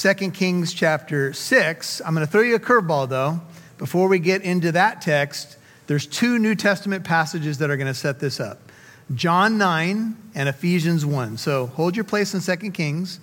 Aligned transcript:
2 0.00 0.14
Kings 0.30 0.72
chapter 0.72 1.32
6. 1.32 2.02
I'm 2.06 2.14
going 2.14 2.24
to 2.24 2.30
throw 2.30 2.42
you 2.42 2.54
a 2.54 2.60
curveball, 2.60 3.08
though. 3.08 3.40
Before 3.78 4.06
we 4.06 4.20
get 4.20 4.42
into 4.42 4.70
that 4.70 5.02
text, 5.02 5.56
there's 5.88 6.06
two 6.06 6.38
New 6.38 6.54
Testament 6.54 7.02
passages 7.02 7.58
that 7.58 7.68
are 7.68 7.76
going 7.76 7.88
to 7.88 7.94
set 7.94 8.20
this 8.20 8.38
up 8.38 8.60
John 9.12 9.58
9 9.58 10.16
and 10.36 10.48
Ephesians 10.48 11.04
1. 11.04 11.36
So 11.38 11.66
hold 11.66 11.96
your 11.96 12.04
place 12.04 12.32
in 12.32 12.40
2 12.40 12.70
Kings 12.70 13.18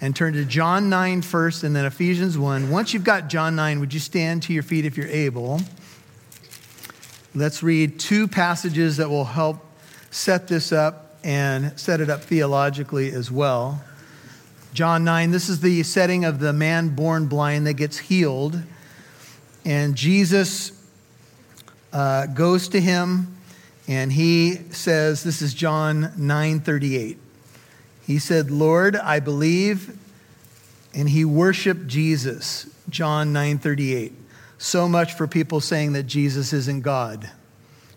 and 0.00 0.14
turn 0.14 0.34
to 0.34 0.44
John 0.44 0.88
9 0.88 1.20
first 1.22 1.64
and 1.64 1.74
then 1.74 1.84
Ephesians 1.84 2.38
1. 2.38 2.70
Once 2.70 2.94
you've 2.94 3.02
got 3.02 3.26
John 3.26 3.56
9, 3.56 3.80
would 3.80 3.92
you 3.92 3.98
stand 3.98 4.44
to 4.44 4.52
your 4.52 4.62
feet 4.62 4.84
if 4.84 4.96
you're 4.96 5.08
able? 5.08 5.60
Let's 7.34 7.60
read 7.60 7.98
two 7.98 8.28
passages 8.28 8.98
that 8.98 9.10
will 9.10 9.24
help 9.24 9.66
set 10.12 10.46
this 10.46 10.70
up 10.70 11.18
and 11.24 11.76
set 11.76 12.00
it 12.00 12.08
up 12.08 12.22
theologically 12.22 13.10
as 13.10 13.32
well. 13.32 13.82
John 14.72 15.04
9, 15.04 15.30
this 15.30 15.48
is 15.48 15.60
the 15.60 15.82
setting 15.82 16.24
of 16.24 16.38
the 16.38 16.52
man 16.52 16.90
born 16.90 17.26
blind 17.26 17.66
that 17.66 17.74
gets 17.74 17.98
healed. 17.98 18.62
And 19.64 19.94
Jesus 19.94 20.72
uh, 21.92 22.26
goes 22.26 22.68
to 22.68 22.80
him 22.80 23.36
and 23.86 24.12
he 24.12 24.56
says, 24.70 25.24
This 25.24 25.40
is 25.42 25.54
John 25.54 26.12
9 26.16 26.60
38. 26.60 27.18
He 28.06 28.18
said, 28.18 28.50
Lord, 28.50 28.96
I 28.96 29.20
believe. 29.20 29.96
And 30.94 31.08
he 31.08 31.24
worshiped 31.24 31.86
Jesus, 31.86 32.66
John 32.88 33.32
9 33.32 33.58
38. 33.58 34.12
So 34.58 34.88
much 34.88 35.14
for 35.14 35.26
people 35.26 35.60
saying 35.60 35.92
that 35.92 36.04
Jesus 36.04 36.52
isn't 36.52 36.82
God 36.82 37.30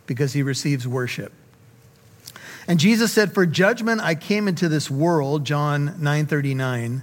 because 0.06 0.34
he 0.34 0.44
receives 0.44 0.88
worship. 0.88 1.34
And 2.72 2.80
Jesus 2.80 3.12
said, 3.12 3.34
For 3.34 3.46
judgment 3.46 4.00
I 4.00 4.16
came 4.16 4.48
into 4.48 4.70
this 4.70 4.90
world, 4.90 5.44
John 5.44 5.94
9 6.02 6.26
39, 6.26 7.02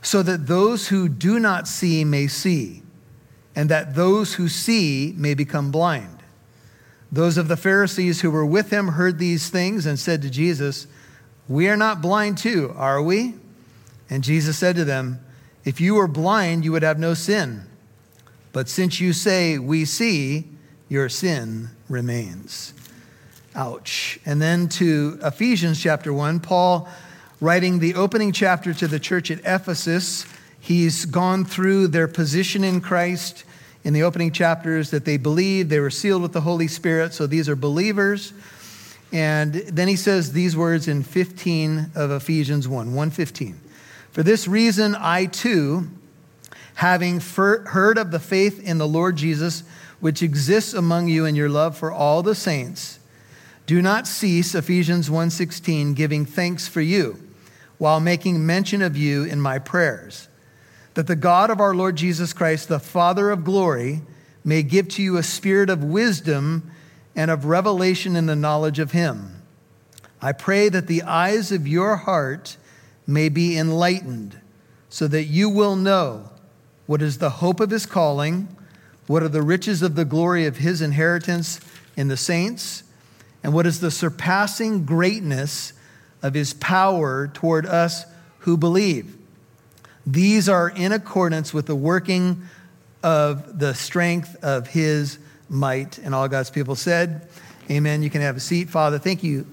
so 0.00 0.22
that 0.22 0.46
those 0.46 0.88
who 0.88 1.10
do 1.10 1.38
not 1.38 1.68
see 1.68 2.06
may 2.06 2.26
see 2.26 2.82
and 3.54 3.68
that 3.68 3.94
those 3.96 4.36
who 4.36 4.48
see 4.48 5.12
may 5.14 5.34
become 5.34 5.70
blind. 5.70 6.22
Those 7.12 7.36
of 7.36 7.48
the 7.48 7.56
Pharisees 7.58 8.22
who 8.22 8.30
were 8.30 8.46
with 8.46 8.70
him 8.70 8.88
heard 8.88 9.18
these 9.18 9.50
things 9.50 9.84
and 9.84 9.98
said 9.98 10.22
to 10.22 10.30
Jesus, 10.30 10.86
We 11.48 11.68
are 11.68 11.76
not 11.76 12.00
blind 12.00 12.38
too, 12.38 12.72
are 12.74 13.02
we? 13.02 13.34
And 14.08 14.24
Jesus 14.24 14.56
said 14.56 14.74
to 14.76 14.86
them, 14.86 15.20
If 15.66 15.82
you 15.82 15.96
were 15.96 16.08
blind, 16.08 16.64
you 16.64 16.72
would 16.72 16.82
have 16.82 16.98
no 16.98 17.12
sin. 17.12 17.66
But 18.54 18.70
since 18.70 19.02
you 19.02 19.12
say, 19.12 19.58
We 19.58 19.84
see, 19.84 20.48
your 20.88 21.10
sin 21.10 21.68
remains. 21.90 22.72
Ouch. 23.54 24.18
And 24.26 24.42
then 24.42 24.68
to 24.70 25.18
Ephesians 25.22 25.80
chapter 25.80 26.12
1, 26.12 26.40
Paul 26.40 26.88
writing 27.40 27.78
the 27.78 27.94
opening 27.94 28.32
chapter 28.32 28.74
to 28.74 28.88
the 28.88 28.98
church 28.98 29.30
at 29.30 29.40
Ephesus 29.40 30.26
He's 30.64 31.04
gone 31.04 31.44
through 31.44 31.88
their 31.88 32.08
position 32.08 32.64
in 32.64 32.80
Christ 32.80 33.44
in 33.84 33.92
the 33.92 34.02
opening 34.02 34.32
chapters 34.32 34.88
that 34.92 35.04
they 35.04 35.18
believed, 35.18 35.68
they 35.68 35.78
were 35.78 35.90
sealed 35.90 36.22
with 36.22 36.32
the 36.32 36.40
Holy 36.40 36.68
Spirit, 36.68 37.12
so 37.12 37.26
these 37.26 37.50
are 37.50 37.56
believers. 37.56 38.32
And 39.12 39.52
then 39.52 39.88
he 39.88 39.96
says 39.96 40.32
these 40.32 40.56
words 40.56 40.88
in 40.88 41.02
15 41.02 41.90
of 41.94 42.10
Ephesians 42.10 42.66
1, 42.66 42.86
115. 42.86 43.60
For 44.10 44.22
this 44.22 44.48
reason, 44.48 44.96
I 44.98 45.26
too, 45.26 45.90
having 46.76 47.20
heard 47.20 47.98
of 47.98 48.10
the 48.10 48.18
faith 48.18 48.66
in 48.66 48.78
the 48.78 48.88
Lord 48.88 49.16
Jesus, 49.16 49.64
which 50.00 50.22
exists 50.22 50.72
among 50.72 51.08
you 51.08 51.26
and 51.26 51.36
your 51.36 51.50
love 51.50 51.76
for 51.76 51.92
all 51.92 52.22
the 52.22 52.34
saints, 52.34 53.00
do 53.66 53.80
not 53.80 54.06
cease, 54.06 54.54
Ephesians 54.54 55.08
1:16, 55.08 55.94
giving 55.94 56.26
thanks 56.26 56.68
for 56.68 56.80
you, 56.80 57.18
while 57.78 58.00
making 58.00 58.44
mention 58.44 58.82
of 58.82 58.96
you 58.96 59.24
in 59.24 59.40
my 59.40 59.58
prayers 59.58 60.28
that 60.94 61.06
the 61.06 61.16
God 61.16 61.50
of 61.50 61.60
our 61.60 61.74
Lord 61.74 61.96
Jesus 61.96 62.32
Christ, 62.32 62.68
the 62.68 62.78
Father 62.78 63.30
of 63.30 63.44
glory, 63.44 64.02
may 64.44 64.62
give 64.62 64.88
to 64.88 65.02
you 65.02 65.16
a 65.16 65.22
spirit 65.22 65.68
of 65.68 65.82
wisdom 65.82 66.70
and 67.16 67.30
of 67.30 67.44
revelation 67.44 68.16
in 68.16 68.26
the 68.26 68.36
knowledge 68.36 68.78
of 68.78 68.92
him. 68.92 69.42
I 70.22 70.32
pray 70.32 70.68
that 70.68 70.86
the 70.86 71.02
eyes 71.02 71.52
of 71.52 71.66
your 71.66 71.96
heart 71.96 72.56
may 73.06 73.28
be 73.28 73.58
enlightened, 73.58 74.38
so 74.88 75.08
that 75.08 75.24
you 75.24 75.48
will 75.48 75.76
know 75.76 76.30
what 76.86 77.02
is 77.02 77.18
the 77.18 77.30
hope 77.30 77.60
of 77.60 77.70
his 77.70 77.86
calling, 77.86 78.48
what 79.06 79.22
are 79.22 79.28
the 79.28 79.42
riches 79.42 79.82
of 79.82 79.96
the 79.96 80.04
glory 80.04 80.46
of 80.46 80.58
his 80.58 80.80
inheritance 80.80 81.60
in 81.96 82.08
the 82.08 82.16
saints, 82.16 82.84
and 83.44 83.52
what 83.52 83.66
is 83.66 83.78
the 83.78 83.92
surpassing 83.92 84.84
greatness 84.84 85.72
of 86.22 86.34
his 86.34 86.54
power 86.54 87.28
toward 87.28 87.66
us 87.66 88.04
who 88.40 88.56
believe 88.56 89.16
these 90.06 90.48
are 90.48 90.68
in 90.68 90.92
accordance 90.92 91.54
with 91.54 91.66
the 91.66 91.74
working 91.74 92.42
of 93.02 93.58
the 93.58 93.74
strength 93.74 94.36
of 94.42 94.66
his 94.68 95.18
might. 95.48 95.98
And 95.98 96.14
all 96.14 96.28
God's 96.28 96.50
people 96.50 96.74
said, 96.74 97.28
Amen. 97.70 98.02
You 98.02 98.10
can 98.10 98.20
have 98.20 98.36
a 98.36 98.40
seat. 98.40 98.68
Father, 98.68 98.98
thank 98.98 99.22
you 99.22 99.46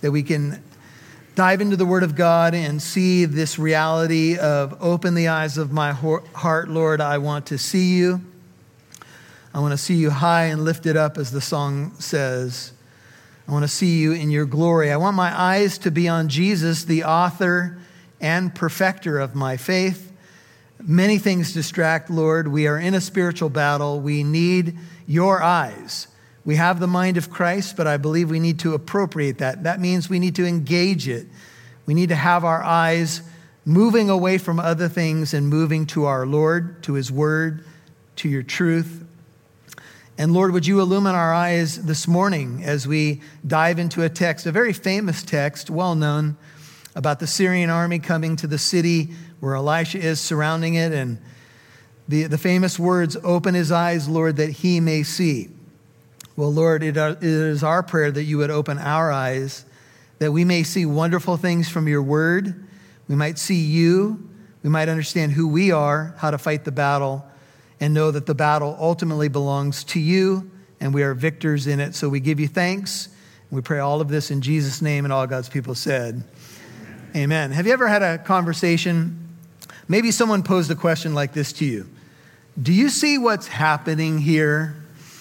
that 0.00 0.10
we 0.10 0.24
can 0.24 0.62
dive 1.36 1.60
into 1.60 1.76
the 1.76 1.86
Word 1.86 2.02
of 2.02 2.16
God 2.16 2.54
and 2.54 2.82
see 2.82 3.24
this 3.24 3.58
reality 3.58 4.36
of 4.36 4.76
open 4.82 5.14
the 5.14 5.28
eyes 5.28 5.58
of 5.58 5.72
my 5.72 5.92
heart, 5.92 6.68
Lord. 6.68 7.00
I 7.00 7.18
want 7.18 7.46
to 7.46 7.58
see 7.58 7.94
you. 7.94 8.20
I 9.52 9.60
want 9.60 9.70
to 9.72 9.78
see 9.78 9.94
you 9.94 10.10
high 10.10 10.46
and 10.46 10.64
lifted 10.64 10.96
up, 10.96 11.16
as 11.16 11.30
the 11.30 11.40
song 11.40 11.94
says. 12.00 12.72
I 13.46 13.52
want 13.52 13.64
to 13.64 13.68
see 13.68 13.98
you 13.98 14.12
in 14.12 14.30
your 14.30 14.46
glory. 14.46 14.90
I 14.90 14.96
want 14.96 15.16
my 15.16 15.38
eyes 15.38 15.78
to 15.78 15.90
be 15.90 16.08
on 16.08 16.28
Jesus, 16.28 16.84
the 16.84 17.04
author 17.04 17.78
and 18.20 18.54
perfecter 18.54 19.18
of 19.18 19.34
my 19.34 19.56
faith. 19.58 20.12
Many 20.82 21.18
things 21.18 21.52
distract, 21.52 22.10
Lord. 22.10 22.48
We 22.48 22.66
are 22.66 22.78
in 22.78 22.94
a 22.94 23.00
spiritual 23.00 23.50
battle. 23.50 24.00
We 24.00 24.24
need 24.24 24.78
your 25.06 25.42
eyes. 25.42 26.08
We 26.44 26.56
have 26.56 26.80
the 26.80 26.86
mind 26.86 27.16
of 27.16 27.30
Christ, 27.30 27.76
but 27.76 27.86
I 27.86 27.96
believe 27.96 28.30
we 28.30 28.40
need 28.40 28.58
to 28.60 28.74
appropriate 28.74 29.38
that. 29.38 29.62
That 29.64 29.80
means 29.80 30.08
we 30.08 30.18
need 30.18 30.36
to 30.36 30.46
engage 30.46 31.08
it. 31.08 31.26
We 31.86 31.94
need 31.94 32.08
to 32.10 32.14
have 32.14 32.44
our 32.44 32.62
eyes 32.62 33.22
moving 33.66 34.10
away 34.10 34.38
from 34.38 34.58
other 34.58 34.88
things 34.88 35.34
and 35.34 35.48
moving 35.48 35.86
to 35.86 36.04
our 36.04 36.26
Lord, 36.26 36.82
to 36.84 36.94
his 36.94 37.10
word, 37.10 37.64
to 38.16 38.28
your 38.28 38.42
truth. 38.42 39.03
And 40.16 40.32
Lord, 40.32 40.52
would 40.52 40.64
you 40.64 40.80
illumine 40.80 41.16
our 41.16 41.34
eyes 41.34 41.86
this 41.86 42.06
morning 42.06 42.62
as 42.62 42.86
we 42.86 43.20
dive 43.44 43.80
into 43.80 44.02
a 44.04 44.08
text, 44.08 44.46
a 44.46 44.52
very 44.52 44.72
famous 44.72 45.24
text, 45.24 45.70
well 45.70 45.96
known 45.96 46.36
about 46.94 47.18
the 47.18 47.26
Syrian 47.26 47.68
army 47.68 47.98
coming 47.98 48.36
to 48.36 48.46
the 48.46 48.58
city 48.58 49.10
where 49.40 49.56
Elisha 49.56 49.98
is 49.98 50.20
surrounding 50.20 50.74
it, 50.74 50.92
and 50.92 51.18
the, 52.06 52.24
the 52.24 52.38
famous 52.38 52.78
words, 52.78 53.16
Open 53.24 53.54
his 53.54 53.72
eyes, 53.72 54.08
Lord, 54.08 54.36
that 54.36 54.50
he 54.50 54.78
may 54.78 55.02
see. 55.02 55.48
Well, 56.36 56.52
Lord, 56.52 56.84
it 56.84 56.96
is 56.96 57.64
our 57.64 57.82
prayer 57.82 58.12
that 58.12 58.22
you 58.22 58.38
would 58.38 58.50
open 58.50 58.78
our 58.78 59.10
eyes, 59.10 59.64
that 60.20 60.30
we 60.30 60.44
may 60.44 60.62
see 60.62 60.86
wonderful 60.86 61.36
things 61.36 61.68
from 61.68 61.88
your 61.88 62.02
word. 62.02 62.64
We 63.08 63.16
might 63.16 63.38
see 63.38 63.60
you. 63.60 64.30
We 64.62 64.70
might 64.70 64.88
understand 64.88 65.32
who 65.32 65.48
we 65.48 65.72
are, 65.72 66.14
how 66.18 66.30
to 66.30 66.38
fight 66.38 66.64
the 66.64 66.72
battle, 66.72 67.26
and 67.84 67.92
know 67.92 68.10
that 68.10 68.24
the 68.24 68.34
battle 68.34 68.74
ultimately 68.80 69.28
belongs 69.28 69.84
to 69.84 70.00
you, 70.00 70.50
and 70.80 70.94
we 70.94 71.02
are 71.02 71.12
victors 71.12 71.66
in 71.66 71.80
it. 71.80 71.94
So 71.94 72.08
we 72.08 72.18
give 72.18 72.40
you 72.40 72.48
thanks. 72.48 73.10
We 73.50 73.60
pray 73.60 73.78
all 73.78 74.00
of 74.00 74.08
this 74.08 74.30
in 74.30 74.40
Jesus' 74.40 74.80
name, 74.80 75.04
and 75.04 75.12
all 75.12 75.26
God's 75.26 75.50
people 75.50 75.74
said. 75.74 76.24
Amen. 77.14 77.50
Have 77.50 77.66
you 77.66 77.74
ever 77.74 77.86
had 77.86 78.02
a 78.02 78.16
conversation? 78.16 79.36
Maybe 79.86 80.12
someone 80.12 80.42
posed 80.42 80.70
a 80.70 80.74
question 80.74 81.12
like 81.12 81.34
this 81.34 81.52
to 81.54 81.66
you 81.66 81.86
Do 82.60 82.72
you 82.72 82.88
see 82.88 83.18
what's 83.18 83.48
happening 83.48 84.16
here? 84.16 84.76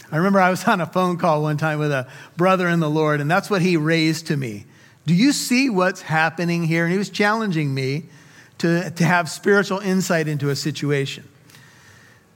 I 0.10 0.16
remember 0.16 0.40
I 0.40 0.50
was 0.50 0.64
on 0.64 0.80
a 0.80 0.86
phone 0.86 1.18
call 1.18 1.42
one 1.42 1.58
time 1.58 1.80
with 1.80 1.92
a 1.92 2.08
brother 2.38 2.70
in 2.70 2.80
the 2.80 2.90
Lord, 2.90 3.20
and 3.20 3.30
that's 3.30 3.50
what 3.50 3.62
he 3.62 3.76
raised 3.76 4.28
to 4.28 4.38
me. 4.38 4.68
Do 5.06 5.14
you 5.14 5.34
see 5.34 5.70
what's 5.70 6.02
happening 6.02 6.64
here? 6.64 6.86
And 6.86 6.94
he 6.94 6.98
was 6.98 7.10
challenging 7.10 7.74
me 7.74 8.06
to, 8.60 8.90
to 8.90 9.04
have 9.04 9.30
spiritual 9.30 9.80
insight 9.80 10.30
into 10.30 10.50
a 10.50 10.56
situation. 10.56 11.28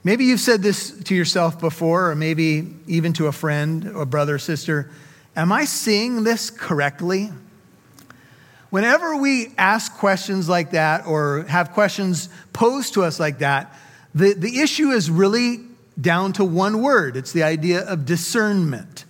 Maybe 0.04 0.24
you've 0.24 0.40
said 0.40 0.62
this 0.62 0.90
to 1.04 1.14
yourself 1.14 1.58
before, 1.60 2.10
or 2.10 2.14
maybe 2.14 2.74
even 2.86 3.12
to 3.14 3.26
a 3.26 3.32
friend 3.32 3.90
or 3.94 4.06
brother 4.06 4.36
or 4.36 4.38
sister. 4.38 4.90
Am 5.36 5.52
I 5.52 5.64
seeing 5.64 6.24
this 6.24 6.50
correctly? 6.50 7.30
Whenever 8.70 9.16
we 9.16 9.52
ask 9.56 9.96
questions 9.96 10.48
like 10.48 10.72
that 10.72 11.06
or 11.06 11.44
have 11.44 11.72
questions 11.72 12.28
posed 12.52 12.94
to 12.94 13.02
us 13.02 13.18
like 13.18 13.38
that, 13.38 13.74
the, 14.14 14.34
the 14.34 14.60
issue 14.60 14.90
is 14.90 15.10
really 15.10 15.60
down 16.00 16.32
to 16.32 16.44
one 16.44 16.80
word 16.80 17.16
it's 17.16 17.32
the 17.32 17.42
idea 17.42 17.80
of 17.80 18.04
discernment. 18.04 19.04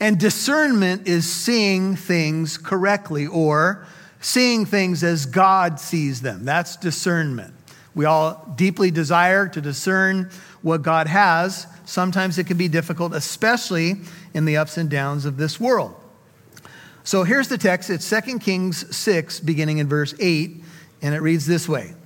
And 0.00 0.18
discernment 0.18 1.08
is 1.08 1.30
seeing 1.30 1.96
things 1.96 2.56
correctly 2.56 3.26
or 3.26 3.86
seeing 4.20 4.64
things 4.64 5.02
as 5.02 5.26
God 5.26 5.80
sees 5.80 6.20
them. 6.20 6.44
That's 6.44 6.76
discernment. 6.76 7.54
We 7.98 8.04
all 8.04 8.54
deeply 8.54 8.92
desire 8.92 9.48
to 9.48 9.60
discern 9.60 10.30
what 10.62 10.82
God 10.82 11.08
has. 11.08 11.66
Sometimes 11.84 12.38
it 12.38 12.46
can 12.46 12.56
be 12.56 12.68
difficult, 12.68 13.12
especially 13.12 13.96
in 14.32 14.44
the 14.44 14.56
ups 14.56 14.76
and 14.76 14.88
downs 14.88 15.24
of 15.24 15.36
this 15.36 15.58
world. 15.58 15.96
So 17.02 17.24
here's 17.24 17.48
the 17.48 17.58
text. 17.58 17.90
It's 17.90 18.08
2 18.08 18.38
Kings 18.38 18.96
6, 18.96 19.40
beginning 19.40 19.78
in 19.78 19.88
verse 19.88 20.14
8, 20.20 20.62
and 21.02 21.12
it 21.12 21.22
reads 21.22 21.44
this 21.44 21.68
way 21.68 21.96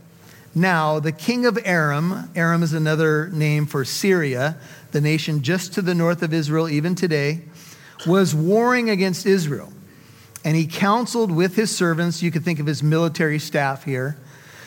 Now, 0.55 0.99
the 0.99 1.13
king 1.13 1.45
of 1.45 1.59
Aram, 1.63 2.31
Aram 2.35 2.63
is 2.63 2.73
another 2.73 3.29
name 3.29 3.67
for 3.67 3.85
Syria, 3.85 4.57
the 4.93 5.01
nation 5.03 5.43
just 5.43 5.75
to 5.75 5.83
the 5.83 5.95
north 5.95 6.23
of 6.23 6.33
Israel, 6.33 6.71
even 6.71 6.95
today, 6.95 7.43
was 8.07 8.35
warring 8.35 8.89
against 8.89 9.27
Israel. 9.27 9.71
And 10.43 10.57
he 10.57 10.67
counseled 10.67 11.31
with 11.31 11.55
his 11.55 11.71
servants, 11.71 12.23
you 12.23 12.31
could 12.31 12.47
think 12.47 12.61
of 12.61 12.67
his 12.67 12.83
military 12.83 13.39
staff 13.39 13.85
here, 13.85 14.17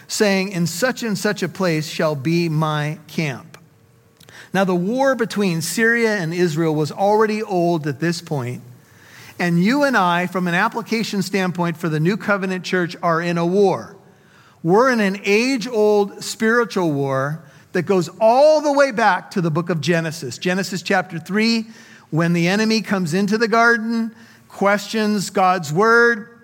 saying, 0.07 0.51
In 0.51 0.67
such 0.67 1.03
and 1.03 1.17
such 1.17 1.43
a 1.43 1.49
place 1.49 1.87
shall 1.87 2.15
be 2.15 2.49
my 2.49 2.99
camp. 3.07 3.57
Now, 4.53 4.63
the 4.63 4.75
war 4.75 5.15
between 5.15 5.61
Syria 5.61 6.15
and 6.17 6.33
Israel 6.33 6.73
was 6.73 6.91
already 6.91 7.43
old 7.43 7.87
at 7.87 7.99
this 7.99 8.21
point, 8.21 8.61
and 9.37 9.61
you 9.61 9.83
and 9.83 9.97
I, 9.97 10.27
from 10.27 10.47
an 10.47 10.53
application 10.53 11.21
standpoint 11.21 11.75
for 11.75 11.89
the 11.89 11.99
New 11.99 12.15
Covenant 12.15 12.63
Church, 12.63 12.95
are 13.03 13.21
in 13.21 13.37
a 13.37 13.45
war. 13.45 13.97
We're 14.63 14.91
in 14.91 14.99
an 14.99 15.19
age 15.25 15.67
old 15.67 16.23
spiritual 16.23 16.91
war 16.91 17.43
that 17.73 17.83
goes 17.83 18.09
all 18.21 18.61
the 18.61 18.71
way 18.71 18.91
back 18.91 19.31
to 19.31 19.41
the 19.41 19.51
book 19.51 19.69
of 19.69 19.81
Genesis. 19.81 20.37
Genesis 20.37 20.81
chapter 20.81 21.19
3, 21.19 21.65
when 22.09 22.31
the 22.31 22.47
enemy 22.47 22.81
comes 22.81 23.13
into 23.13 23.37
the 23.37 23.49
garden, 23.49 24.15
questions 24.47 25.29
God's 25.29 25.73
word, 25.73 26.34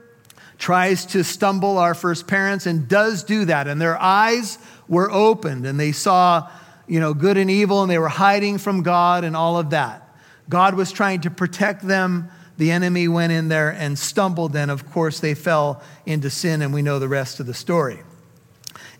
tries 0.61 1.07
to 1.07 1.23
stumble 1.23 1.79
our 1.79 1.95
first 1.95 2.27
parents, 2.27 2.67
and 2.67 2.87
does 2.87 3.23
do 3.23 3.45
that. 3.45 3.67
And 3.67 3.81
their 3.81 3.99
eyes 3.99 4.59
were 4.87 5.11
opened 5.11 5.65
and 5.65 5.79
they 5.79 5.91
saw, 5.91 6.47
you 6.87 6.99
know, 6.99 7.15
good 7.15 7.35
and 7.35 7.49
evil, 7.49 7.81
and 7.81 7.89
they 7.89 7.97
were 7.97 8.07
hiding 8.07 8.59
from 8.59 8.83
God 8.83 9.23
and 9.23 9.35
all 9.35 9.57
of 9.57 9.71
that. 9.71 10.07
God 10.47 10.75
was 10.75 10.91
trying 10.91 11.21
to 11.21 11.31
protect 11.31 11.81
them. 11.81 12.29
The 12.57 12.69
enemy 12.69 13.07
went 13.07 13.33
in 13.33 13.47
there 13.47 13.71
and 13.71 13.97
stumbled, 13.97 14.55
and 14.55 14.69
of 14.69 14.91
course, 14.91 15.19
they 15.19 15.33
fell 15.33 15.81
into 16.05 16.29
sin, 16.29 16.61
and 16.61 16.71
we 16.71 16.83
know 16.83 16.99
the 16.99 17.07
rest 17.07 17.39
of 17.39 17.47
the 17.47 17.55
story. 17.55 17.99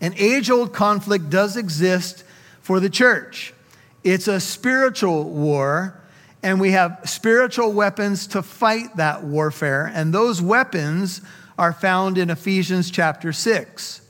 An 0.00 0.14
age 0.16 0.50
old 0.50 0.72
conflict 0.72 1.30
does 1.30 1.56
exist 1.56 2.24
for 2.60 2.80
the 2.80 2.90
church. 2.90 3.54
It's 4.02 4.26
a 4.26 4.40
spiritual 4.40 5.30
war, 5.30 6.00
and 6.42 6.60
we 6.60 6.72
have 6.72 7.02
spiritual 7.04 7.72
weapons 7.72 8.26
to 8.28 8.42
fight 8.42 8.96
that 8.96 9.22
warfare, 9.22 9.88
and 9.94 10.12
those 10.12 10.42
weapons 10.42 11.20
are 11.62 11.72
found 11.72 12.18
in 12.18 12.28
Ephesians 12.28 12.90
chapter 12.90 13.32
6. 13.32 14.02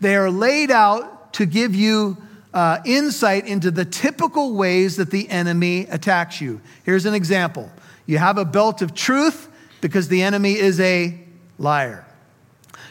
They 0.00 0.16
are 0.16 0.32
laid 0.32 0.72
out 0.72 1.32
to 1.34 1.46
give 1.46 1.72
you 1.72 2.16
uh, 2.52 2.78
insight 2.84 3.46
into 3.46 3.70
the 3.70 3.84
typical 3.84 4.54
ways 4.54 4.96
that 4.96 5.12
the 5.12 5.30
enemy 5.30 5.82
attacks 5.90 6.40
you. 6.40 6.60
Here's 6.82 7.06
an 7.06 7.14
example 7.14 7.70
you 8.06 8.18
have 8.18 8.36
a 8.36 8.44
belt 8.44 8.82
of 8.82 8.94
truth 8.94 9.48
because 9.80 10.08
the 10.08 10.22
enemy 10.22 10.54
is 10.54 10.80
a 10.80 11.16
liar, 11.56 12.04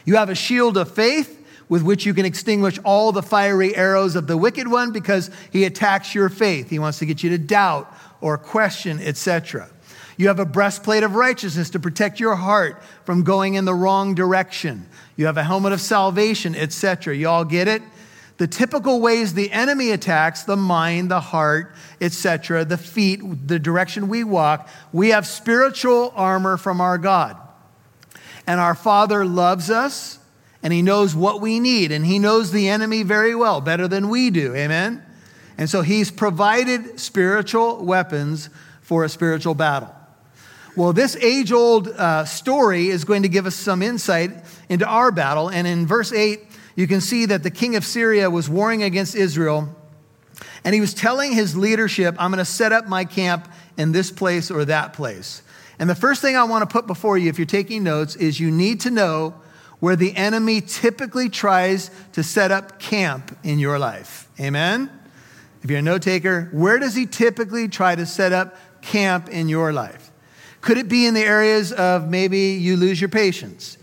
you 0.05 0.15
have 0.15 0.29
a 0.29 0.35
shield 0.35 0.77
of 0.77 0.89
faith 0.89 1.45
with 1.67 1.83
which 1.83 2.05
you 2.05 2.13
can 2.13 2.23
extinguish 2.23 2.79
all 2.85 3.11
the 3.11 3.21
fiery 3.21 3.75
arrows 3.75 4.15
of 4.15 4.25
the 4.25 4.37
wicked 4.37 4.69
one 4.69 4.93
because 4.93 5.29
he 5.51 5.65
attacks 5.65 6.15
your 6.15 6.29
faith. 6.29 6.69
He 6.69 6.79
wants 6.79 6.99
to 6.99 7.05
get 7.05 7.23
you 7.23 7.31
to 7.31 7.37
doubt 7.37 7.93
or 8.21 8.37
question, 8.37 9.01
etc. 9.01 9.69
You 10.17 10.27
have 10.29 10.39
a 10.39 10.45
breastplate 10.45 11.03
of 11.03 11.13
righteousness 11.15 11.69
to 11.71 11.79
protect 11.79 12.19
your 12.19 12.35
heart 12.35 12.81
from 13.05 13.23
going 13.23 13.53
in 13.53 13.65
the 13.65 13.73
wrong 13.73 14.15
direction. 14.15 14.87
You 15.15 15.27
have 15.27 15.37
a 15.37 15.43
helmet 15.43 15.73
of 15.73 15.79
salvation, 15.79 16.55
etc. 16.55 17.15
You 17.15 17.29
all 17.29 17.45
get 17.45 17.67
it? 17.67 17.83
The 18.37 18.47
typical 18.47 18.99
ways 18.99 19.33
the 19.33 19.51
enemy 19.51 19.91
attacks 19.91 20.43
the 20.43 20.55
mind, 20.55 21.09
the 21.09 21.19
heart, 21.19 21.73
etc., 22.01 22.65
the 22.65 22.77
feet, 22.77 23.21
the 23.47 23.59
direction 23.59 24.09
we 24.09 24.23
walk, 24.23 24.69
we 24.91 25.09
have 25.09 25.25
spiritual 25.25 26.13
armor 26.15 26.57
from 26.57 26.81
our 26.81 26.97
God. 26.97 27.37
And 28.45 28.59
our 28.59 28.75
Father 28.75 29.25
loves 29.25 29.69
us 29.69 30.19
and 30.63 30.73
he 30.73 30.81
knows 30.81 31.15
what 31.15 31.39
we 31.39 31.59
need, 31.59 31.91
and 31.91 32.03
he 32.05 32.17
knows 32.17 32.51
the 32.51 32.67
enemy 32.67 33.03
very 33.03 33.35
well, 33.35 33.61
better 33.61 33.87
than 33.87 34.09
we 34.09 34.31
do. 34.31 34.55
Amen? 34.55 35.03
And 35.57 35.69
so 35.69 35.81
he's 35.81 36.09
provided 36.09 36.99
spiritual 36.99 37.85
weapons 37.85 38.49
for 38.81 39.03
a 39.03 39.09
spiritual 39.09 39.53
battle. 39.53 39.93
Well, 40.77 40.93
this 40.93 41.15
age 41.15 41.51
old 41.51 41.87
uh, 41.87 42.25
story 42.25 42.89
is 42.89 43.03
going 43.03 43.23
to 43.23 43.29
give 43.29 43.47
us 43.47 43.55
some 43.55 43.81
insight 43.81 44.29
into 44.69 44.85
our 44.85 45.11
battle. 45.11 45.49
And 45.49 45.65
in 45.65 45.87
verse 45.87 46.13
8, 46.13 46.39
you 46.75 46.85
can 46.85 47.01
see 47.01 47.25
that 47.25 47.41
the 47.41 47.49
king 47.49 47.75
of 47.75 47.83
Syria 47.83 48.29
was 48.29 48.47
warring 48.47 48.83
against 48.83 49.15
Israel. 49.15 49.75
And 50.63 50.75
he 50.75 50.79
was 50.79 50.93
telling 50.93 51.31
his 51.31 51.57
leadership, 51.57 52.15
I'm 52.19 52.29
going 52.29 52.37
to 52.37 52.45
set 52.45 52.73
up 52.73 52.87
my 52.87 53.05
camp 53.05 53.51
in 53.75 53.91
this 53.91 54.11
place 54.11 54.51
or 54.51 54.65
that 54.65 54.93
place. 54.93 55.41
And 55.79 55.89
the 55.89 55.95
first 55.95 56.21
thing 56.21 56.35
I 56.35 56.43
want 56.43 56.61
to 56.61 56.71
put 56.71 56.85
before 56.85 57.17
you, 57.17 57.27
if 57.27 57.39
you're 57.39 57.47
taking 57.47 57.81
notes, 57.81 58.15
is 58.15 58.39
you 58.39 58.51
need 58.51 58.81
to 58.81 58.91
know 58.91 59.33
where 59.79 59.95
the 59.95 60.15
enemy 60.15 60.61
typically 60.61 61.27
tries 61.27 61.89
to 62.13 62.21
set 62.21 62.51
up 62.51 62.77
camp 62.77 63.35
in 63.41 63.57
your 63.57 63.79
life. 63.79 64.29
Amen? 64.39 64.91
If 65.63 65.71
you're 65.71 65.79
a 65.79 65.81
note 65.81 66.03
taker, 66.03 66.49
where 66.51 66.77
does 66.77 66.93
he 66.93 67.07
typically 67.07 67.67
try 67.67 67.95
to 67.95 68.05
set 68.05 68.31
up 68.31 68.55
camp 68.83 69.27
in 69.29 69.49
your 69.49 69.73
life? 69.73 70.06
Could 70.61 70.77
it 70.77 70.89
be 70.89 71.05
in 71.05 71.13
the 71.13 71.23
areas 71.23 71.71
of 71.71 72.09
maybe 72.09 72.53
you 72.53 72.77
lose 72.77 72.99
your 72.99 73.09
patience? 73.09 73.77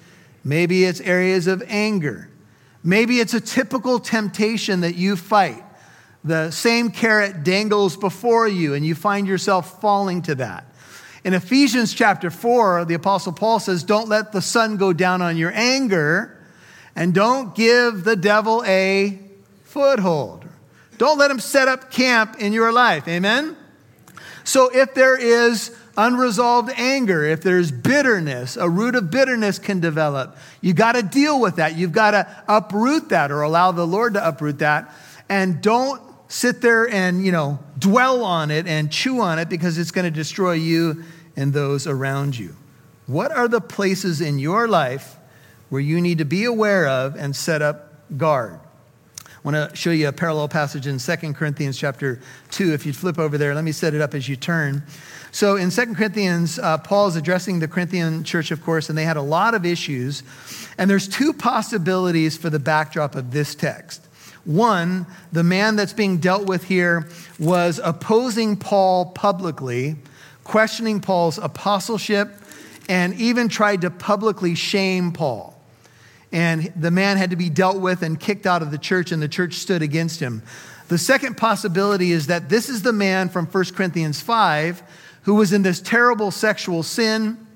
Maybe 0.45 0.85
it's 0.85 1.01
areas 1.01 1.47
of 1.47 1.63
anger. 1.67 2.29
Maybe 2.83 3.19
it's 3.19 3.33
a 3.33 3.41
typical 3.41 3.99
temptation 3.99 4.81
that 4.81 4.95
you 4.95 5.17
fight. 5.17 5.63
The 6.23 6.51
same 6.51 6.91
carrot 6.91 7.43
dangles 7.43 7.97
before 7.97 8.47
you, 8.47 8.75
and 8.75 8.85
you 8.85 8.95
find 8.95 9.27
yourself 9.27 9.81
falling 9.81 10.23
to 10.23 10.35
that. 10.37 10.67
In 11.25 11.33
Ephesians 11.33 11.95
chapter 11.95 12.31
4, 12.31 12.85
the 12.85 12.95
Apostle 12.95 13.33
Paul 13.33 13.59
says, 13.59 13.83
Don't 13.83 14.09
let 14.09 14.33
the 14.33 14.43
sun 14.43 14.77
go 14.77 14.93
down 14.93 15.23
on 15.23 15.39
your 15.39 15.53
anger, 15.55 16.39
and 16.95 17.15
don't 17.15 17.55
give 17.55 18.05
the 18.05 18.17
devil 18.17 18.63
a 18.67 19.19
foothold. 19.65 20.45
Don't 20.99 21.19
let 21.19 21.31
him 21.31 21.41
set 21.41 21.69
up 21.69 21.91
camp 21.91 22.37
in 22.39 22.53
your 22.53 22.73
life. 22.73 23.09
Amen? 23.09 23.57
So 24.45 24.71
if 24.73 24.95
there 24.95 25.17
is 25.17 25.77
unresolved 25.97 26.73
anger, 26.77 27.25
if 27.25 27.43
there's 27.43 27.71
bitterness, 27.71 28.57
a 28.57 28.69
root 28.69 28.95
of 28.95 29.11
bitterness 29.11 29.59
can 29.59 29.81
develop. 29.81 30.37
You 30.61 30.75
got 30.75 30.93
to 30.93 31.03
deal 31.03 31.41
with 31.41 31.57
that. 31.57 31.77
You've 31.77 31.93
got 31.93 32.13
to 32.13 32.45
uproot 32.49 33.11
that 33.11 33.31
or 33.31 33.43
allow 33.43 33.73
the 33.73 33.87
Lord 33.87 34.15
to 34.15 34.27
uproot 34.27 34.59
that. 34.59 34.93
And 35.29 35.63
don't 35.63 36.03
sit 36.29 36.61
there 36.61 36.89
and, 36.89 37.25
you 37.25 37.33
know, 37.33 37.59
dwell 37.79 38.25
on 38.25 38.51
it 38.51 38.67
and 38.67 38.91
chew 38.91 39.21
on 39.21 39.39
it 39.39 39.49
because 39.49 39.79
it's 39.79 39.91
going 39.91 40.05
to 40.05 40.11
destroy 40.11 40.53
you 40.53 41.05
and 41.37 41.53
those 41.53 41.87
around 41.87 42.37
you. 42.37 42.57
What 43.07 43.33
are 43.33 43.49
the 43.49 43.61
places 43.61 44.21
in 44.21 44.39
your 44.39 44.67
life 44.67 45.17
where 45.69 45.81
you 45.81 46.01
need 46.01 46.19
to 46.19 46.25
be 46.25 46.45
aware 46.45 46.87
of 46.87 47.17
and 47.17 47.37
set 47.37 47.63
up 47.63 47.93
guard? 48.17 48.61
Want 49.45 49.57
to 49.57 49.77
show 49.77 49.91
you 49.91 50.09
a 50.09 50.13
parallel 50.13 50.49
passage 50.49 50.87
in 50.87 50.97
2 50.97 51.35
Corinthians 51.35 51.77
chapter 51.77 52.19
2. 52.53 52.73
If 52.73 52.87
you'd 52.87 52.97
flip 52.97 53.19
over 53.19 53.37
there, 53.37 53.55
let 53.55 53.63
me 53.63 53.73
set 53.73 53.93
it 53.93 54.01
up 54.01 54.15
as 54.15 54.27
you 54.27 54.37
turn. 54.37 54.83
So 55.33 55.57
in 55.57 55.69
2 55.69 55.95
Corinthians, 55.95 56.59
uh, 56.59 56.79
Paul 56.79 57.09
is 57.09 57.17
addressing 57.17 57.59
the 57.59 57.69
Corinthian 57.69 58.25
church, 58.25 58.51
of 58.51 58.65
course, 58.65 58.89
and 58.89 58.97
they 58.97 59.05
had 59.05 59.19
a 59.19 59.23
lot 59.23 59.53
of 59.53 59.67
issues. 59.67 60.23
And 60.79 60.89
there's 60.89 61.07
two 61.07 61.35
possibilities 61.35 62.39
for 62.39 62.49
the 62.49 62.59
backdrop 62.59 63.15
of 63.15 63.33
this 63.33 63.55
text. 63.55 64.07
One, 64.47 65.07
the 65.31 65.45
man 65.45 65.77
that's 65.77 65.93
being 65.93 66.21
dealt 66.21 66.47
with 66.47 66.65
here 66.65 67.07
was 67.39 67.79
opposing 67.85 68.57
Paul 68.57 69.13
publicly, 69.13 69.97
questioning 70.45 71.01
Paul's 71.01 71.37
apostleship, 71.37 72.31
and 72.89 73.13
even 73.21 73.51
tried 73.51 73.83
to 73.83 73.91
publicly 73.91 74.55
shame 74.55 75.13
Paul. 75.13 75.54
And 76.35 76.73
the 76.75 76.91
man 76.91 77.17
had 77.17 77.31
to 77.31 77.37
be 77.37 77.49
dealt 77.49 77.81
with 77.81 78.03
and 78.03 78.19
kicked 78.19 78.45
out 78.45 78.61
of 78.61 78.73
the 78.73 78.79
church, 78.79 79.13
and 79.13 79.23
the 79.23 79.29
church 79.29 79.55
stood 79.55 79.83
against 79.83 80.19
him. 80.19 80.43
The 80.89 80.99
second 80.99 81.37
possibility 81.37 82.11
is 82.11 82.27
that 82.27 82.49
this 82.49 82.69
is 82.69 82.83
the 82.83 82.93
man 82.93 83.29
from 83.29 83.47
1 83.47 83.65
Corinthians 83.77 84.21
5 84.21 84.83
who 85.23 85.37
was 85.37 85.53
in 85.53 85.63
this 85.63 85.81
terrible 85.81 86.33
sexual 86.33 86.83
sin. 86.83 87.47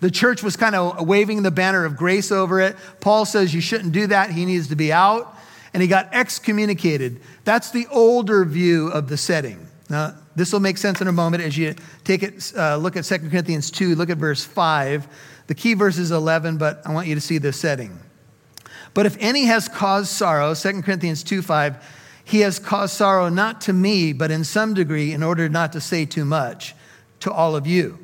The 0.00 0.10
church 0.10 0.42
was 0.42 0.56
kind 0.56 0.74
of 0.74 1.06
waving 1.06 1.44
the 1.44 1.52
banner 1.52 1.84
of 1.84 1.96
grace 1.96 2.32
over 2.32 2.60
it. 2.60 2.76
Paul 3.00 3.24
says 3.24 3.54
you 3.54 3.60
shouldn't 3.60 3.92
do 3.92 4.08
that, 4.08 4.32
he 4.32 4.44
needs 4.44 4.68
to 4.68 4.76
be 4.76 4.92
out 4.92 5.34
and 5.72 5.80
he 5.80 5.88
got 5.88 6.08
excommunicated. 6.12 7.20
That's 7.44 7.70
the 7.70 7.86
older 7.90 8.44
view 8.44 8.88
of 8.88 9.08
the 9.08 9.16
setting. 9.16 9.68
Now, 9.88 10.16
this 10.34 10.52
will 10.52 10.60
make 10.60 10.76
sense 10.76 11.00
in 11.00 11.06
a 11.06 11.12
moment 11.12 11.44
as 11.44 11.56
you 11.56 11.76
take 12.02 12.24
it, 12.24 12.52
uh, 12.56 12.76
look 12.76 12.96
at 12.96 13.04
2 13.04 13.30
Corinthians 13.30 13.70
2, 13.70 13.94
look 13.94 14.10
at 14.10 14.18
verse 14.18 14.44
5. 14.44 15.06
The 15.46 15.54
key 15.54 15.74
verse 15.74 15.98
is 15.98 16.10
11, 16.10 16.58
but 16.58 16.82
I 16.84 16.92
want 16.92 17.06
you 17.06 17.14
to 17.14 17.20
see 17.20 17.38
the 17.38 17.52
setting. 17.52 17.98
But 18.94 19.06
if 19.06 19.16
any 19.20 19.44
has 19.44 19.68
caused 19.68 20.08
sorrow, 20.08 20.54
2 20.54 20.82
Corinthians 20.82 21.22
2 21.22 21.42
5, 21.42 21.76
he 22.24 22.40
has 22.40 22.58
caused 22.58 22.94
sorrow 22.94 23.28
not 23.28 23.62
to 23.62 23.72
me, 23.72 24.12
but 24.12 24.30
in 24.30 24.44
some 24.44 24.74
degree, 24.74 25.12
in 25.12 25.22
order 25.22 25.48
not 25.48 25.72
to 25.72 25.80
say 25.80 26.04
too 26.04 26.24
much, 26.24 26.74
to 27.20 27.32
all 27.32 27.56
of 27.56 27.66
you. 27.66 27.98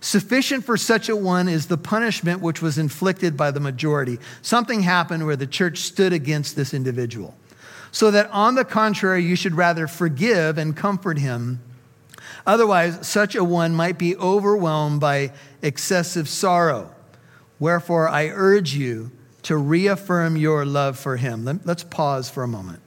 Sufficient 0.00 0.66
for 0.66 0.76
such 0.76 1.08
a 1.08 1.16
one 1.16 1.48
is 1.48 1.66
the 1.66 1.78
punishment 1.78 2.42
which 2.42 2.60
was 2.60 2.76
inflicted 2.76 3.38
by 3.38 3.50
the 3.50 3.60
majority. 3.60 4.18
Something 4.42 4.82
happened 4.82 5.24
where 5.24 5.34
the 5.34 5.46
church 5.46 5.78
stood 5.78 6.12
against 6.12 6.56
this 6.56 6.74
individual. 6.74 7.34
So 7.90 8.10
that 8.10 8.28
on 8.30 8.54
the 8.54 8.66
contrary, 8.66 9.24
you 9.24 9.34
should 9.34 9.54
rather 9.54 9.86
forgive 9.86 10.58
and 10.58 10.76
comfort 10.76 11.18
him. 11.18 11.62
Otherwise, 12.46 13.06
such 13.08 13.34
a 13.34 13.42
one 13.42 13.74
might 13.74 13.96
be 13.96 14.14
overwhelmed 14.16 15.00
by 15.00 15.32
excessive 15.62 16.28
sorrow. 16.28 16.94
Wherefore, 17.58 18.06
I 18.06 18.28
urge 18.28 18.74
you 18.74 19.10
to 19.44 19.56
reaffirm 19.56 20.36
your 20.36 20.64
love 20.64 20.98
for 20.98 21.16
him. 21.16 21.60
Let's 21.64 21.84
pause 21.84 22.28
for 22.28 22.42
a 22.42 22.48
moment. 22.48 22.80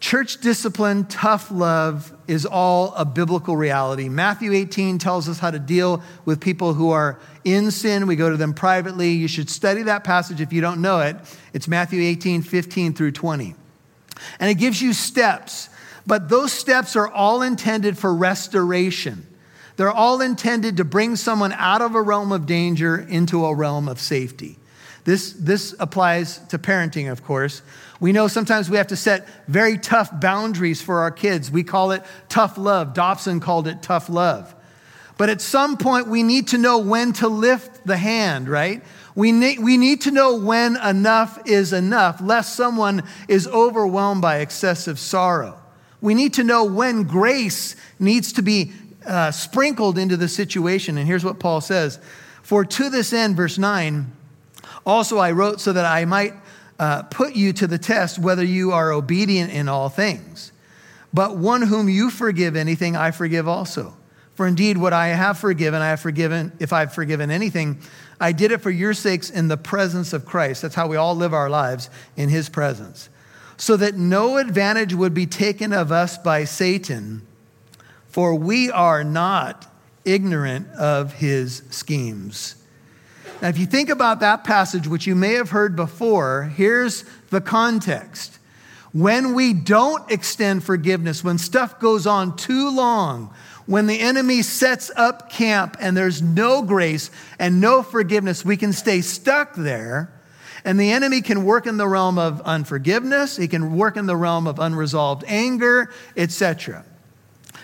Church 0.00 0.40
discipline, 0.40 1.04
tough 1.04 1.50
love 1.50 2.14
is 2.26 2.46
all 2.46 2.94
a 2.94 3.04
biblical 3.04 3.54
reality. 3.54 4.08
Matthew 4.08 4.54
18 4.54 4.96
tells 4.96 5.28
us 5.28 5.38
how 5.38 5.50
to 5.50 5.58
deal 5.58 6.02
with 6.24 6.40
people 6.40 6.72
who 6.72 6.90
are 6.90 7.18
in 7.44 7.70
sin. 7.70 8.06
We 8.06 8.16
go 8.16 8.30
to 8.30 8.38
them 8.38 8.54
privately. 8.54 9.10
You 9.10 9.28
should 9.28 9.50
study 9.50 9.82
that 9.82 10.02
passage 10.02 10.40
if 10.40 10.54
you 10.54 10.62
don't 10.62 10.80
know 10.80 11.00
it. 11.00 11.16
It's 11.52 11.68
Matthew 11.68 12.00
18, 12.00 12.40
15 12.40 12.94
through 12.94 13.12
20. 13.12 13.54
And 14.38 14.50
it 14.50 14.54
gives 14.54 14.80
you 14.80 14.94
steps, 14.94 15.68
but 16.06 16.30
those 16.30 16.50
steps 16.50 16.96
are 16.96 17.08
all 17.08 17.42
intended 17.42 17.98
for 17.98 18.14
restoration. 18.14 19.26
They're 19.76 19.90
all 19.90 20.22
intended 20.22 20.78
to 20.78 20.84
bring 20.84 21.16
someone 21.16 21.52
out 21.52 21.82
of 21.82 21.94
a 21.94 22.02
realm 22.02 22.32
of 22.32 22.46
danger 22.46 22.98
into 22.98 23.44
a 23.44 23.54
realm 23.54 23.86
of 23.86 24.00
safety. 24.00 24.58
This, 25.04 25.32
this 25.32 25.74
applies 25.78 26.38
to 26.48 26.58
parenting, 26.58 27.10
of 27.10 27.24
course. 27.24 27.62
We 28.00 28.12
know 28.12 28.28
sometimes 28.28 28.70
we 28.70 28.76
have 28.76 28.88
to 28.88 28.96
set 28.96 29.28
very 29.48 29.78
tough 29.78 30.20
boundaries 30.20 30.82
for 30.82 31.00
our 31.00 31.10
kids. 31.10 31.50
We 31.50 31.64
call 31.64 31.92
it 31.92 32.02
tough 32.28 32.58
love. 32.58 32.94
Dobson 32.94 33.40
called 33.40 33.66
it 33.66 33.82
tough 33.82 34.08
love. 34.08 34.54
But 35.16 35.28
at 35.28 35.42
some 35.42 35.76
point, 35.76 36.08
we 36.08 36.22
need 36.22 36.48
to 36.48 36.58
know 36.58 36.78
when 36.78 37.12
to 37.14 37.28
lift 37.28 37.86
the 37.86 37.98
hand, 37.98 38.48
right? 38.48 38.82
We 39.14 39.32
need, 39.32 39.58
we 39.58 39.76
need 39.76 40.02
to 40.02 40.10
know 40.10 40.36
when 40.36 40.76
enough 40.76 41.38
is 41.44 41.74
enough, 41.74 42.22
lest 42.22 42.56
someone 42.56 43.02
is 43.28 43.46
overwhelmed 43.46 44.22
by 44.22 44.38
excessive 44.38 44.98
sorrow. 44.98 45.58
We 46.00 46.14
need 46.14 46.34
to 46.34 46.44
know 46.44 46.64
when 46.64 47.02
grace 47.02 47.76
needs 47.98 48.32
to 48.34 48.42
be 48.42 48.72
uh, 49.04 49.30
sprinkled 49.30 49.98
into 49.98 50.16
the 50.16 50.28
situation. 50.28 50.96
And 50.96 51.06
here's 51.06 51.24
what 51.24 51.38
Paul 51.38 51.60
says 51.60 51.98
For 52.42 52.64
to 52.64 52.88
this 52.88 53.12
end, 53.12 53.36
verse 53.36 53.58
9, 53.58 54.10
also 54.90 55.18
I 55.18 55.32
wrote 55.32 55.60
so 55.60 55.72
that 55.72 55.86
I 55.86 56.04
might 56.04 56.34
uh, 56.78 57.02
put 57.04 57.34
you 57.34 57.52
to 57.54 57.66
the 57.66 57.78
test 57.78 58.18
whether 58.18 58.44
you 58.44 58.72
are 58.72 58.92
obedient 58.92 59.52
in 59.52 59.68
all 59.68 59.88
things. 59.88 60.52
But 61.12 61.36
one 61.36 61.62
whom 61.62 61.88
you 61.88 62.10
forgive 62.10 62.56
anything, 62.56 62.96
I 62.96 63.10
forgive 63.10 63.48
also. 63.48 63.94
For 64.34 64.46
indeed, 64.46 64.78
what 64.78 64.92
I 64.92 65.08
have 65.08 65.38
forgiven, 65.38 65.82
I 65.82 65.88
have 65.88 66.00
forgiven, 66.00 66.52
if 66.60 66.72
I've 66.72 66.94
forgiven 66.94 67.30
anything, 67.30 67.80
I 68.20 68.32
did 68.32 68.52
it 68.52 68.62
for 68.62 68.70
your 68.70 68.94
sakes 68.94 69.28
in 69.28 69.48
the 69.48 69.56
presence 69.56 70.12
of 70.12 70.24
Christ. 70.24 70.62
That's 70.62 70.74
how 70.74 70.86
we 70.86 70.96
all 70.96 71.14
live 71.14 71.34
our 71.34 71.50
lives 71.50 71.90
in 72.16 72.28
his 72.28 72.48
presence. 72.48 73.08
So 73.56 73.76
that 73.76 73.96
no 73.96 74.38
advantage 74.38 74.94
would 74.94 75.12
be 75.12 75.26
taken 75.26 75.72
of 75.72 75.92
us 75.92 76.16
by 76.16 76.44
Satan, 76.44 77.26
for 78.08 78.34
we 78.34 78.70
are 78.70 79.04
not 79.04 79.66
ignorant 80.04 80.68
of 80.70 81.14
his 81.14 81.62
schemes. 81.70 82.59
Now, 83.40 83.48
if 83.48 83.58
you 83.58 83.66
think 83.66 83.88
about 83.88 84.20
that 84.20 84.44
passage, 84.44 84.86
which 84.86 85.06
you 85.06 85.14
may 85.14 85.34
have 85.34 85.50
heard 85.50 85.74
before, 85.74 86.52
here's 86.54 87.04
the 87.30 87.40
context. 87.40 88.38
When 88.92 89.34
we 89.34 89.54
don't 89.54 90.10
extend 90.10 90.62
forgiveness, 90.64 91.24
when 91.24 91.38
stuff 91.38 91.80
goes 91.80 92.06
on 92.06 92.36
too 92.36 92.70
long, 92.70 93.32
when 93.66 93.86
the 93.86 94.00
enemy 94.00 94.42
sets 94.42 94.90
up 94.96 95.30
camp 95.30 95.76
and 95.80 95.96
there's 95.96 96.20
no 96.20 96.62
grace 96.62 97.10
and 97.38 97.60
no 97.60 97.82
forgiveness, 97.82 98.44
we 98.44 98.56
can 98.56 98.72
stay 98.72 99.00
stuck 99.00 99.54
there. 99.54 100.12
And 100.64 100.78
the 100.78 100.90
enemy 100.90 101.22
can 101.22 101.44
work 101.44 101.66
in 101.66 101.78
the 101.78 101.88
realm 101.88 102.18
of 102.18 102.42
unforgiveness, 102.42 103.36
he 103.36 103.48
can 103.48 103.74
work 103.76 103.96
in 103.96 104.04
the 104.04 104.16
realm 104.16 104.46
of 104.46 104.58
unresolved 104.58 105.24
anger, 105.26 105.90
etc. 106.16 106.84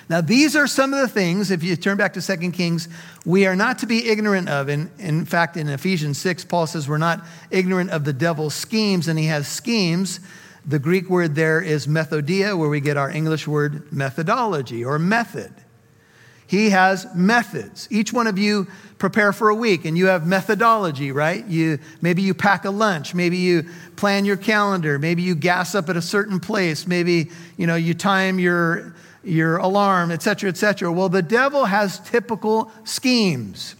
Now, 0.09 0.21
these 0.21 0.55
are 0.55 0.69
some 0.69 0.95
of 0.95 1.01
the 1.01 1.09
things, 1.09 1.51
if 1.51 1.65
you 1.65 1.75
turn 1.75 1.97
back 1.97 2.13
to 2.13 2.23
2 2.23 2.53
Kings, 2.53 2.89
we 3.25 3.47
are 3.47 3.57
not 3.57 3.81
to 3.81 3.87
be 3.87 4.09
ignorant 4.09 4.49
of. 4.49 4.69
In, 4.69 4.91
in 4.99 5.25
fact, 5.25 5.57
in 5.57 5.69
Ephesians 5.69 6.19
6, 6.19 6.45
Paul 6.45 6.69
says 6.69 6.89
we're 6.89 6.99
not 6.99 7.27
ignorant 7.51 7.91
of 7.91 8.05
the 8.05 8.13
devil's 8.13 8.55
schemes, 8.55 9.09
and 9.09 9.19
he 9.19 9.27
has 9.27 9.49
schemes. 9.49 10.21
The 10.65 10.79
Greek 10.79 11.11
word 11.11 11.35
there 11.35 11.61
is 11.61 11.89
methodeia, 11.89 12.57
where 12.57 12.69
we 12.69 12.81
get 12.81 12.97
our 12.97 13.11
English 13.11 13.49
word 13.49 13.93
methodology 13.93 14.85
or 14.85 14.99
method. 14.99 15.53
He 16.47 16.71
has 16.71 17.13
methods. 17.15 17.89
Each 17.91 18.13
one 18.13 18.29
of 18.29 18.39
you 18.39 18.69
prepare 18.99 19.33
for 19.33 19.49
a 19.49 19.55
week 19.55 19.85
and 19.85 19.99
you 19.99 20.07
have 20.07 20.27
methodology, 20.27 21.11
right? 21.11 21.45
You 21.47 21.81
maybe 22.01 22.23
you 22.23 22.35
pack 22.35 22.65
a 22.65 22.71
lunch, 22.71 23.15
maybe 23.15 23.37
you 23.39 23.65
plan 23.97 24.25
your 24.25 24.37
calendar, 24.37 24.99
maybe 24.99 25.23
you 25.23 25.35
gas 25.35 25.75
up 25.75 25.89
at 25.89 25.97
a 25.97 26.03
certain 26.03 26.39
place, 26.39 26.87
maybe 26.87 27.31
you 27.57 27.67
know 27.67 27.75
you 27.75 27.95
time 27.95 28.39
your 28.39 28.95
your 29.27 29.57
alarm, 29.57 30.11
etc., 30.11 30.49
etc. 30.51 30.93
Well, 30.93 31.09
the 31.09 31.23
devil 31.23 31.65
has 31.65 31.99
typical 31.99 32.71
schemes. 32.85 33.75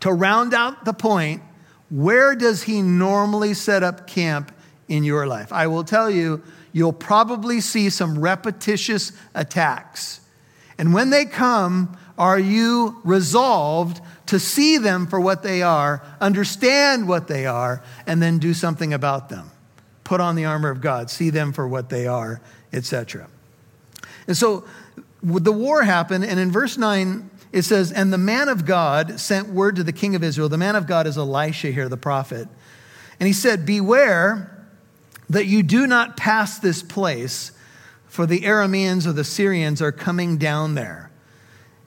To 0.00 0.12
round 0.12 0.54
out 0.54 0.84
the 0.84 0.92
point, 0.92 1.42
where 1.88 2.34
does 2.34 2.64
he 2.64 2.82
normally 2.82 3.54
set 3.54 3.82
up 3.82 4.06
camp 4.06 4.52
in 4.88 5.04
your 5.04 5.26
life? 5.26 5.52
I 5.52 5.68
will 5.68 5.84
tell 5.84 6.10
you, 6.10 6.42
you'll 6.72 6.92
probably 6.92 7.60
see 7.60 7.90
some 7.90 8.18
repetitious 8.18 9.12
attacks. 9.34 10.20
And 10.78 10.92
when 10.92 11.10
they 11.10 11.24
come, 11.24 11.96
are 12.18 12.38
you 12.38 13.00
resolved 13.04 14.00
to 14.26 14.40
see 14.40 14.78
them 14.78 15.06
for 15.06 15.20
what 15.20 15.42
they 15.42 15.62
are, 15.62 16.02
understand 16.20 17.08
what 17.08 17.28
they 17.28 17.46
are, 17.46 17.82
and 18.06 18.20
then 18.20 18.38
do 18.38 18.52
something 18.52 18.92
about 18.92 19.28
them? 19.28 19.50
Put 20.02 20.20
on 20.20 20.34
the 20.34 20.44
armor 20.44 20.70
of 20.70 20.80
God, 20.80 21.08
see 21.08 21.30
them 21.30 21.52
for 21.52 21.66
what 21.68 21.88
they 21.88 22.06
are, 22.06 22.40
etc. 22.72 23.28
And 24.26 24.36
so 24.36 24.64
the 25.22 25.52
war 25.52 25.82
happened, 25.82 26.24
and 26.24 26.38
in 26.38 26.50
verse 26.50 26.76
9, 26.78 27.30
it 27.52 27.62
says, 27.62 27.92
And 27.92 28.12
the 28.12 28.18
man 28.18 28.48
of 28.48 28.64
God 28.64 29.18
sent 29.20 29.48
word 29.48 29.76
to 29.76 29.84
the 29.84 29.92
king 29.92 30.14
of 30.14 30.22
Israel. 30.22 30.48
The 30.48 30.58
man 30.58 30.76
of 30.76 30.86
God 30.86 31.06
is 31.06 31.16
Elisha 31.16 31.70
here, 31.70 31.88
the 31.88 31.96
prophet. 31.96 32.48
And 33.18 33.26
he 33.26 33.32
said, 33.32 33.64
Beware 33.64 34.52
that 35.30 35.46
you 35.46 35.62
do 35.62 35.86
not 35.86 36.16
pass 36.16 36.58
this 36.58 36.82
place, 36.82 37.52
for 38.06 38.26
the 38.26 38.42
Arameans 38.42 39.06
or 39.06 39.12
the 39.12 39.24
Syrians 39.24 39.82
are 39.82 39.92
coming 39.92 40.38
down 40.38 40.74
there. 40.74 41.10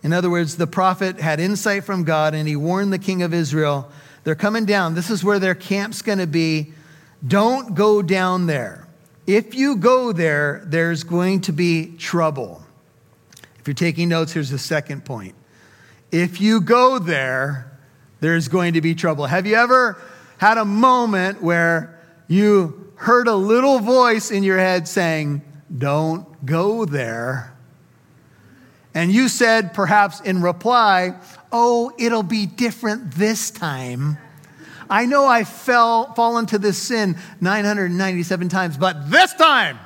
In 0.01 0.13
other 0.13 0.29
words, 0.29 0.57
the 0.57 0.67
prophet 0.67 1.19
had 1.19 1.39
insight 1.39 1.83
from 1.83 2.03
God 2.03 2.33
and 2.33 2.47
he 2.47 2.55
warned 2.55 2.91
the 2.91 2.99
king 2.99 3.21
of 3.21 3.33
Israel, 3.33 3.91
They're 4.23 4.35
coming 4.35 4.65
down. 4.65 4.95
This 4.95 5.09
is 5.09 5.23
where 5.23 5.39
their 5.39 5.55
camp's 5.55 6.01
going 6.01 6.19
to 6.19 6.27
be. 6.27 6.73
Don't 7.25 7.75
go 7.75 8.01
down 8.01 8.47
there. 8.47 8.88
If 9.29 9.53
you 9.53 9.75
go 9.75 10.11
there, 10.11 10.63
there's 10.65 11.03
going 11.03 11.41
to 11.41 11.51
be 11.53 11.95
trouble. 11.97 12.63
If 13.59 13.67
you're 13.67 13.75
taking 13.75 14.09
notes, 14.09 14.33
here's 14.33 14.49
the 14.49 14.57
second 14.57 15.05
point. 15.05 15.35
If 16.11 16.41
you 16.41 16.61
go 16.61 16.97
there, 16.97 17.77
there's 18.21 18.47
going 18.47 18.73
to 18.73 18.81
be 18.81 18.95
trouble. 18.95 19.27
Have 19.27 19.45
you 19.45 19.53
ever 19.53 20.01
had 20.39 20.57
a 20.57 20.65
moment 20.65 21.43
where 21.43 22.01
you 22.27 22.91
heard 22.95 23.27
a 23.27 23.35
little 23.35 23.77
voice 23.77 24.31
in 24.31 24.41
your 24.41 24.57
head 24.57 24.87
saying, 24.87 25.43
Don't 25.77 26.43
go 26.43 26.85
there? 26.85 27.55
And 28.95 29.11
you 29.11 29.27
said, 29.27 29.75
perhaps 29.75 30.21
in 30.21 30.41
reply, 30.41 31.13
Oh, 31.51 31.93
it'll 31.99 32.23
be 32.23 32.47
different 32.47 33.11
this 33.11 33.51
time. 33.51 34.17
I 34.89 35.05
know 35.05 35.25
I 35.27 35.43
fell, 35.43 36.13
fall 36.13 36.37
into 36.37 36.57
this 36.57 36.77
sin 36.77 37.17
997 37.41 38.49
times, 38.49 38.77
but 38.77 39.11
this 39.11 39.33
time, 39.33 39.77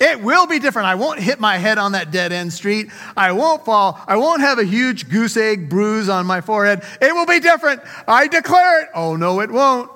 it 0.00 0.22
will 0.22 0.46
be 0.46 0.58
different. 0.58 0.88
I 0.88 0.94
won't 0.94 1.20
hit 1.20 1.40
my 1.40 1.58
head 1.58 1.76
on 1.76 1.92
that 1.92 2.10
dead 2.10 2.32
end 2.32 2.54
street. 2.54 2.90
I 3.14 3.32
won't 3.32 3.66
fall. 3.66 4.00
I 4.06 4.16
won't 4.16 4.40
have 4.40 4.58
a 4.58 4.64
huge 4.64 5.10
goose 5.10 5.36
egg 5.36 5.68
bruise 5.68 6.08
on 6.08 6.24
my 6.24 6.40
forehead. 6.40 6.82
It 7.02 7.14
will 7.14 7.26
be 7.26 7.38
different. 7.38 7.82
I 8.08 8.26
declare 8.26 8.82
it. 8.82 8.88
Oh, 8.94 9.16
no, 9.16 9.40
it 9.40 9.50
won't. 9.50 9.90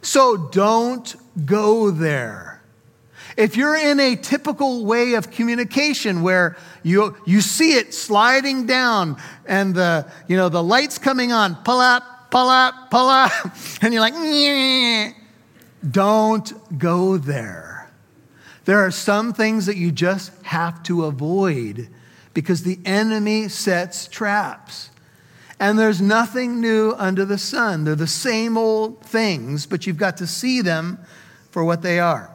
So 0.00 0.48
don't 0.48 1.14
go 1.44 1.90
there. 1.90 2.62
If 3.36 3.56
you're 3.56 3.76
in 3.76 4.00
a 4.00 4.16
typical 4.16 4.84
way 4.84 5.14
of 5.14 5.30
communication 5.30 6.22
where 6.22 6.56
you, 6.82 7.16
you 7.26 7.40
see 7.40 7.74
it 7.74 7.94
sliding 7.94 8.66
down 8.66 9.16
and 9.46 9.74
the, 9.74 10.10
you 10.26 10.36
know, 10.36 10.48
the 10.48 10.62
light's 10.62 10.98
coming 10.98 11.32
on, 11.32 11.56
pull 11.56 11.80
up, 11.80 12.11
pull 12.32 12.48
up, 12.48 12.90
pull 12.90 13.08
up. 13.08 13.30
And 13.82 13.92
you're 13.92 14.00
like, 14.00 15.14
don't 15.88 16.78
go 16.78 17.16
there. 17.16 17.90
There 18.64 18.78
are 18.78 18.90
some 18.90 19.32
things 19.32 19.66
that 19.66 19.76
you 19.76 19.92
just 19.92 20.32
have 20.44 20.82
to 20.84 21.04
avoid 21.04 21.88
because 22.32 22.62
the 22.62 22.78
enemy 22.84 23.48
sets 23.48 24.06
traps. 24.06 24.90
And 25.58 25.78
there's 25.78 26.00
nothing 26.00 26.60
new 26.60 26.94
under 26.96 27.24
the 27.24 27.38
sun. 27.38 27.84
They're 27.84 27.94
the 27.94 28.06
same 28.06 28.56
old 28.56 29.04
things, 29.04 29.66
but 29.66 29.86
you've 29.86 29.96
got 29.96 30.16
to 30.18 30.26
see 30.26 30.60
them 30.60 30.98
for 31.50 31.64
what 31.64 31.82
they 31.82 31.98
are. 31.98 32.34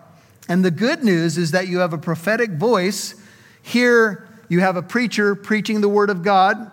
And 0.50 0.64
the 0.64 0.72
good 0.72 1.04
news 1.04 1.38
is 1.38 1.52
that 1.52 1.68
you 1.68 1.80
have 1.80 1.94
a 1.94 1.98
prophetic 1.98 2.52
voice. 2.52 3.16
Here, 3.62 4.28
you 4.50 4.60
have 4.60 4.76
a 4.76 4.82
preacher 4.82 5.34
preaching 5.34 5.82
the 5.82 5.90
word 5.90 6.10
of 6.10 6.24
God. 6.24 6.72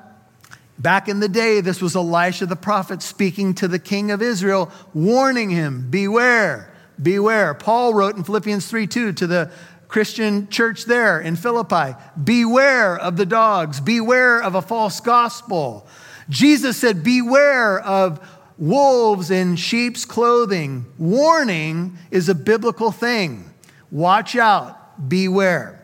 Back 0.79 1.09
in 1.09 1.21
the 1.21 1.29
day, 1.29 1.61
this 1.61 1.81
was 1.81 1.95
Elisha 1.95 2.47
the 2.47 2.57
prophet 2.57 3.01
speaking 3.01 3.55
to 3.55 3.69
the 3.69 3.79
king 3.79 4.11
of 4.11 4.21
Israel, 4.21 4.71
warning 4.93 5.51
him, 5.51 5.89
Beware, 5.91 6.73
beware. 7.01 7.55
Paul 7.55 7.95
wrote 7.95 8.17
in 8.17 8.25
Philippians 8.25 8.67
3 8.67 8.87
2 8.87 9.13
to 9.13 9.27
the 9.27 9.51
Christian 9.87 10.49
church 10.49 10.87
there 10.87 11.21
in 11.21 11.37
Philippi, 11.37 11.95
Beware 12.23 12.97
of 12.97 13.17
the 13.17 13.27
dogs, 13.27 13.81
beware 13.81 14.43
of 14.43 14.57
a 14.57 14.63
false 14.63 15.01
gospel. 15.01 15.87
Jesus 16.29 16.77
said, 16.77 17.05
Beware 17.05 17.79
of 17.81 18.21
wolves 18.59 19.31
in 19.31 19.57
sheep's 19.57 20.05
clothing. 20.05 20.87
Warning 20.99 21.99
is 22.11 22.29
a 22.29 22.35
biblical 22.35 22.91
thing. 22.91 23.51
Watch 23.91 24.35
out, 24.35 25.09
beware. 25.09 25.81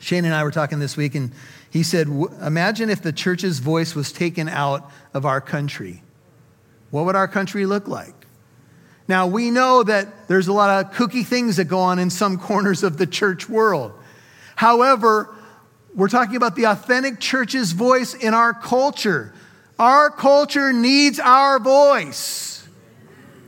Shane 0.00 0.24
and 0.24 0.34
I 0.34 0.44
were 0.44 0.52
talking 0.52 0.78
this 0.78 0.96
week, 0.96 1.16
and 1.16 1.32
he 1.70 1.82
said, 1.82 2.08
Imagine 2.08 2.90
if 2.90 3.02
the 3.02 3.12
church's 3.12 3.58
voice 3.58 3.94
was 3.94 4.12
taken 4.12 4.48
out 4.48 4.90
of 5.12 5.26
our 5.26 5.40
country. 5.40 6.02
What 6.90 7.04
would 7.04 7.16
our 7.16 7.28
country 7.28 7.66
look 7.66 7.88
like? 7.88 8.14
Now, 9.06 9.26
we 9.26 9.50
know 9.50 9.82
that 9.82 10.28
there's 10.28 10.48
a 10.48 10.52
lot 10.52 10.84
of 10.84 10.92
kooky 10.92 11.24
things 11.24 11.56
that 11.56 11.64
go 11.64 11.80
on 11.80 11.98
in 11.98 12.10
some 12.10 12.38
corners 12.38 12.82
of 12.82 12.98
the 12.98 13.06
church 13.06 13.48
world. 13.48 13.92
However, 14.56 15.34
we're 15.94 16.08
talking 16.08 16.36
about 16.36 16.56
the 16.56 16.64
authentic 16.64 17.18
church's 17.18 17.72
voice 17.72 18.14
in 18.14 18.34
our 18.34 18.52
culture. 18.52 19.32
Our 19.78 20.10
culture 20.10 20.72
needs 20.72 21.18
our 21.18 21.58
voice. 21.58 22.68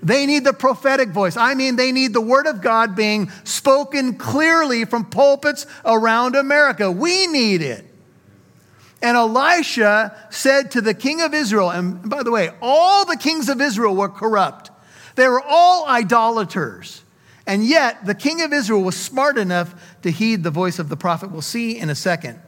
They 0.02 0.24
need 0.24 0.44
the 0.44 0.54
prophetic 0.54 1.10
voice. 1.10 1.36
I 1.36 1.54
mean, 1.54 1.76
they 1.76 1.92
need 1.92 2.14
the 2.14 2.22
word 2.22 2.46
of 2.46 2.62
God 2.62 2.96
being 2.96 3.30
spoken 3.44 4.16
clearly 4.16 4.86
from 4.86 5.04
pulpits 5.04 5.66
around 5.84 6.36
America. 6.36 6.90
We 6.90 7.26
need 7.26 7.60
it. 7.60 7.89
And 9.02 9.16
Elisha 9.16 10.16
said 10.30 10.70
to 10.72 10.80
the 10.80 10.94
king 10.94 11.22
of 11.22 11.32
Israel, 11.32 11.70
and 11.70 12.08
by 12.08 12.22
the 12.22 12.30
way, 12.30 12.50
all 12.60 13.06
the 13.06 13.16
kings 13.16 13.48
of 13.48 13.60
Israel 13.60 13.96
were 13.96 14.08
corrupt. 14.08 14.70
They 15.14 15.26
were 15.26 15.42
all 15.42 15.86
idolaters. 15.86 17.02
And 17.46 17.64
yet, 17.64 18.04
the 18.04 18.14
king 18.14 18.42
of 18.42 18.52
Israel 18.52 18.82
was 18.82 18.96
smart 18.96 19.38
enough 19.38 19.74
to 20.02 20.10
heed 20.10 20.42
the 20.42 20.50
voice 20.50 20.78
of 20.78 20.88
the 20.88 20.96
prophet. 20.96 21.30
We'll 21.30 21.42
see 21.42 21.78
in 21.78 21.88
a 21.88 21.94
second. 21.94 22.40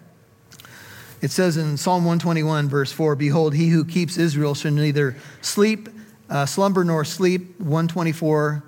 It 1.22 1.30
says 1.30 1.56
in 1.56 1.76
Psalm 1.76 2.04
121, 2.04 2.68
verse 2.68 2.92
4 2.92 3.16
Behold, 3.16 3.54
he 3.54 3.68
who 3.68 3.84
keeps 3.84 4.18
Israel 4.18 4.54
shall 4.54 4.72
neither 4.72 5.16
sleep, 5.40 5.88
uh, 6.28 6.46
slumber 6.46 6.84
nor 6.84 7.04
sleep. 7.04 7.58
124, 7.60 8.62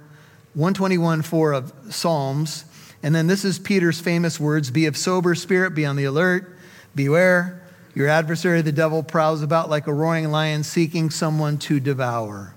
121, 0.55 1.23
4 1.23 1.53
of 1.53 1.73
Psalms. 1.91 2.65
And 3.03 3.15
then 3.15 3.27
this 3.27 3.45
is 3.45 3.59
Peter's 3.59 4.01
famous 4.01 4.41
words 4.41 4.71
Be 4.71 4.87
of 4.87 4.97
sober 4.97 5.35
spirit, 5.35 5.75
be 5.75 5.85
on 5.85 5.97
the 5.97 6.05
alert, 6.05 6.57
beware. 6.95 7.64
Your 7.95 8.09
adversary, 8.09 8.61
the 8.61 8.73
devil, 8.73 9.03
prowls 9.03 9.43
about 9.43 9.71
like 9.71 9.87
a 9.87 9.95
roaring 9.95 10.31
lion 10.31 10.65
seeking 10.65 11.11
someone 11.11 11.59
to 11.59 11.79
devour. 11.79 12.55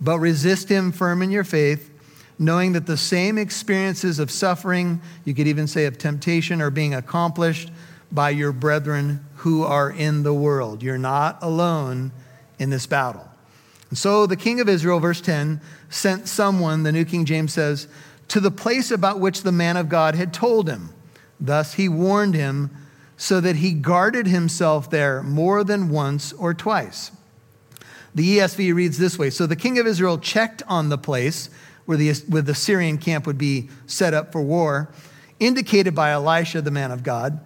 But 0.00 0.18
resist 0.18 0.68
him 0.68 0.92
firm 0.92 1.22
in 1.22 1.30
your 1.30 1.44
faith, 1.44 1.90
knowing 2.38 2.72
that 2.72 2.84
the 2.84 2.98
same 2.98 3.38
experiences 3.38 4.18
of 4.18 4.30
suffering, 4.30 5.00
you 5.24 5.34
could 5.34 5.48
even 5.48 5.66
say 5.66 5.86
of 5.86 5.96
temptation, 5.96 6.60
are 6.60 6.70
being 6.70 6.94
accomplished 6.94 7.70
by 8.12 8.30
your 8.30 8.52
brethren 8.52 9.24
who 9.36 9.64
are 9.64 9.90
in 9.90 10.22
the 10.22 10.34
world. 10.34 10.82
You're 10.82 10.98
not 10.98 11.38
alone 11.40 12.12
in 12.58 12.68
this 12.68 12.86
battle. 12.86 13.26
And 13.88 13.98
so 13.98 14.26
the 14.26 14.36
king 14.36 14.60
of 14.60 14.68
Israel, 14.68 15.00
verse 15.00 15.22
10, 15.22 15.60
sent 15.88 16.28
someone, 16.28 16.82
the 16.82 16.92
New 16.92 17.04
King 17.04 17.24
James 17.24 17.54
says, 17.54 17.88
to 18.28 18.40
the 18.40 18.50
place 18.50 18.90
about 18.90 19.20
which 19.20 19.42
the 19.42 19.52
man 19.52 19.76
of 19.76 19.88
God 19.88 20.14
had 20.14 20.34
told 20.34 20.68
him. 20.68 20.90
Thus 21.40 21.74
he 21.74 21.88
warned 21.88 22.34
him 22.34 22.70
so 23.16 23.40
that 23.40 23.56
he 23.56 23.72
guarded 23.72 24.26
himself 24.26 24.90
there 24.90 25.22
more 25.22 25.64
than 25.64 25.88
once 25.88 26.32
or 26.34 26.52
twice. 26.52 27.10
The 28.14 28.38
ESV 28.38 28.74
reads 28.74 28.98
this 28.98 29.18
way 29.18 29.30
So 29.30 29.46
the 29.46 29.56
king 29.56 29.78
of 29.78 29.86
Israel 29.86 30.18
checked 30.18 30.62
on 30.68 30.88
the 30.88 30.98
place 30.98 31.50
where 31.84 31.96
the, 31.96 32.12
where 32.28 32.42
the 32.42 32.54
Syrian 32.54 32.98
camp 32.98 33.26
would 33.26 33.38
be 33.38 33.68
set 33.86 34.12
up 34.12 34.32
for 34.32 34.42
war, 34.42 34.90
indicated 35.38 35.94
by 35.94 36.10
Elisha, 36.10 36.60
the 36.60 36.70
man 36.70 36.90
of 36.90 37.02
God. 37.02 37.40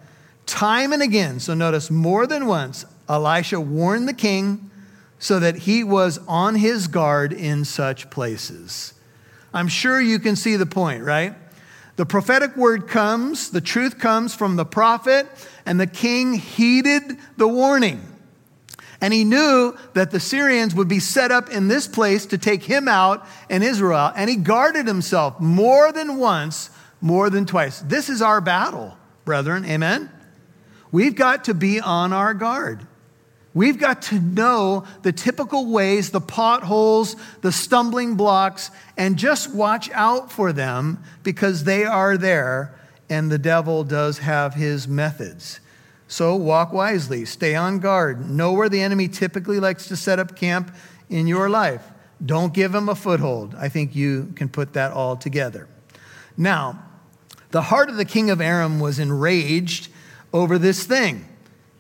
Time 0.47 0.93
and 0.93 1.03
again, 1.03 1.39
so 1.39 1.55
notice 1.55 1.91
more 1.91 2.27
than 2.27 2.47
once, 2.47 2.85
Elisha 3.09 3.61
warned 3.61 4.09
the 4.09 4.15
king 4.15 4.71
so 5.19 5.39
that 5.39 5.59
he 5.59 5.85
was 5.85 6.19
on 6.27 6.55
his 6.55 6.87
guard 6.89 7.33
in 7.33 7.65
such 7.65 8.09
places. 8.11 8.95
I'm 9.53 9.69
sure 9.69 10.01
you 10.01 10.19
can 10.19 10.37
see 10.37 10.57
the 10.57 10.67
point, 10.67 11.05
right? 11.05 11.35
The 11.97 12.07
prophetic 12.07 12.57
word 12.57 12.89
comes, 12.89 13.51
the 13.51 13.61
truth 13.61 13.99
comes 13.99 14.35
from 14.35 14.57
the 14.57 14.65
prophet, 14.65 15.27
and 15.67 15.79
the 15.79 15.87
king 15.87 16.35
heeded 16.35 17.19
the 17.37 17.49
warning. 17.49 18.07
And 19.01 19.15
he 19.15 19.25
knew 19.25 19.77
that 19.95 20.11
the 20.11 20.21
Syrians 20.21 20.75
would 20.75 20.89
be 20.89 21.01
set 21.01 21.33
up 21.33 21.51
in 21.51 21.69
this 21.69 21.89
place 21.89 22.27
to 22.27 22.39
take 22.39 22.63
him 22.63 22.87
out 22.87 23.27
and 23.49 23.65
Israel. 23.65 24.13
And 24.15 24.29
he 24.29 24.37
guarded 24.37 24.87
himself 24.87 25.41
more 25.41 25.91
than 25.91 26.19
once, 26.19 26.71
more 27.01 27.31
than 27.31 27.47
twice. 27.47 27.81
This 27.81 28.11
is 28.11 28.21
our 28.21 28.43
battle, 28.43 28.97
brethren. 29.25 29.65
Amen? 29.65 30.11
We've 30.93 31.15
got 31.15 31.45
to 31.45 31.55
be 31.55 31.81
on 31.81 32.13
our 32.13 32.35
guard. 32.35 32.87
We've 33.55 33.79
got 33.79 34.03
to 34.03 34.21
know 34.21 34.85
the 35.03 35.13
typical 35.13 35.67
ways, 35.67 36.11
the 36.11 36.21
potholes, 36.21 37.17
the 37.41 37.51
stumbling 37.51 38.15
blocks, 38.15 38.71
and 38.97 39.17
just 39.17 39.53
watch 39.53 39.91
out 39.91 40.31
for 40.31 40.53
them 40.53 41.03
because 41.23 41.65
they 41.65 41.85
are 41.85 42.17
there 42.17 42.75
and 43.11 43.31
the 43.31 43.39
devil 43.39 43.85
does 43.85 44.19
have 44.19 44.55
his 44.55 44.89
methods. 44.89 45.61
So 46.09 46.35
walk 46.35 46.73
wisely, 46.73 47.25
stay 47.25 47.55
on 47.55 47.79
guard, 47.81 48.31
know 48.31 48.53
where 48.53 48.69
the 48.69 48.81
enemy 48.81 49.09
typically 49.09 49.61
likes 49.61 49.89
to 49.89 49.97
set 49.97 50.19
up 50.19 50.35
camp 50.37 50.75
in 51.09 51.27
your 51.27 51.51
life. 51.51 51.85
Don't 52.25 52.55
give 52.55 52.75
him 52.75 52.89
a 52.89 52.95
foothold. 52.95 53.55
I 53.55 53.69
think 53.69 53.95
you 53.95 54.33
can 54.37 54.49
put 54.49 54.73
that 54.75 54.93
all 54.93 55.17
together. 55.17 55.69
Now, 56.37 56.83
the 57.51 57.63
heart 57.63 57.91
of 57.91 57.97
the 57.97 58.05
king 58.05 58.31
of 58.31 58.41
Aram 58.41 58.81
was 58.81 58.99
enraged 58.99 59.89
over 60.33 60.59
this 60.59 60.85
thing. 60.85 61.27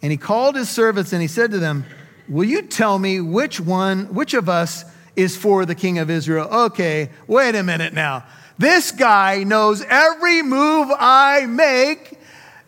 And 0.02 0.10
he 0.10 0.16
called 0.16 0.56
his 0.56 0.68
servants 0.68 1.12
and 1.12 1.22
he 1.22 1.28
said 1.28 1.50
to 1.52 1.58
them, 1.58 1.84
Will 2.28 2.44
you 2.44 2.62
tell 2.62 2.98
me 2.98 3.20
which 3.20 3.60
one, 3.60 4.14
which 4.14 4.34
of 4.34 4.48
us 4.48 4.84
is 5.16 5.36
for 5.36 5.66
the 5.66 5.74
king 5.74 5.98
of 5.98 6.08
Israel? 6.08 6.48
Okay, 6.48 7.10
wait 7.26 7.54
a 7.54 7.62
minute 7.62 7.92
now. 7.92 8.24
This 8.60 8.92
guy 8.92 9.42
knows 9.42 9.80
every 9.80 10.42
move 10.42 10.88
I 10.94 11.46
make, 11.46 12.18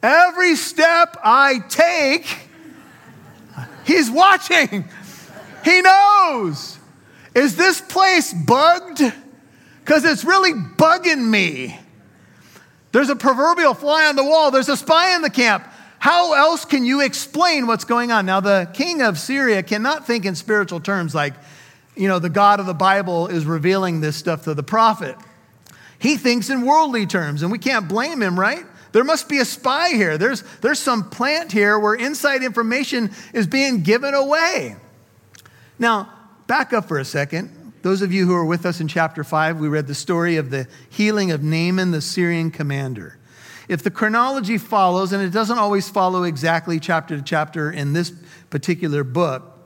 every 0.02 0.56
step 0.56 1.18
I 1.22 1.58
take. 1.68 2.24
He's 3.84 4.10
watching. 4.10 4.88
He 5.62 5.82
knows. 5.82 6.78
Is 7.34 7.56
this 7.56 7.82
place 7.82 8.32
bugged? 8.32 9.02
Because 9.80 10.06
it's 10.06 10.24
really 10.24 10.54
bugging 10.54 11.28
me. 11.28 11.78
There's 12.92 13.10
a 13.10 13.16
proverbial 13.16 13.74
fly 13.74 14.06
on 14.06 14.16
the 14.16 14.24
wall, 14.24 14.50
there's 14.50 14.70
a 14.70 14.78
spy 14.78 15.14
in 15.14 15.20
the 15.20 15.28
camp. 15.28 15.68
How 15.98 16.32
else 16.32 16.64
can 16.64 16.86
you 16.86 17.02
explain 17.02 17.66
what's 17.66 17.84
going 17.84 18.10
on? 18.10 18.24
Now, 18.24 18.40
the 18.40 18.70
king 18.72 19.02
of 19.02 19.18
Syria 19.18 19.62
cannot 19.62 20.06
think 20.06 20.24
in 20.24 20.36
spiritual 20.36 20.80
terms 20.80 21.14
like, 21.14 21.34
you 21.94 22.08
know, 22.08 22.18
the 22.18 22.30
God 22.30 22.60
of 22.60 22.66
the 22.66 22.72
Bible 22.72 23.26
is 23.26 23.44
revealing 23.44 24.00
this 24.00 24.16
stuff 24.16 24.44
to 24.44 24.54
the 24.54 24.62
prophet. 24.62 25.16
He 26.02 26.16
thinks 26.16 26.50
in 26.50 26.62
worldly 26.62 27.06
terms, 27.06 27.42
and 27.42 27.52
we 27.52 27.60
can't 27.60 27.86
blame 27.86 28.20
him, 28.20 28.38
right? 28.38 28.66
There 28.90 29.04
must 29.04 29.28
be 29.28 29.38
a 29.38 29.44
spy 29.44 29.90
here. 29.90 30.18
There's, 30.18 30.42
there's 30.60 30.80
some 30.80 31.08
plant 31.10 31.52
here 31.52 31.78
where 31.78 31.94
inside 31.94 32.42
information 32.42 33.12
is 33.32 33.46
being 33.46 33.84
given 33.84 34.12
away. 34.12 34.74
Now, 35.78 36.12
back 36.48 36.72
up 36.72 36.88
for 36.88 36.98
a 36.98 37.04
second. 37.04 37.72
Those 37.82 38.02
of 38.02 38.12
you 38.12 38.26
who 38.26 38.34
are 38.34 38.44
with 38.44 38.66
us 38.66 38.80
in 38.80 38.88
chapter 38.88 39.22
5, 39.22 39.60
we 39.60 39.68
read 39.68 39.86
the 39.86 39.94
story 39.94 40.38
of 40.38 40.50
the 40.50 40.66
healing 40.90 41.30
of 41.30 41.44
Naaman, 41.44 41.92
the 41.92 42.00
Syrian 42.00 42.50
commander. 42.50 43.16
If 43.68 43.84
the 43.84 43.90
chronology 43.92 44.58
follows, 44.58 45.12
and 45.12 45.22
it 45.22 45.30
doesn't 45.30 45.58
always 45.58 45.88
follow 45.88 46.24
exactly 46.24 46.80
chapter 46.80 47.16
to 47.16 47.22
chapter 47.22 47.70
in 47.70 47.92
this 47.92 48.12
particular 48.50 49.04
book, 49.04 49.56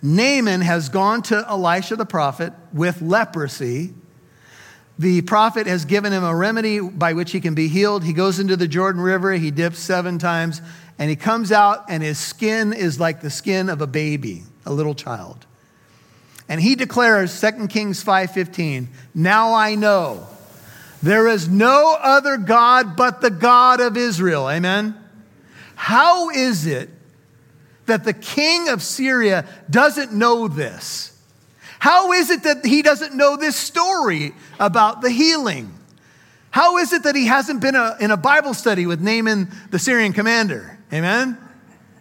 Naaman 0.00 0.60
has 0.60 0.88
gone 0.88 1.22
to 1.22 1.44
Elisha 1.48 1.96
the 1.96 2.06
prophet 2.06 2.52
with 2.72 3.02
leprosy. 3.02 3.94
The 5.00 5.22
prophet 5.22 5.66
has 5.66 5.86
given 5.86 6.12
him 6.12 6.24
a 6.24 6.36
remedy 6.36 6.78
by 6.78 7.14
which 7.14 7.32
he 7.32 7.40
can 7.40 7.54
be 7.54 7.68
healed. 7.68 8.04
He 8.04 8.12
goes 8.12 8.38
into 8.38 8.54
the 8.54 8.68
Jordan 8.68 9.00
River, 9.00 9.32
he 9.32 9.50
dips 9.50 9.78
seven 9.78 10.18
times, 10.18 10.60
and 10.98 11.08
he 11.08 11.16
comes 11.16 11.50
out, 11.50 11.86
and 11.88 12.02
his 12.02 12.18
skin 12.18 12.74
is 12.74 13.00
like 13.00 13.22
the 13.22 13.30
skin 13.30 13.70
of 13.70 13.80
a 13.80 13.86
baby, 13.86 14.42
a 14.66 14.72
little 14.74 14.94
child. 14.94 15.46
And 16.50 16.60
he 16.60 16.74
declares, 16.74 17.32
2 17.32 17.70
Kings 17.70 18.04
5:15, 18.04 18.90
"Now 19.14 19.54
I 19.54 19.74
know 19.74 20.26
there 21.02 21.28
is 21.28 21.48
no 21.48 21.96
other 21.98 22.36
God 22.36 22.94
but 22.94 23.22
the 23.22 23.30
God 23.30 23.80
of 23.80 23.96
Israel. 23.96 24.50
Amen? 24.50 24.94
How 25.76 26.28
is 26.28 26.66
it 26.66 26.90
that 27.86 28.04
the 28.04 28.12
king 28.12 28.68
of 28.68 28.82
Syria 28.82 29.46
doesn't 29.70 30.12
know 30.12 30.46
this? 30.46 31.12
How 31.80 32.12
is 32.12 32.28
it 32.30 32.44
that 32.44 32.64
he 32.64 32.82
doesn't 32.82 33.14
know 33.14 33.36
this 33.36 33.56
story 33.56 34.34
about 34.60 35.00
the 35.00 35.10
healing? 35.10 35.72
How 36.50 36.76
is 36.76 36.92
it 36.92 37.04
that 37.04 37.16
he 37.16 37.26
hasn't 37.26 37.60
been 37.62 37.74
a, 37.74 37.96
in 37.98 38.10
a 38.10 38.18
Bible 38.18 38.52
study 38.52 38.86
with 38.86 39.00
Naaman, 39.00 39.50
the 39.70 39.78
Syrian 39.78 40.12
commander? 40.12 40.78
Amen? 40.92 41.38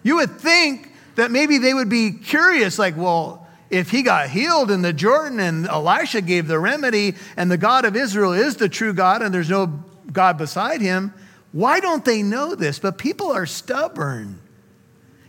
You 0.03 0.17
would 0.17 0.39
think 0.39 0.91
that 1.15 1.31
maybe 1.31 1.59
they 1.59 1.73
would 1.73 1.87
be 1.87 2.11
curious, 2.11 2.77
like, 2.77 2.97
well, 2.97 3.47
if 3.69 3.89
he 3.89 4.01
got 4.03 4.29
healed 4.29 4.69
in 4.69 4.81
the 4.81 4.91
Jordan 4.91 5.39
and 5.39 5.65
Elisha 5.65 6.21
gave 6.21 6.47
the 6.47 6.59
remedy 6.59 7.15
and 7.37 7.49
the 7.49 7.57
God 7.57 7.85
of 7.85 7.95
Israel 7.95 8.33
is 8.33 8.57
the 8.57 8.67
true 8.67 8.93
God 8.93 9.21
and 9.21 9.33
there's 9.33 9.49
no 9.49 9.67
God 10.11 10.37
beside 10.37 10.81
him, 10.81 11.13
why 11.53 11.79
don't 11.79 12.03
they 12.03 12.21
know 12.21 12.53
this? 12.53 12.79
But 12.79 12.97
people 12.97 13.31
are 13.31 13.45
stubborn. 13.45 14.41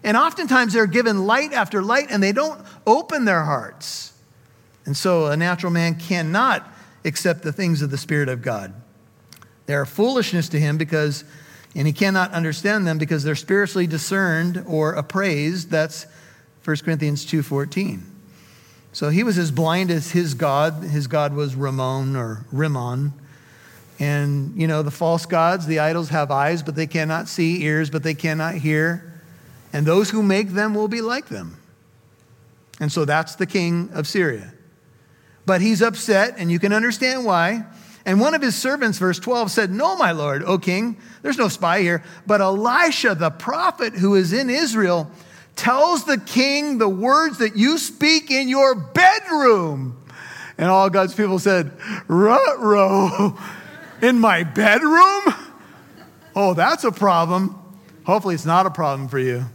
And 0.03 0.17
oftentimes 0.17 0.73
they're 0.73 0.87
given 0.87 1.27
light 1.27 1.53
after 1.53 1.83
light 1.83 2.07
and 2.11 2.21
they 2.21 2.33
don't 2.33 2.61
open 2.85 3.27
their 3.27 3.45
hearts. 3.45 4.13
And 4.87 4.97
so 4.97 5.27
a 5.27 5.37
natural 5.37 5.73
man 5.73 5.95
cannot 5.97 6.67
accept 7.05 7.43
the 7.43 7.53
things 7.53 7.83
of 7.83 7.91
the 7.91 7.99
Spirit 7.99 8.29
of 8.29 8.43
God. 8.43 8.75
They 9.67 9.75
are 9.75 9.87
foolishness 9.87 10.49
to 10.51 10.61
him 10.61 10.79
because, 10.79 11.25
and 11.75 11.87
he 11.87 11.93
cannot 11.93 12.33
understand 12.33 12.87
them 12.87 12.99
because 12.99 13.23
they're 13.23 13.37
spiritually 13.37 13.87
discerned 13.87 14.65
or 14.67 14.95
appraised. 14.95 15.71
That's 15.71 16.07
1 16.65 16.77
Corinthians 16.79 17.25
2.14. 17.25 18.03
So 18.93 19.09
he 19.09 19.23
was 19.23 19.39
as 19.39 19.51
blind 19.51 19.91
as 19.91 20.11
his 20.11 20.35
God. 20.35 20.83
His 20.83 21.07
God 21.07 21.35
was 21.35 21.55
Ramon 21.55 22.17
or 22.17 22.45
Rimmon. 22.51 23.13
And, 24.01 24.61
you 24.61 24.67
know, 24.67 24.83
the 24.83 24.91
false 24.91 25.27
gods, 25.27 25.67
the 25.67 25.79
idols 25.79 26.09
have 26.09 26.31
eyes, 26.31 26.63
but 26.63 26.75
they 26.75 26.87
cannot 26.87 27.29
see, 27.29 27.63
ears, 27.63 27.91
but 27.91 28.03
they 28.03 28.15
cannot 28.15 28.55
hear. 28.55 29.23
And 29.73 29.87
those 29.87 30.11
who 30.11 30.23
make 30.23 30.49
them 30.49 30.75
will 30.75 30.89
be 30.89 31.03
like 31.03 31.29
them. 31.29 31.59
And 32.81 32.91
so 32.91 33.05
that's 33.05 33.37
the 33.37 33.47
king 33.47 33.91
of 33.93 34.09
Syria. 34.09 34.55
But 35.51 35.63
he's 35.63 35.83
upset, 35.83 36.35
and 36.39 36.49
you 36.49 36.61
can 36.61 36.73
understand 36.73 37.25
why. 37.25 37.65
And 38.07 38.21
one 38.21 38.35
of 38.35 38.41
his 38.41 38.55
servants, 38.55 38.99
verse 38.99 39.19
12, 39.19 39.51
said, 39.51 39.73
No, 39.73 39.97
my 39.97 40.13
lord, 40.13 40.45
O 40.45 40.59
king, 40.59 40.97
there's 41.23 41.39
no 41.39 41.49
spy 41.49 41.81
here. 41.81 42.05
But 42.25 42.41
Elisha, 42.41 43.17
the 43.17 43.31
prophet 43.31 43.95
who 43.95 44.15
is 44.15 44.33
in 44.33 44.49
Israel, 44.49 45.11
tells 45.57 46.05
the 46.05 46.19
king 46.19 46.79
the 46.79 46.89
words 46.89 47.39
that 47.39 47.57
you 47.57 47.79
speak 47.79 48.31
in 48.31 48.49
your 48.49 48.77
bedroom. 48.77 50.01
And 50.57 50.69
all 50.69 50.89
God's 50.89 51.17
people 51.17 51.41
said, 51.41 51.73
Rut 52.07 52.61
row, 52.61 53.37
in 54.01 54.21
my 54.21 54.45
bedroom? 54.45 55.35
Oh, 56.37 56.55
that's 56.55 56.85
a 56.85 56.93
problem. 56.93 57.59
Hopefully, 58.05 58.37
it's 58.37 58.47
not 58.47 58.67
a 58.67 58.71
problem 58.71 59.09
for 59.09 59.19
you. 59.19 59.47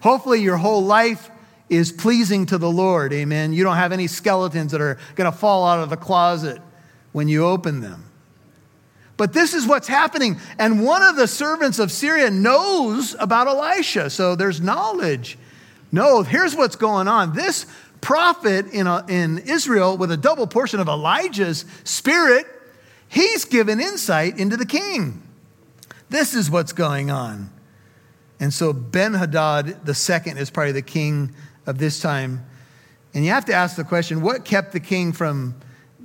Hopefully, 0.00 0.40
your 0.40 0.56
whole 0.56 0.82
life 0.82 1.30
is 1.68 1.92
pleasing 1.92 2.46
to 2.46 2.58
the 2.58 2.70
Lord. 2.70 3.12
Amen. 3.12 3.52
You 3.52 3.64
don't 3.64 3.76
have 3.76 3.92
any 3.92 4.06
skeletons 4.06 4.72
that 4.72 4.80
are 4.80 4.98
going 5.14 5.30
to 5.30 5.36
fall 5.36 5.66
out 5.66 5.80
of 5.80 5.90
the 5.90 5.96
closet 5.96 6.60
when 7.12 7.28
you 7.28 7.46
open 7.46 7.80
them. 7.80 8.04
But 9.16 9.32
this 9.32 9.52
is 9.52 9.66
what's 9.66 9.88
happening. 9.88 10.38
And 10.58 10.84
one 10.84 11.02
of 11.02 11.16
the 11.16 11.26
servants 11.26 11.78
of 11.78 11.90
Syria 11.90 12.30
knows 12.30 13.16
about 13.18 13.48
Elisha. 13.48 14.10
So 14.10 14.36
there's 14.36 14.60
knowledge. 14.60 15.36
No, 15.90 16.22
here's 16.22 16.54
what's 16.54 16.76
going 16.76 17.08
on. 17.08 17.34
This 17.34 17.66
prophet 18.00 18.66
in, 18.72 18.86
a, 18.86 19.04
in 19.08 19.38
Israel, 19.38 19.96
with 19.96 20.12
a 20.12 20.16
double 20.16 20.46
portion 20.46 20.78
of 20.78 20.88
Elijah's 20.88 21.64
spirit, 21.82 22.46
he's 23.08 23.44
given 23.44 23.80
insight 23.80 24.38
into 24.38 24.56
the 24.56 24.66
king. 24.66 25.22
This 26.10 26.34
is 26.34 26.50
what's 26.50 26.72
going 26.72 27.10
on. 27.10 27.50
And 28.40 28.54
so 28.54 28.72
Ben 28.72 29.14
Hadad 29.14 29.84
the 29.84 29.94
second 29.94 30.38
is 30.38 30.48
probably 30.48 30.72
the 30.72 30.82
king 30.82 31.34
of 31.68 31.78
this 31.78 32.00
time. 32.00 32.44
And 33.14 33.24
you 33.24 33.30
have 33.30 33.44
to 33.44 33.54
ask 33.54 33.76
the 33.76 33.84
question 33.84 34.22
what 34.22 34.44
kept 34.44 34.72
the 34.72 34.80
king 34.80 35.12
from 35.12 35.54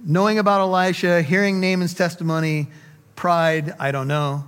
knowing 0.05 0.37
about 0.37 0.61
Elisha, 0.61 1.21
hearing 1.21 1.59
Naaman's 1.59 1.93
testimony, 1.93 2.67
pride? 3.15 3.73
I 3.79 3.91
don't 3.91 4.07
know. 4.07 4.43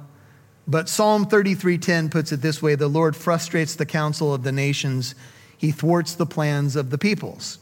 But 0.67 0.89
Psalm 0.89 1.25
33:10 1.25 2.09
puts 2.09 2.31
it 2.31 2.41
this 2.41 2.61
way, 2.61 2.75
the 2.75 2.87
Lord 2.87 3.15
frustrates 3.15 3.75
the 3.75 3.85
counsel 3.85 4.33
of 4.33 4.43
the 4.43 4.51
nations. 4.51 5.15
He 5.57 5.71
thwarts 5.71 6.13
the 6.13 6.25
plans 6.25 6.75
of 6.75 6.89
the 6.89 6.97
peoples. 6.97 7.59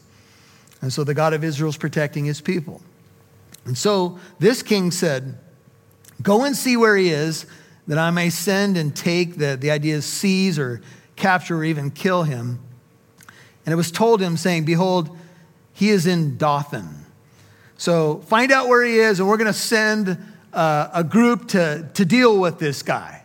And 0.82 0.92
so 0.92 1.04
the 1.04 1.14
God 1.14 1.32
of 1.32 1.44
Israel 1.44 1.70
is 1.70 1.76
protecting 1.76 2.24
his 2.24 2.40
people. 2.40 2.82
And 3.64 3.78
so 3.78 4.18
this 4.40 4.62
king 4.62 4.90
said, 4.90 5.38
Go 6.22 6.44
and 6.44 6.56
see 6.56 6.76
where 6.76 6.96
he 6.96 7.10
is, 7.10 7.46
that 7.86 7.98
I 7.98 8.10
may 8.10 8.30
send 8.30 8.76
and 8.76 8.94
take, 8.94 9.36
the, 9.36 9.56
the 9.56 9.70
idea 9.70 9.96
is 9.96 10.04
seize 10.04 10.58
or 10.58 10.80
capture 11.16 11.58
or 11.58 11.64
even 11.64 11.90
kill 11.90 12.24
him. 12.24 12.58
And 13.64 13.72
it 13.72 13.76
was 13.76 13.90
told 13.90 14.20
him, 14.20 14.36
saying, 14.36 14.64
Behold, 14.64 15.16
he 15.72 15.90
is 15.90 16.06
in 16.06 16.36
Dothan. 16.36 17.04
So 17.76 18.18
find 18.26 18.52
out 18.52 18.68
where 18.68 18.84
he 18.84 18.98
is, 18.98 19.20
and 19.20 19.28
we're 19.28 19.36
going 19.36 19.46
to 19.46 19.52
send 19.52 20.18
uh, 20.52 20.88
a 20.94 21.04
group 21.04 21.48
to, 21.48 21.88
to 21.94 22.04
deal 22.04 22.38
with 22.38 22.58
this 22.58 22.82
guy. 22.82 23.24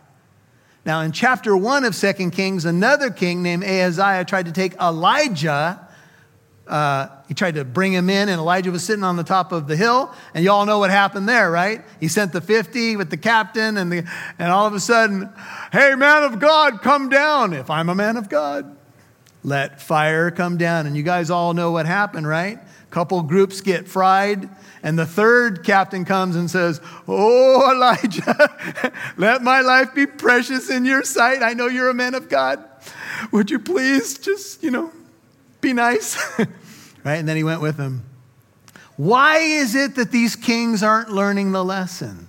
Now, 0.84 1.02
in 1.02 1.12
chapter 1.12 1.56
one 1.56 1.84
of 1.84 1.94
Second 1.94 2.32
Kings, 2.32 2.64
another 2.64 3.10
king 3.10 3.42
named 3.42 3.64
Ahaziah 3.64 4.24
tried 4.24 4.46
to 4.46 4.52
take 4.52 4.74
Elijah. 4.80 5.86
Uh, 6.66 7.08
he 7.28 7.34
tried 7.34 7.54
to 7.56 7.64
bring 7.64 7.92
him 7.92 8.08
in, 8.08 8.28
and 8.28 8.40
Elijah 8.40 8.70
was 8.70 8.82
sitting 8.82 9.04
on 9.04 9.16
the 9.16 9.24
top 9.24 9.52
of 9.52 9.68
the 9.68 9.76
hill. 9.76 10.12
And 10.34 10.42
you 10.42 10.50
all 10.50 10.66
know 10.66 10.78
what 10.78 10.90
happened 10.90 11.28
there, 11.28 11.50
right? 11.50 11.82
He 12.00 12.08
sent 12.08 12.32
the 12.32 12.40
50 12.40 12.96
with 12.96 13.10
the 13.10 13.16
captain, 13.16 13.76
and, 13.76 13.92
the, 13.92 14.10
and 14.38 14.50
all 14.50 14.66
of 14.66 14.74
a 14.74 14.80
sudden, 14.80 15.30
hey, 15.72 15.94
man 15.96 16.22
of 16.22 16.40
God, 16.40 16.80
come 16.80 17.08
down. 17.08 17.52
If 17.52 17.70
I'm 17.70 17.88
a 17.88 17.94
man 17.94 18.16
of 18.16 18.28
God, 18.28 18.76
let 19.42 19.80
fire 19.80 20.30
come 20.30 20.56
down. 20.56 20.86
And 20.86 20.96
you 20.96 21.02
guys 21.02 21.30
all 21.30 21.54
know 21.54 21.70
what 21.70 21.86
happened, 21.86 22.26
right? 22.26 22.58
A 22.58 22.90
couple 22.90 23.22
groups 23.22 23.60
get 23.60 23.88
fried. 23.88 24.48
And 24.82 24.98
the 24.98 25.06
third 25.06 25.64
captain 25.64 26.04
comes 26.04 26.36
and 26.36 26.50
says, 26.50 26.80
Oh, 27.06 27.70
Elijah, 27.72 28.92
let 29.16 29.42
my 29.42 29.60
life 29.60 29.94
be 29.94 30.06
precious 30.06 30.70
in 30.70 30.84
your 30.84 31.04
sight. 31.04 31.42
I 31.42 31.54
know 31.54 31.66
you're 31.66 31.90
a 31.90 31.94
man 31.94 32.14
of 32.14 32.28
God. 32.28 32.64
Would 33.32 33.50
you 33.50 33.58
please 33.58 34.18
just, 34.18 34.62
you 34.62 34.70
know, 34.70 34.92
be 35.60 35.72
nice? 35.72 36.16
right? 36.38 37.16
And 37.16 37.28
then 37.28 37.36
he 37.36 37.44
went 37.44 37.60
with 37.60 37.76
him. 37.76 38.04
Why 38.96 39.38
is 39.38 39.74
it 39.74 39.94
that 39.94 40.10
these 40.10 40.36
kings 40.36 40.82
aren't 40.82 41.10
learning 41.10 41.52
the 41.52 41.64
lesson? 41.64 42.28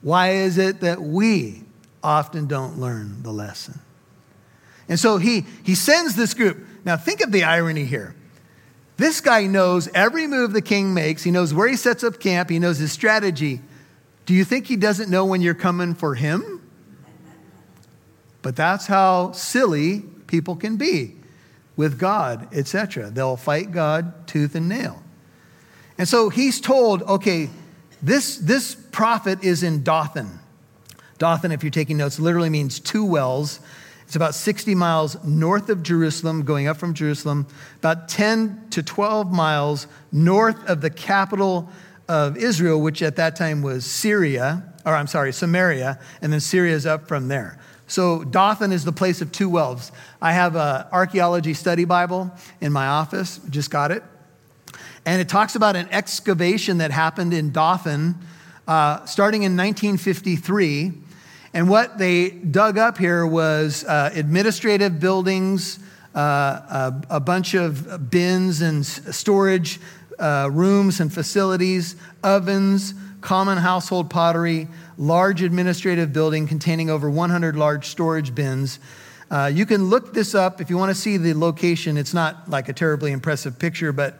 Why 0.00 0.30
is 0.30 0.58
it 0.58 0.80
that 0.80 1.00
we 1.00 1.64
often 2.02 2.46
don't 2.46 2.78
learn 2.78 3.22
the 3.22 3.32
lesson? 3.32 3.80
And 4.92 5.00
so 5.00 5.16
he, 5.16 5.46
he 5.62 5.74
sends 5.74 6.16
this 6.16 6.34
group. 6.34 6.58
Now, 6.84 6.98
think 6.98 7.22
of 7.22 7.32
the 7.32 7.44
irony 7.44 7.86
here. 7.86 8.14
This 8.98 9.22
guy 9.22 9.46
knows 9.46 9.88
every 9.94 10.26
move 10.26 10.52
the 10.52 10.60
king 10.60 10.92
makes, 10.92 11.22
he 11.22 11.30
knows 11.30 11.54
where 11.54 11.66
he 11.66 11.76
sets 11.76 12.04
up 12.04 12.20
camp, 12.20 12.50
he 12.50 12.58
knows 12.58 12.76
his 12.76 12.92
strategy. 12.92 13.62
Do 14.26 14.34
you 14.34 14.44
think 14.44 14.66
he 14.66 14.76
doesn't 14.76 15.08
know 15.08 15.24
when 15.24 15.40
you're 15.40 15.54
coming 15.54 15.94
for 15.94 16.14
him? 16.14 16.60
But 18.42 18.54
that's 18.54 18.86
how 18.86 19.32
silly 19.32 20.00
people 20.26 20.56
can 20.56 20.76
be 20.76 21.16
with 21.74 21.98
God, 21.98 22.54
etc. 22.54 23.08
They'll 23.08 23.38
fight 23.38 23.72
God 23.72 24.26
tooth 24.26 24.54
and 24.54 24.68
nail. 24.68 25.02
And 25.96 26.06
so 26.06 26.28
he's 26.28 26.60
told, 26.60 27.00
okay, 27.04 27.48
this, 28.02 28.36
this 28.36 28.74
prophet 28.74 29.42
is 29.42 29.62
in 29.62 29.84
Dothan. 29.84 30.38
Dothan, 31.16 31.50
if 31.50 31.64
you're 31.64 31.70
taking 31.70 31.96
notes, 31.96 32.18
literally 32.18 32.50
means 32.50 32.78
two 32.78 33.06
wells. 33.06 33.58
It's 34.12 34.16
about 34.18 34.34
60 34.34 34.74
miles 34.74 35.16
north 35.24 35.70
of 35.70 35.82
Jerusalem, 35.82 36.42
going 36.42 36.66
up 36.66 36.76
from 36.76 36.92
Jerusalem, 36.92 37.46
about 37.78 38.10
10 38.10 38.66
to 38.72 38.82
12 38.82 39.32
miles 39.32 39.86
north 40.12 40.68
of 40.68 40.82
the 40.82 40.90
capital 40.90 41.70
of 42.10 42.36
Israel, 42.36 42.78
which 42.78 43.00
at 43.00 43.16
that 43.16 43.36
time 43.36 43.62
was 43.62 43.86
Syria, 43.86 44.64
or 44.84 44.94
I'm 44.94 45.06
sorry, 45.06 45.32
Samaria, 45.32 45.98
and 46.20 46.30
then 46.30 46.40
Syria 46.40 46.74
is 46.74 46.84
up 46.84 47.08
from 47.08 47.28
there. 47.28 47.58
So 47.86 48.22
Dothan 48.22 48.70
is 48.70 48.84
the 48.84 48.92
place 48.92 49.22
of 49.22 49.32
two 49.32 49.48
wells. 49.48 49.90
I 50.20 50.32
have 50.32 50.56
an 50.56 50.84
archaeology 50.92 51.54
study 51.54 51.86
Bible 51.86 52.30
in 52.60 52.70
my 52.70 52.88
office, 52.88 53.40
just 53.48 53.70
got 53.70 53.92
it. 53.92 54.02
And 55.06 55.22
it 55.22 55.30
talks 55.30 55.54
about 55.54 55.74
an 55.74 55.88
excavation 55.90 56.76
that 56.76 56.90
happened 56.90 57.32
in 57.32 57.50
Dothan 57.50 58.16
uh, 58.68 59.06
starting 59.06 59.42
in 59.44 59.56
1953 59.56 60.92
and 61.54 61.68
what 61.68 61.98
they 61.98 62.30
dug 62.30 62.78
up 62.78 62.96
here 62.96 63.26
was 63.26 63.84
uh, 63.84 64.10
administrative 64.14 64.98
buildings, 64.98 65.78
uh, 66.14 66.18
a, 66.18 67.02
a, 67.10 67.20
bunch 67.20 67.54
of 67.54 68.10
bins 68.10 68.62
and 68.62 68.84
storage 68.84 69.80
uh, 70.18 70.48
rooms 70.50 71.00
and 71.00 71.12
facilities, 71.12 71.96
ovens, 72.22 72.94
common 73.20 73.58
household 73.58 74.10
pottery, 74.10 74.68
large 74.96 75.42
administrative 75.42 76.12
building 76.12 76.46
containing 76.46 76.90
over 76.90 77.08
100 77.10 77.56
large 77.56 77.86
storage 77.86 78.34
bins. 78.34 78.78
Uh, 79.30 79.50
you 79.52 79.64
can 79.64 79.84
look 79.84 80.12
this 80.12 80.34
up 80.34 80.60
if 80.60 80.68
you 80.68 80.76
want 80.76 80.90
to 80.90 80.94
see 80.94 81.16
the 81.16 81.34
location. 81.34 81.96
It's 81.96 82.14
not 82.14 82.50
like 82.50 82.68
a 82.68 82.72
terribly 82.72 83.12
impressive 83.12 83.58
picture, 83.58 83.92
but 83.92 84.18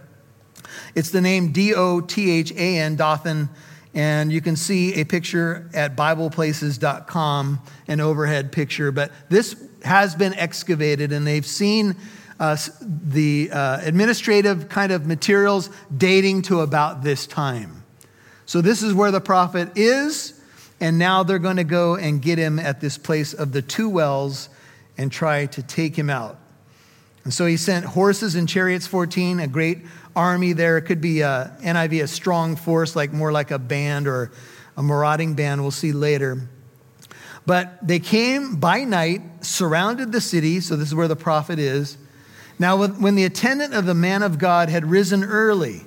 it's 0.95 1.11
the 1.11 1.21
name 1.21 1.53
D 1.53 1.75
O 1.75 2.01
T 2.01 2.31
H 2.31 2.53
A 2.53 2.79
N, 2.79 2.97
Dothan. 2.97 3.51
And 3.94 4.33
you 4.33 4.40
can 4.40 4.57
see 4.57 4.94
a 4.94 5.05
picture 5.05 5.68
at 5.74 5.96
BiblePlaces.com, 5.96 7.61
an 7.88 8.00
overhead 8.00 8.50
picture. 8.50 8.90
But 8.90 9.12
this 9.28 9.55
has 9.85 10.14
been 10.14 10.35
excavated, 10.35 11.12
and 11.12 11.26
they've 11.26 11.44
seen 11.44 11.96
uh, 12.40 12.57
the 12.81 13.50
uh, 13.52 13.81
administrative 13.83 14.68
kind 14.68 14.92
of 14.92 15.07
materials 15.07 15.68
dating 15.94 16.42
to 16.42 16.61
about 16.61 17.02
this 17.02 17.26
time. 17.26 17.85
So 18.46 18.61
this 18.61 18.83
is 18.83 18.94
where 18.94 19.11
the 19.11 19.20
prophet 19.20 19.76
is, 19.76 20.40
and 20.81 20.98
now 20.98 21.22
they're 21.22 21.38
going 21.38 21.57
to 21.59 21.64
go 21.64 21.94
and 21.96 22.20
get 22.20 22.38
him 22.38 22.59
at 22.59 22.81
this 22.81 22.98
place 22.98 23.35
of 23.35 23.52
the 23.52 23.62
two 23.62 23.88
wells 23.88 24.48
and 24.98 25.12
try 25.12 25.46
to 25.46 25.62
take 25.62 25.96
him 25.96 26.11
out. 26.11 26.38
And 27.24 27.33
so 27.33 27.46
he 27.46 27.57
sent 27.57 27.85
horses 27.85 28.35
and 28.35 28.48
chariots 28.48 28.87
14, 28.87 29.38
a 29.38 29.46
great 29.46 29.78
army 30.14 30.53
there. 30.53 30.79
It 30.79 30.83
could 30.83 31.01
be 31.01 31.22
uh, 31.22 31.44
a 31.44 31.57
NIV, 31.62 32.03
a 32.03 32.07
strong 32.07 32.57
force, 32.57 32.94
like 32.96 33.12
more 33.12 33.33
like 33.33 33.51
a 33.51 33.59
band 33.59 34.07
or 34.07 34.33
a 34.77 34.83
marauding 34.83 35.35
band. 35.35 35.62
We'll 35.62 35.70
see 35.70 35.92
later. 35.92 36.48
But 37.44 37.87
they 37.87 37.98
came 37.98 38.57
by 38.57 38.85
night, 38.85 39.22
surrounded 39.44 40.12
the 40.12 40.20
city. 40.20 40.61
So 40.61 40.77
this 40.77 40.88
is 40.88 40.94
where 40.94 41.09
the 41.09 41.16
prophet 41.16 41.59
is. 41.59 41.98
Now, 42.59 42.87
when 42.87 43.14
the 43.16 43.25
attendant 43.25 43.75
of 43.75 43.87
the 43.87 43.94
man 43.94 44.22
of 44.22 44.38
God 44.38 44.68
had 44.68 44.88
risen 44.88 45.25
early 45.25 45.81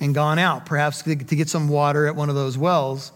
and 0.00 0.14
gone 0.14 0.38
out, 0.38 0.66
perhaps 0.66 1.02
to 1.02 1.14
get 1.14 1.48
some 1.48 1.68
water 1.68 2.06
at 2.06 2.16
one 2.16 2.28
of 2.28 2.34
those 2.34 2.58
wells, 2.58 3.12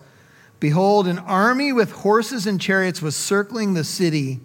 behold, 0.60 1.06
an 1.06 1.18
army 1.18 1.72
with 1.72 1.92
horses 1.92 2.46
and 2.46 2.60
chariots 2.60 3.02
was 3.02 3.14
circling 3.14 3.74
the 3.74 3.84
city. 3.84 4.40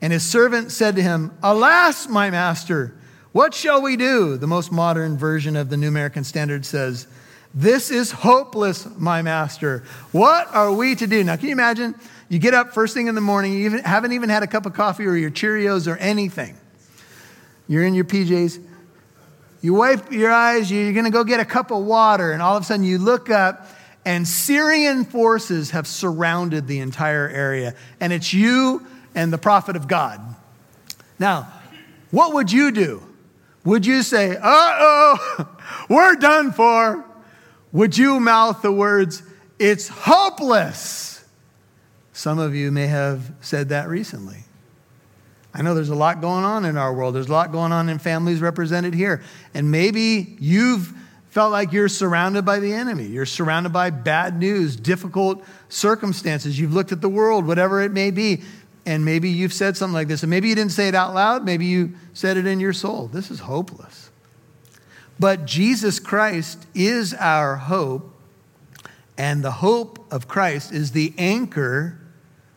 And 0.00 0.12
his 0.12 0.24
servant 0.24 0.72
said 0.72 0.96
to 0.96 1.02
him, 1.02 1.36
Alas, 1.42 2.08
my 2.08 2.30
master, 2.30 2.96
what 3.36 3.52
shall 3.52 3.82
we 3.82 3.98
do? 3.98 4.38
The 4.38 4.46
most 4.46 4.72
modern 4.72 5.18
version 5.18 5.56
of 5.56 5.68
the 5.68 5.76
New 5.76 5.88
American 5.88 6.24
Standard 6.24 6.64
says, 6.64 7.06
This 7.52 7.90
is 7.90 8.10
hopeless, 8.10 8.88
my 8.96 9.20
master. 9.20 9.84
What 10.10 10.48
are 10.54 10.72
we 10.72 10.94
to 10.94 11.06
do? 11.06 11.22
Now, 11.22 11.36
can 11.36 11.48
you 11.48 11.52
imagine? 11.52 11.94
You 12.30 12.38
get 12.38 12.54
up 12.54 12.72
first 12.72 12.94
thing 12.94 13.08
in 13.08 13.14
the 13.14 13.20
morning, 13.20 13.52
you 13.52 13.66
even, 13.66 13.80
haven't 13.80 14.12
even 14.12 14.30
had 14.30 14.42
a 14.42 14.46
cup 14.46 14.64
of 14.64 14.72
coffee 14.72 15.04
or 15.04 15.14
your 15.16 15.30
Cheerios 15.30 15.86
or 15.86 15.98
anything. 15.98 16.56
You're 17.68 17.84
in 17.84 17.92
your 17.92 18.06
PJs. 18.06 18.58
You 19.60 19.74
wipe 19.74 20.10
your 20.10 20.32
eyes, 20.32 20.72
you're 20.72 20.94
going 20.94 21.04
to 21.04 21.10
go 21.10 21.22
get 21.22 21.38
a 21.38 21.44
cup 21.44 21.70
of 21.70 21.84
water, 21.84 22.32
and 22.32 22.40
all 22.40 22.56
of 22.56 22.62
a 22.62 22.64
sudden 22.64 22.86
you 22.86 22.96
look 22.96 23.28
up, 23.28 23.68
and 24.06 24.26
Syrian 24.26 25.04
forces 25.04 25.72
have 25.72 25.86
surrounded 25.86 26.68
the 26.68 26.78
entire 26.78 27.28
area. 27.28 27.74
And 28.00 28.14
it's 28.14 28.32
you 28.32 28.86
and 29.14 29.30
the 29.30 29.36
prophet 29.36 29.76
of 29.76 29.88
God. 29.88 30.22
Now, 31.18 31.52
what 32.10 32.32
would 32.32 32.50
you 32.50 32.70
do? 32.70 33.02
Would 33.66 33.84
you 33.84 34.02
say, 34.02 34.36
uh 34.36 34.40
oh, 34.42 35.48
we're 35.90 36.14
done 36.14 36.52
for? 36.52 37.04
Would 37.72 37.98
you 37.98 38.20
mouth 38.20 38.62
the 38.62 38.72
words, 38.72 39.22
it's 39.58 39.88
hopeless? 39.88 41.24
Some 42.12 42.38
of 42.38 42.54
you 42.54 42.70
may 42.70 42.86
have 42.86 43.32
said 43.40 43.68
that 43.70 43.88
recently. 43.88 44.44
I 45.52 45.62
know 45.62 45.74
there's 45.74 45.88
a 45.88 45.96
lot 45.96 46.20
going 46.20 46.44
on 46.44 46.64
in 46.64 46.76
our 46.76 46.94
world. 46.94 47.14
There's 47.14 47.28
a 47.28 47.32
lot 47.32 47.50
going 47.50 47.72
on 47.72 47.88
in 47.88 47.98
families 47.98 48.40
represented 48.40 48.94
here. 48.94 49.22
And 49.52 49.70
maybe 49.70 50.36
you've 50.38 50.92
felt 51.30 51.50
like 51.50 51.72
you're 51.72 51.88
surrounded 51.88 52.44
by 52.44 52.60
the 52.60 52.72
enemy. 52.72 53.04
You're 53.04 53.26
surrounded 53.26 53.72
by 53.72 53.90
bad 53.90 54.38
news, 54.38 54.76
difficult 54.76 55.44
circumstances. 55.68 56.58
You've 56.58 56.72
looked 56.72 56.92
at 56.92 57.00
the 57.00 57.08
world, 57.08 57.46
whatever 57.46 57.82
it 57.82 57.90
may 57.90 58.10
be, 58.10 58.42
and 58.86 59.04
maybe 59.04 59.28
you've 59.28 59.52
said 59.52 59.76
something 59.76 59.92
like 59.92 60.08
this. 60.08 60.22
And 60.22 60.30
maybe 60.30 60.48
you 60.48 60.54
didn't 60.54 60.72
say 60.72 60.88
it 60.88 60.94
out 60.94 61.12
loud, 61.12 61.44
maybe 61.44 61.66
you 61.66 61.94
said 62.14 62.36
it 62.36 62.46
in 62.46 62.60
your 62.60 62.72
soul. 62.72 63.08
This 63.08 63.30
is 63.30 63.40
hopeless. 63.40 64.10
But 65.18 65.44
Jesus 65.44 65.98
Christ 65.98 66.66
is 66.74 67.12
our 67.14 67.56
hope, 67.56 68.14
and 69.18 69.42
the 69.42 69.50
hope 69.50 70.06
of 70.12 70.28
Christ 70.28 70.72
is 70.72 70.92
the 70.92 71.12
anchor 71.18 71.98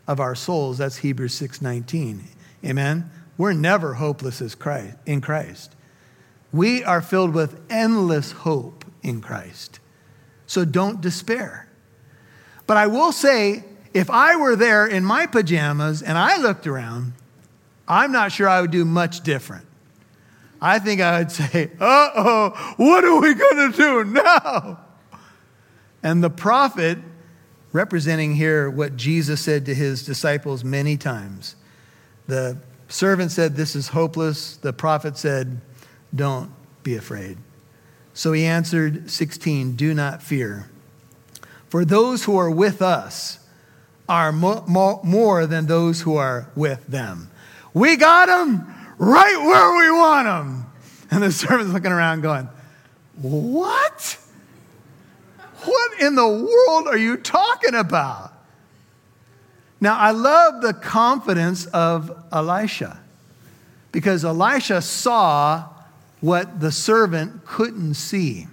of 0.08 0.20
our 0.20 0.36
souls. 0.36 0.78
That's 0.78 0.98
Hebrews 0.98 1.34
6:19. 1.34 2.24
Amen? 2.64 3.10
We're 3.38 3.54
never 3.54 3.96
hopeless 3.96 4.42
as 4.42 4.56
Christ, 4.56 4.98
in 5.06 5.22
Christ. 5.22 5.76
We 6.52 6.84
are 6.84 7.02
filled 7.02 7.34
with 7.34 7.60
endless 7.70 8.32
hope 8.32 8.84
in 9.02 9.22
Christ. 9.22 9.80
So 10.46 10.66
don't 10.66 11.00
despair. 11.00 11.68
But 12.68 12.76
I 12.78 12.88
will 12.88 13.12
say, 13.12 13.64
if 13.94 14.10
I 14.10 14.36
were 14.36 14.56
there 14.56 14.86
in 14.86 15.04
my 15.04 15.26
pajamas 15.26 16.02
and 16.02 16.18
I 16.18 16.38
looked 16.38 16.68
around, 16.68 17.14
I'm 17.88 18.12
not 18.12 18.32
sure 18.32 18.48
I 18.48 18.62
would 18.62 18.72
do 18.72 18.86
much 18.86 19.22
different. 19.22 19.66
I 20.62 20.80
think 20.80 21.02
I 21.02 21.20
would 21.20 21.32
say, 21.32 21.72
uh 21.80 22.10
oh, 22.16 22.74
what 22.78 23.04
are 23.04 23.20
we 23.20 23.34
going 23.34 23.72
to 23.72 23.78
do 23.78 24.04
now? 24.04 24.80
And 26.04 26.24
the 26.24 26.30
prophet, 26.30 26.98
representing 27.74 28.36
here 28.36 28.70
what 28.70 28.96
Jesus 28.96 29.42
said 29.42 29.66
to 29.66 29.76
his 29.76 30.06
disciples 30.06 30.64
many 30.64 30.96
times, 30.96 31.56
the 32.28 32.58
servant 32.88 33.32
said, 33.32 33.56
This 33.56 33.76
is 33.76 33.90
hopeless. 33.90 34.58
The 34.58 34.72
prophet 34.72 35.18
said, 35.18 35.62
Don't 36.14 36.52
be 36.84 36.96
afraid. 36.96 37.38
So 38.14 38.34
he 38.34 38.46
answered, 38.46 39.10
16, 39.10 39.76
Do 39.76 39.94
not 39.94 40.22
fear. 40.22 40.70
For 41.68 41.86
those 41.86 42.24
who 42.24 42.38
are 42.38 42.50
with 42.50 42.82
us 42.82 43.39
are 44.10 44.32
more, 44.32 45.00
more 45.04 45.46
than 45.46 45.68
those 45.68 46.02
who 46.02 46.18
are 46.18 46.50
with 46.56 46.86
them. 46.88 47.30
We 47.74 47.96
got 47.96 48.26
them 48.26 48.68
right 48.98 49.38
where 49.38 49.78
we 49.78 49.92
want 49.98 50.26
them. 50.26 50.66
And 51.12 51.24
the 51.24 51.32
servant's 51.32 51.72
looking 51.72 51.92
around 51.92 52.22
going, 52.22 52.50
What? 53.22 54.18
What 55.64 56.02
in 56.02 56.16
the 56.16 56.28
world 56.28 56.88
are 56.88 56.98
you 56.98 57.18
talking 57.18 57.76
about? 57.76 58.34
Now, 59.82 59.98
I 59.98 60.12
love 60.12 60.62
the 60.62 60.74
confidence 60.74 61.66
of 61.68 62.12
Elisha 62.32 63.00
because 63.92 64.26
Elisha 64.26 64.82
saw 64.82 65.70
what 66.22 66.60
the 66.60 66.72
servant 66.72 67.46
couldn't 67.46 67.94
see. 67.94 68.48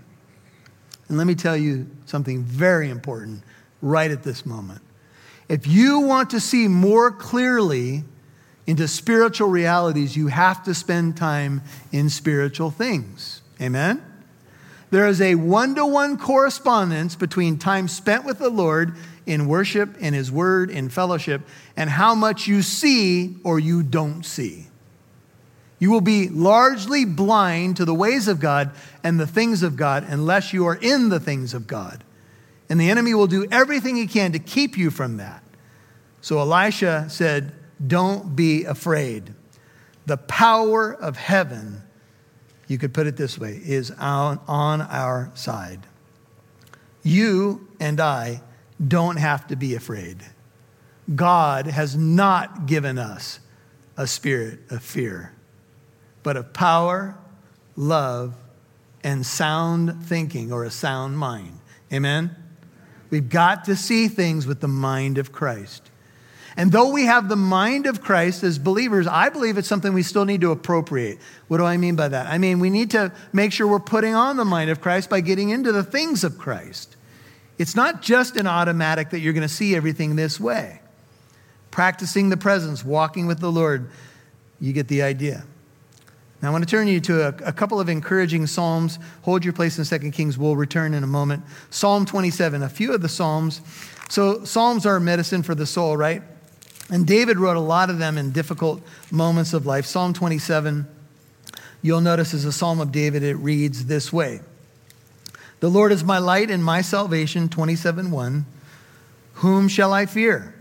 And 1.08 1.18
let 1.18 1.26
me 1.26 1.34
tell 1.34 1.56
you 1.56 1.88
something 2.06 2.42
very 2.42 2.90
important 2.90 3.42
right 3.82 4.10
at 4.10 4.22
this 4.22 4.46
moment. 4.46 4.82
If 5.48 5.66
you 5.66 6.00
want 6.00 6.30
to 6.30 6.40
see 6.40 6.68
more 6.68 7.10
clearly 7.12 8.04
into 8.66 8.88
spiritual 8.88 9.48
realities, 9.48 10.16
you 10.16 10.26
have 10.26 10.64
to 10.64 10.74
spend 10.74 11.16
time 11.16 11.62
in 11.92 12.10
spiritual 12.10 12.70
things. 12.70 13.42
Amen? 13.60 14.02
There 14.90 15.06
is 15.06 15.20
a 15.20 15.34
one 15.34 15.74
to 15.76 15.86
one 15.86 16.16
correspondence 16.16 17.14
between 17.16 17.58
time 17.58 17.88
spent 17.88 18.24
with 18.24 18.38
the 18.38 18.50
Lord 18.50 18.96
in 19.24 19.48
worship, 19.48 19.96
in 19.98 20.14
His 20.14 20.30
Word, 20.30 20.70
in 20.70 20.88
fellowship, 20.88 21.42
and 21.76 21.90
how 21.90 22.14
much 22.14 22.46
you 22.46 22.62
see 22.62 23.36
or 23.44 23.58
you 23.58 23.82
don't 23.82 24.24
see. 24.24 24.66
You 25.78 25.90
will 25.90 26.00
be 26.00 26.28
largely 26.28 27.04
blind 27.04 27.76
to 27.76 27.84
the 27.84 27.94
ways 27.94 28.28
of 28.28 28.40
God 28.40 28.70
and 29.04 29.20
the 29.20 29.26
things 29.26 29.62
of 29.62 29.76
God 29.76 30.06
unless 30.08 30.52
you 30.52 30.66
are 30.66 30.78
in 30.80 31.10
the 31.10 31.20
things 31.20 31.52
of 31.52 31.66
God. 31.66 32.02
And 32.68 32.80
the 32.80 32.90
enemy 32.90 33.14
will 33.14 33.26
do 33.26 33.46
everything 33.50 33.96
he 33.96 34.06
can 34.06 34.32
to 34.32 34.38
keep 34.38 34.76
you 34.76 34.90
from 34.90 35.18
that. 35.18 35.42
So 36.20 36.40
Elisha 36.40 37.06
said, 37.08 37.52
Don't 37.84 38.34
be 38.34 38.64
afraid. 38.64 39.34
The 40.06 40.16
power 40.16 40.92
of 40.94 41.16
heaven, 41.16 41.82
you 42.68 42.78
could 42.78 42.94
put 42.94 43.06
it 43.06 43.16
this 43.16 43.38
way, 43.38 43.60
is 43.64 43.90
on, 43.92 44.40
on 44.48 44.82
our 44.82 45.30
side. 45.34 45.86
You 47.02 47.68
and 47.78 48.00
I 48.00 48.42
don't 48.84 49.16
have 49.16 49.46
to 49.48 49.56
be 49.56 49.74
afraid. 49.74 50.18
God 51.14 51.66
has 51.66 51.96
not 51.96 52.66
given 52.66 52.98
us 52.98 53.38
a 53.96 54.06
spirit 54.06 54.60
of 54.70 54.82
fear, 54.82 55.32
but 56.22 56.36
of 56.36 56.52
power, 56.52 57.16
love, 57.76 58.34
and 59.04 59.24
sound 59.24 60.04
thinking 60.04 60.52
or 60.52 60.64
a 60.64 60.70
sound 60.70 61.16
mind. 61.16 61.60
Amen? 61.92 62.34
We've 63.10 63.28
got 63.28 63.64
to 63.66 63.76
see 63.76 64.08
things 64.08 64.46
with 64.46 64.60
the 64.60 64.68
mind 64.68 65.18
of 65.18 65.32
Christ. 65.32 65.90
And 66.56 66.72
though 66.72 66.90
we 66.90 67.04
have 67.04 67.28
the 67.28 67.36
mind 67.36 67.86
of 67.86 68.00
Christ 68.00 68.42
as 68.42 68.58
believers, 68.58 69.06
I 69.06 69.28
believe 69.28 69.58
it's 69.58 69.68
something 69.68 69.92
we 69.92 70.02
still 70.02 70.24
need 70.24 70.40
to 70.40 70.52
appropriate. 70.52 71.18
What 71.48 71.58
do 71.58 71.64
I 71.64 71.76
mean 71.76 71.96
by 71.96 72.08
that? 72.08 72.26
I 72.26 72.38
mean, 72.38 72.60
we 72.60 72.70
need 72.70 72.92
to 72.92 73.12
make 73.32 73.52
sure 73.52 73.66
we're 73.66 73.78
putting 73.78 74.14
on 74.14 74.38
the 74.38 74.44
mind 74.44 74.70
of 74.70 74.80
Christ 74.80 75.10
by 75.10 75.20
getting 75.20 75.50
into 75.50 75.70
the 75.70 75.84
things 75.84 76.24
of 76.24 76.38
Christ. 76.38 76.96
It's 77.58 77.76
not 77.76 78.00
just 78.00 78.36
an 78.36 78.46
automatic 78.46 79.10
that 79.10 79.20
you're 79.20 79.34
going 79.34 79.46
to 79.46 79.52
see 79.52 79.76
everything 79.76 80.16
this 80.16 80.40
way. 80.40 80.80
Practicing 81.70 82.30
the 82.30 82.38
presence, 82.38 82.82
walking 82.82 83.26
with 83.26 83.40
the 83.40 83.52
Lord, 83.52 83.90
you 84.58 84.72
get 84.72 84.88
the 84.88 85.02
idea. 85.02 85.44
Now, 86.46 86.50
I 86.50 86.52
want 86.52 86.62
to 86.62 86.70
turn 86.70 86.86
you 86.86 87.00
to 87.00 87.22
a, 87.22 87.48
a 87.48 87.52
couple 87.52 87.80
of 87.80 87.88
encouraging 87.88 88.46
Psalms. 88.46 89.00
Hold 89.22 89.44
your 89.44 89.52
place 89.52 89.80
in 89.80 90.00
2 90.00 90.12
Kings. 90.12 90.38
We'll 90.38 90.54
return 90.54 90.94
in 90.94 91.02
a 91.02 91.06
moment. 91.08 91.42
Psalm 91.70 92.06
27, 92.06 92.62
a 92.62 92.68
few 92.68 92.94
of 92.94 93.02
the 93.02 93.08
Psalms. 93.08 93.60
So, 94.08 94.44
Psalms 94.44 94.86
are 94.86 95.00
medicine 95.00 95.42
for 95.42 95.56
the 95.56 95.66
soul, 95.66 95.96
right? 95.96 96.22
And 96.88 97.04
David 97.04 97.40
wrote 97.40 97.56
a 97.56 97.60
lot 97.60 97.90
of 97.90 97.98
them 97.98 98.16
in 98.16 98.30
difficult 98.30 98.80
moments 99.10 99.54
of 99.54 99.66
life. 99.66 99.86
Psalm 99.86 100.12
27, 100.12 100.86
you'll 101.82 102.00
notice, 102.00 102.32
is 102.32 102.44
a 102.44 102.52
psalm 102.52 102.80
of 102.80 102.92
David. 102.92 103.24
It 103.24 103.34
reads 103.34 103.86
this 103.86 104.12
way 104.12 104.38
the 105.58 105.68
Lord 105.68 105.90
is 105.90 106.04
my 106.04 106.18
light 106.18 106.48
and 106.48 106.64
my 106.64 106.80
salvation, 106.80 107.48
27 107.48 108.12
1. 108.12 108.46
Whom 109.32 109.66
shall 109.66 109.92
I 109.92 110.06
fear? 110.06 110.54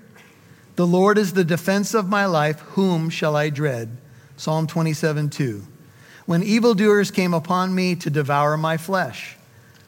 The 0.78 0.88
Lord 0.88 1.20
is 1.20 1.34
the 1.34 1.44
defense 1.44 1.94
of 1.94 2.10
my 2.10 2.26
life. 2.26 2.62
Whom 2.72 3.12
shall 3.12 3.36
I 3.36 3.52
dread? 3.52 3.98
Psalm 4.36 4.66
27 4.66 5.30
2. 5.30 5.68
When 6.26 6.42
evildoers 6.42 7.12
came 7.12 7.34
upon 7.34 7.76
me 7.76 7.96
to 7.98 8.10
devour 8.10 8.58
my 8.58 8.78
flesh, 8.78 9.38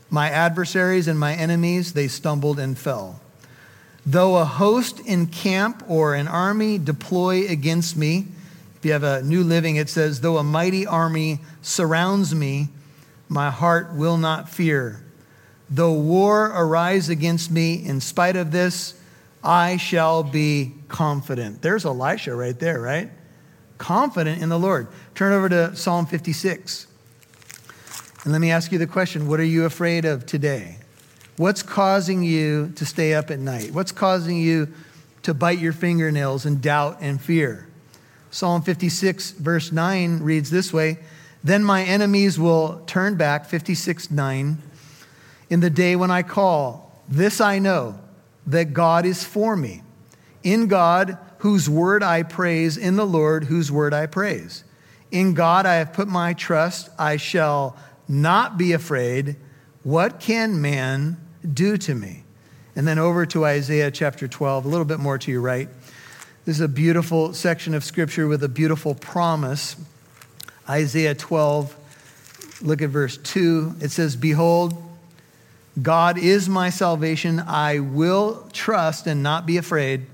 my 0.10 0.30
adversaries 0.30 1.08
and 1.08 1.20
my 1.20 1.34
enemies, 1.34 1.94
they 1.94 2.08
stumbled 2.08 2.60
and 2.60 2.78
fell. 2.78 3.20
Though 4.06 4.38
a 4.38 4.46
host 4.46 5.00
in 5.02 5.28
camp 5.28 5.84
or 5.88 6.14
an 6.14 6.28
army 6.28 6.78
deploy 6.78 7.48
against 7.48 7.98
me, 7.98 8.28
if 8.78 8.86
you 8.86 8.94
have 8.94 9.04
a 9.04 9.24
new 9.24 9.44
living, 9.44 9.76
it 9.76 9.90
says, 9.90 10.22
though 10.22 10.38
a 10.38 10.44
mighty 10.44 10.86
army 10.86 11.40
surrounds 11.62 12.34
me, 12.34 12.70
my 13.28 13.50
heart 13.50 13.94
will 13.94 14.18
not 14.18 14.48
fear. 14.48 15.04
Though 15.70 15.94
war 15.94 16.46
arise 16.46 17.10
against 17.10 17.52
me, 17.52 17.84
in 17.84 18.00
spite 18.00 18.36
of 18.36 18.52
this, 18.52 18.94
I 19.44 19.78
shall 19.78 20.24
be 20.24 20.76
confident. 20.88 21.62
There's 21.62 21.84
Elisha 21.86 22.36
right 22.36 22.58
there, 22.58 22.80
right? 22.80 23.10
Confident 23.78 24.42
in 24.42 24.50
the 24.50 24.60
Lord. 24.60 24.88
Turn 25.16 25.34
over 25.34 25.50
to 25.50 25.76
Psalm 25.76 26.06
56. 26.06 26.88
And 28.24 28.34
let 28.34 28.40
me 28.40 28.52
ask 28.52 28.72
you 28.72 28.78
the 28.78 28.88
question 28.88 29.28
what 29.28 29.40
are 29.40 29.46
you 29.46 29.66
afraid 29.66 30.06
of 30.06 30.26
today? 30.26 30.78
What's 31.38 31.62
causing 31.62 32.24
you 32.24 32.74
to 32.76 32.86
stay 32.86 33.14
up 33.14 33.30
at 33.30 33.40
night? 33.40 33.72
What's 33.72 33.92
causing 33.92 34.38
you 34.38 34.74
to 35.24 35.34
bite 35.34 35.60
your 35.60 35.74
fingernails 35.74 36.46
in 36.46 36.60
doubt 36.60 36.98
and 37.00 37.22
fear? 37.22 37.68
Psalm 38.32 38.62
56, 38.62 39.32
verse 39.32 39.72
9 39.72 40.20
reads 40.20 40.50
this 40.50 40.74
way 40.74 41.00
Then 41.44 41.64
my 41.64 41.84
enemies 41.84 42.40
will 42.40 42.84
turn 42.88 43.16
back, 43.16 43.46
56, 43.46 44.12
9, 44.12 44.58
in 45.50 45.60
the 45.60 45.70
day 45.70 45.96
when 45.96 46.12
I 46.12 46.24
call. 46.24 46.92
This 47.08 47.40
I 47.40 47.60
know, 47.60 48.00
that 48.48 48.74
God 48.74 49.06
is 49.06 49.24
for 49.24 49.56
me. 49.56 49.84
In 50.44 50.68
God, 50.68 51.18
whose 51.40 51.70
word 51.70 52.04
I 52.04 52.24
praise, 52.24 52.78
in 52.78 52.96
the 52.96 53.06
Lord, 53.06 53.46
whose 53.46 53.72
word 53.72 53.94
I 53.94 54.06
praise. 54.06 54.64
In 55.12 55.34
God 55.34 55.66
I 55.66 55.76
have 55.76 55.94
put 55.94 56.08
my 56.08 56.34
trust. 56.34 56.90
I 56.98 57.18
shall 57.18 57.78
not 58.08 58.58
be 58.58 58.74
afraid. 58.74 59.36
What 59.84 60.20
can 60.20 60.62
man 60.62 61.18
do 61.54 61.78
to 61.78 61.96
me? 61.96 62.24
And 62.76 62.88
then 62.88 63.00
over 63.00 63.26
to 63.28 63.46
Isaiah 63.46 63.90
chapter 63.90 64.28
12, 64.28 64.66
a 64.66 64.68
little 64.68 64.86
bit 64.86 65.00
more 65.00 65.18
to 65.18 65.32
your 65.32 65.42
right. 65.42 65.70
This 66.46 66.58
is 66.58 66.62
a 66.62 66.68
beautiful 66.68 67.34
section 67.34 67.74
of 67.74 67.84
scripture 67.84 68.28
with 68.28 68.44
a 68.44 68.50
beautiful 68.50 68.96
promise. 68.96 69.76
Isaiah 70.70 71.16
12, 71.16 71.76
look 72.62 72.82
at 72.82 72.90
verse 72.90 73.18
2. 73.18 73.76
It 73.82 73.92
says, 73.92 74.16
Behold, 74.16 74.82
God 75.82 76.18
is 76.18 76.50
my 76.50 76.70
salvation. 76.70 77.40
I 77.40 77.80
will 77.80 78.48
trust 78.54 79.08
and 79.08 79.22
not 79.24 79.46
be 79.46 79.58
afraid. 79.58 80.06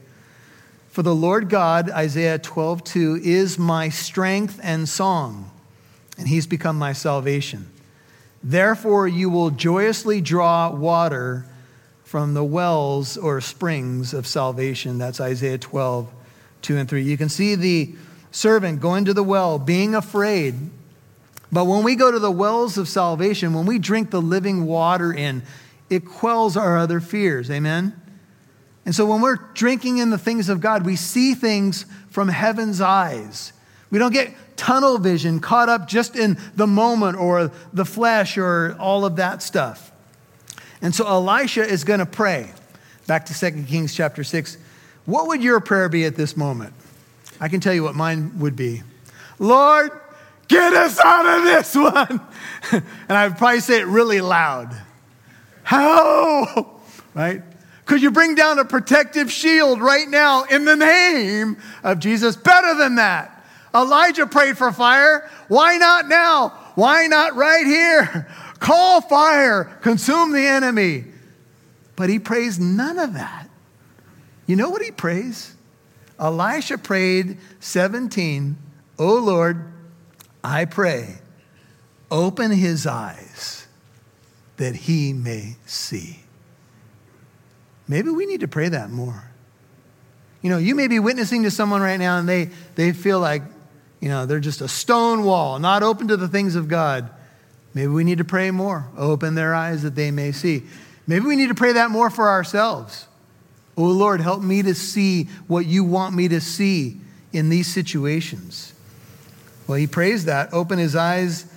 For 0.94 1.02
the 1.02 1.16
Lord 1.16 1.50
God, 1.50 1.90
Isaiah 1.90 2.38
12, 2.38 2.84
2, 2.84 3.22
is 3.24 3.58
my 3.58 3.90
strength 3.90 4.60
and 4.62 4.88
song, 4.88 5.50
and 6.20 6.28
he's 6.28 6.46
become 6.46 6.78
my 6.78 6.94
salvation. 6.94 7.68
Therefore, 8.44 9.08
you 9.08 9.28
will 9.32 9.50
joyously 9.50 10.22
draw 10.22 10.70
water 10.70 11.48
from 12.04 12.36
the 12.36 12.44
wells 12.44 13.18
or 13.18 13.42
springs 13.42 14.14
of 14.14 14.28
salvation. 14.28 15.00
That's 15.00 15.20
Isaiah 15.20 15.58
12, 15.58 16.12
2 16.62 16.78
and 16.78 16.88
3. 16.88 17.02
You 17.02 17.18
can 17.18 17.30
see 17.30 17.56
the 17.56 17.96
servant 18.30 18.80
going 18.80 19.06
to 19.06 19.16
the 19.16 19.24
well, 19.24 19.58
being 19.58 19.96
afraid. 19.96 20.54
But 21.52 21.66
when 21.66 21.82
we 21.82 21.96
go 21.96 22.12
to 22.12 22.20
the 22.20 22.30
wells 22.30 22.78
of 22.78 22.88
salvation, 22.88 23.56
when 23.56 23.66
we 23.66 23.80
drink 23.80 24.12
the 24.12 24.22
living 24.22 24.68
water 24.68 25.12
in, 25.12 25.42
it 25.90 26.06
quells 26.06 26.56
our 26.56 26.78
other 26.78 27.00
fears. 27.00 27.50
Amen? 27.50 28.00
And 28.86 28.94
so 28.94 29.06
when 29.06 29.22
we're 29.22 29.38
drinking 29.54 29.98
in 29.98 30.10
the 30.10 30.18
things 30.18 30.50
of 30.50 30.60
God, 30.60 30.86
we 30.86 30.96
see 30.96 31.34
things 31.34 31.86
from 32.10 32.28
heaven's 32.28 32.82
eyes. 32.82 33.54
We 33.90 34.00
don't 34.00 34.12
get 34.14 34.34
tunnel 34.58 34.98
vision 34.98 35.40
caught 35.40 35.70
up 35.70 35.88
just 35.88 36.16
in 36.16 36.38
the 36.56 36.68
moment 36.68 37.18
or 37.18 37.52
the 37.72 37.86
flesh 37.86 38.38
or 38.38 38.76
all 38.80 39.06
of 39.06 39.16
that 39.18 39.42
stuff. 39.42 39.92
And 40.82 40.94
so 40.94 41.08
Elisha 41.08 41.66
is 41.66 41.84
going 41.84 42.00
to 42.00 42.06
pray. 42.06 42.52
Back 43.08 43.26
to 43.28 43.34
2 43.34 43.64
Kings 43.64 43.94
chapter 43.94 44.24
6. 44.24 44.58
What 45.06 45.28
would 45.28 45.44
your 45.44 45.60
prayer 45.60 45.90
be 45.90 46.06
at 46.06 46.16
this 46.16 46.36
moment? 46.36 46.74
I 47.40 47.50
can 47.50 47.60
tell 47.60 47.74
you 47.74 47.84
what 47.84 47.96
mine 47.96 48.40
would 48.40 48.56
be 48.56 48.84
Lord, 49.40 49.92
get 50.48 50.74
us 50.74 51.00
out 51.04 51.26
of 51.26 51.44
this 51.44 51.76
one. 51.76 52.22
and 52.72 53.18
I'd 53.18 53.38
probably 53.38 53.60
say 53.60 53.80
it 53.80 53.88
really 53.88 54.22
loud. 54.22 54.76
How? 55.64 56.80
Right? 57.14 57.42
Could 57.86 58.02
you 58.02 58.12
bring 58.12 58.36
down 58.36 58.60
a 58.60 58.66
protective 58.66 59.32
shield 59.32 59.82
right 59.82 60.08
now 60.08 60.44
in 60.44 60.66
the 60.66 60.76
name 60.76 61.58
of 61.84 62.00
Jesus? 62.00 62.36
Better 62.36 62.76
than 62.76 62.96
that. 62.96 63.46
Elijah 63.76 64.28
prayed 64.28 64.58
for 64.58 64.72
fire. 64.72 65.30
Why 65.48 65.78
not 65.78 66.08
now? 66.08 66.50
Why 66.76 67.08
not 67.08 67.36
right 67.36 67.66
here? 67.66 68.28
Call 68.60 69.02
fire, 69.02 69.66
consume 69.82 70.32
the 70.32 70.46
enemy. 70.46 71.04
But 71.98 72.10
he 72.10 72.20
prays 72.20 72.60
none 72.60 72.98
of 72.98 73.14
that. 73.14 73.50
You 74.48 74.56
know 74.56 74.70
what 74.70 74.82
he 74.82 74.92
prays? 74.92 75.54
Elisha 76.20 76.78
prayed 76.78 77.38
17, 77.60 78.58
Oh 78.98 79.16
Lord, 79.16 79.72
I 80.44 80.66
pray, 80.66 81.16
open 82.10 82.52
his 82.52 82.88
eyes 82.88 83.68
that 84.58 84.76
he 84.76 85.12
may 85.12 85.58
see. 85.66 86.23
Maybe 87.88 88.10
we 88.10 88.26
need 88.26 88.42
to 88.42 88.48
pray 88.48 88.70
that 88.70 88.90
more. 88.90 89.24
You 90.42 90.50
know, 90.50 90.58
you 90.58 90.76
may 90.76 90.88
be 90.88 91.00
witnessing 91.00 91.44
to 91.44 91.52
someone 91.52 91.82
right 91.82 91.98
now 91.98 92.18
and 92.18 92.28
they, 92.28 92.50
they 92.76 92.92
feel 92.92 93.20
like, 93.20 93.44
you 94.00 94.10
know, 94.10 94.26
they're 94.26 94.40
just 94.40 94.62
a 94.62 94.68
stone 94.68 95.24
wall, 95.24 95.60
not 95.60 95.84
open 95.84 96.10
to 96.10 96.18
the 96.18 96.28
things 96.28 96.56
of 96.56 96.68
God. 96.68 97.10
Maybe 97.74 97.88
we 97.88 98.04
need 98.04 98.18
to 98.18 98.26
pray 98.26 98.52
more. 98.52 98.88
Open 98.98 99.36
their 99.36 99.56
eyes 99.56 99.84
that 99.84 99.96
they 99.96 100.12
may 100.12 100.32
see. 100.32 100.64
Maybe 101.08 101.26
we 101.26 101.36
need 101.36 101.48
to 101.48 101.56
pray 101.56 101.74
that 101.74 101.92
more 101.92 102.10
for 102.10 102.30
ourselves. 102.30 103.08
Oh 103.76 103.86
Lord, 103.86 104.22
help 104.22 104.42
me 104.42 104.62
to 104.62 104.76
see 104.76 105.26
what 105.48 105.66
you 105.66 105.84
want 105.84 106.14
me 106.14 106.28
to 106.28 106.40
see 106.40 107.00
in 107.32 107.50
these 107.50 107.68
situations. 107.68 108.74
Well, 109.68 109.78
he 109.78 109.88
prays 109.88 110.26
that. 110.26 110.54
Open 110.54 110.78
his 110.78 110.96
eyes 110.96 111.52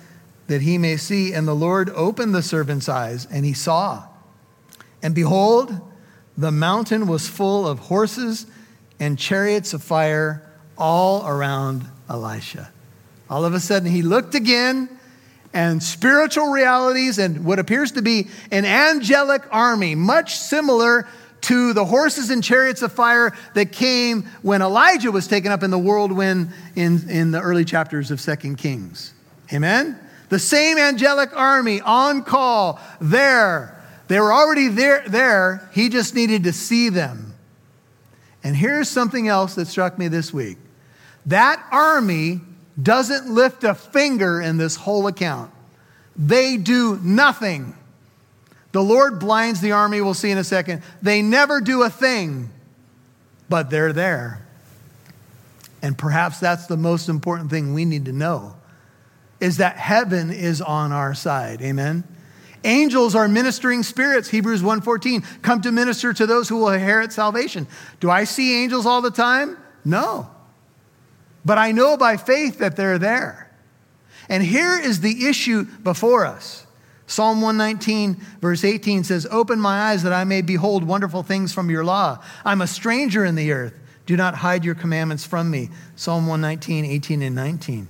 that 0.47 0.61
he 0.61 0.77
may 0.77 0.97
see. 0.97 1.33
And 1.33 1.47
the 1.47 1.53
Lord 1.53 1.89
opened 1.89 2.33
the 2.33 2.41
servant's 2.41 2.89
eyes, 2.89 3.27
and 3.29 3.45
he 3.45 3.53
saw. 3.53 4.05
And 5.03 5.13
behold, 5.13 5.79
the 6.37 6.51
mountain 6.51 7.07
was 7.07 7.27
full 7.27 7.67
of 7.67 7.79
horses 7.79 8.45
and 8.99 9.17
chariots 9.17 9.73
of 9.73 9.81
fire 9.81 10.43
all 10.77 11.27
around 11.27 11.85
Elisha. 12.09 12.69
All 13.29 13.43
of 13.43 13.53
a 13.53 13.59
sudden, 13.59 13.89
he 13.89 14.01
looked 14.01 14.35
again, 14.35 14.89
and 15.53 15.81
spiritual 15.81 16.51
realities 16.51 17.17
and 17.17 17.43
what 17.43 17.57
appears 17.57 17.93
to 17.93 18.01
be 18.01 18.27
an 18.51 18.65
angelic 18.65 19.43
army, 19.51 19.95
much 19.95 20.37
similar 20.37 21.07
to 21.41 21.73
the 21.73 21.85
horses 21.85 22.29
and 22.29 22.43
chariots 22.43 22.81
of 22.81 22.91
fire 22.91 23.35
that 23.53 23.71
came 23.71 24.23
when 24.41 24.61
Elijah 24.61 25.11
was 25.11 25.27
taken 25.27 25.51
up 25.51 25.63
in 25.63 25.71
the 25.71 25.79
whirlwind 25.79 26.51
in, 26.75 27.09
in 27.09 27.31
the 27.31 27.41
early 27.41 27.65
chapters 27.65 28.11
of 28.11 28.19
Second 28.19 28.57
Kings. 28.57 29.13
Amen? 29.53 29.97
The 30.29 30.39
same 30.39 30.77
angelic 30.77 31.35
army 31.35 31.79
on 31.81 32.23
call 32.23 32.79
there 32.99 33.76
they 34.07 34.19
were 34.19 34.31
already 34.33 34.67
there, 34.69 35.03
there. 35.07 35.69
He 35.73 35.89
just 35.89 36.15
needed 36.15 36.43
to 36.45 36.53
see 36.53 36.89
them. 36.89 37.33
And 38.43 38.55
here's 38.55 38.89
something 38.89 39.27
else 39.27 39.55
that 39.55 39.67
struck 39.67 39.97
me 39.97 40.07
this 40.07 40.33
week 40.33 40.57
that 41.25 41.61
army 41.71 42.39
doesn't 42.81 43.29
lift 43.29 43.63
a 43.63 43.75
finger 43.75 44.39
in 44.39 44.57
this 44.57 44.75
whole 44.75 45.07
account, 45.07 45.51
they 46.15 46.57
do 46.57 46.99
nothing. 47.03 47.75
The 48.73 48.83
Lord 48.83 49.19
blinds 49.19 49.59
the 49.61 49.71
army, 49.71 50.01
we'll 50.01 50.13
see 50.13 50.29
in 50.29 50.37
a 50.37 50.43
second. 50.43 50.83
They 51.01 51.21
never 51.21 51.61
do 51.61 51.83
a 51.83 51.89
thing, 51.89 52.51
but 53.49 53.69
they're 53.69 53.93
there. 53.93 54.45
And 55.81 55.97
perhaps 55.97 56.39
that's 56.39 56.67
the 56.67 56.77
most 56.77 57.09
important 57.09 57.49
thing 57.49 57.73
we 57.73 57.85
need 57.85 58.05
to 58.05 58.11
know 58.11 58.55
is 59.39 59.57
that 59.57 59.77
heaven 59.77 60.31
is 60.31 60.61
on 60.61 60.91
our 60.91 61.13
side. 61.13 61.61
Amen. 61.61 62.03
Angels 62.67 63.15
are 63.15 63.29
ministering 63.29 63.81
spirits, 63.81 64.29
Hebrews 64.29 64.61
1:14, 64.61 65.23
come 65.41 65.61
to 65.61 65.71
minister 65.71 66.13
to 66.13 66.27
those 66.27 66.49
who 66.49 66.57
will 66.57 66.69
inherit 66.69 67.13
salvation. 67.13 67.65
Do 68.01 68.11
I 68.11 68.25
see 68.25 68.61
angels 68.61 68.85
all 68.85 69.01
the 69.01 69.09
time? 69.09 69.57
No. 69.85 70.29
But 71.45 71.57
I 71.57 71.71
know 71.71 71.95
by 71.95 72.17
faith 72.17 72.59
that 72.59 72.75
they're 72.75 72.99
there. 72.99 73.49
And 74.27 74.43
here 74.43 74.77
is 74.77 74.99
the 74.99 75.27
issue 75.27 75.63
before 75.81 76.25
us. 76.25 76.65
Psalm 77.05 77.41
119, 77.41 78.17
verse 78.41 78.65
18 78.65 79.05
says, 79.05 79.25
Open 79.31 79.61
my 79.61 79.91
eyes 79.91 80.03
that 80.03 80.11
I 80.11 80.25
may 80.25 80.41
behold 80.41 80.83
wonderful 80.83 81.23
things 81.23 81.53
from 81.53 81.69
your 81.69 81.85
law. 81.85 82.21
I'm 82.43 82.59
a 82.59 82.67
stranger 82.67 83.23
in 83.23 83.35
the 83.35 83.53
earth. 83.53 83.73
Do 84.05 84.17
not 84.17 84.35
hide 84.35 84.65
your 84.65 84.75
commandments 84.75 85.25
from 85.25 85.49
me. 85.49 85.69
Psalm 85.95 86.27
119, 86.27 86.83
18, 86.83 87.21
and 87.21 87.35
19. 87.35 87.87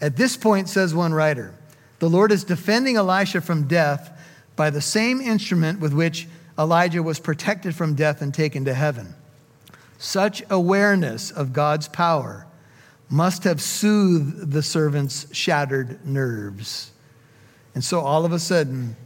At 0.00 0.16
this 0.16 0.36
point, 0.36 0.68
says 0.68 0.94
one 0.94 1.12
writer, 1.12 1.52
the 1.98 2.08
Lord 2.08 2.32
is 2.32 2.44
defending 2.44 2.96
Elisha 2.96 3.40
from 3.40 3.66
death 3.66 4.10
by 4.56 4.70
the 4.70 4.80
same 4.80 5.20
instrument 5.20 5.80
with 5.80 5.92
which 5.92 6.28
Elijah 6.58 7.02
was 7.02 7.18
protected 7.18 7.74
from 7.74 7.94
death 7.94 8.22
and 8.22 8.32
taken 8.32 8.64
to 8.64 8.74
heaven. 8.74 9.14
Such 9.98 10.42
awareness 10.50 11.30
of 11.30 11.52
God's 11.52 11.88
power 11.88 12.46
must 13.08 13.44
have 13.44 13.60
soothed 13.60 14.50
the 14.50 14.62
servant's 14.62 15.26
shattered 15.34 16.04
nerves. 16.06 16.90
And 17.74 17.82
so 17.82 18.00
all 18.00 18.24
of 18.24 18.32
a 18.32 18.38
sudden, 18.38 18.96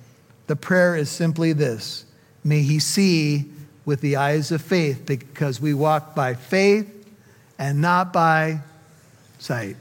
the 0.47 0.57
prayer 0.57 0.97
is 0.97 1.11
simply 1.11 1.53
this 1.53 2.05
May 2.45 2.62
he 2.62 2.78
see 2.78 3.47
with 3.84 4.01
the 4.03 4.16
eyes 4.16 4.53
of 4.53 4.61
faith, 4.61 5.05
because 5.07 5.61
we 5.61 5.72
walk 5.72 6.14
by 6.14 6.34
faith 6.34 6.95
and 7.59 7.80
not 7.80 8.12
by 8.12 8.61
sight. 9.39 9.76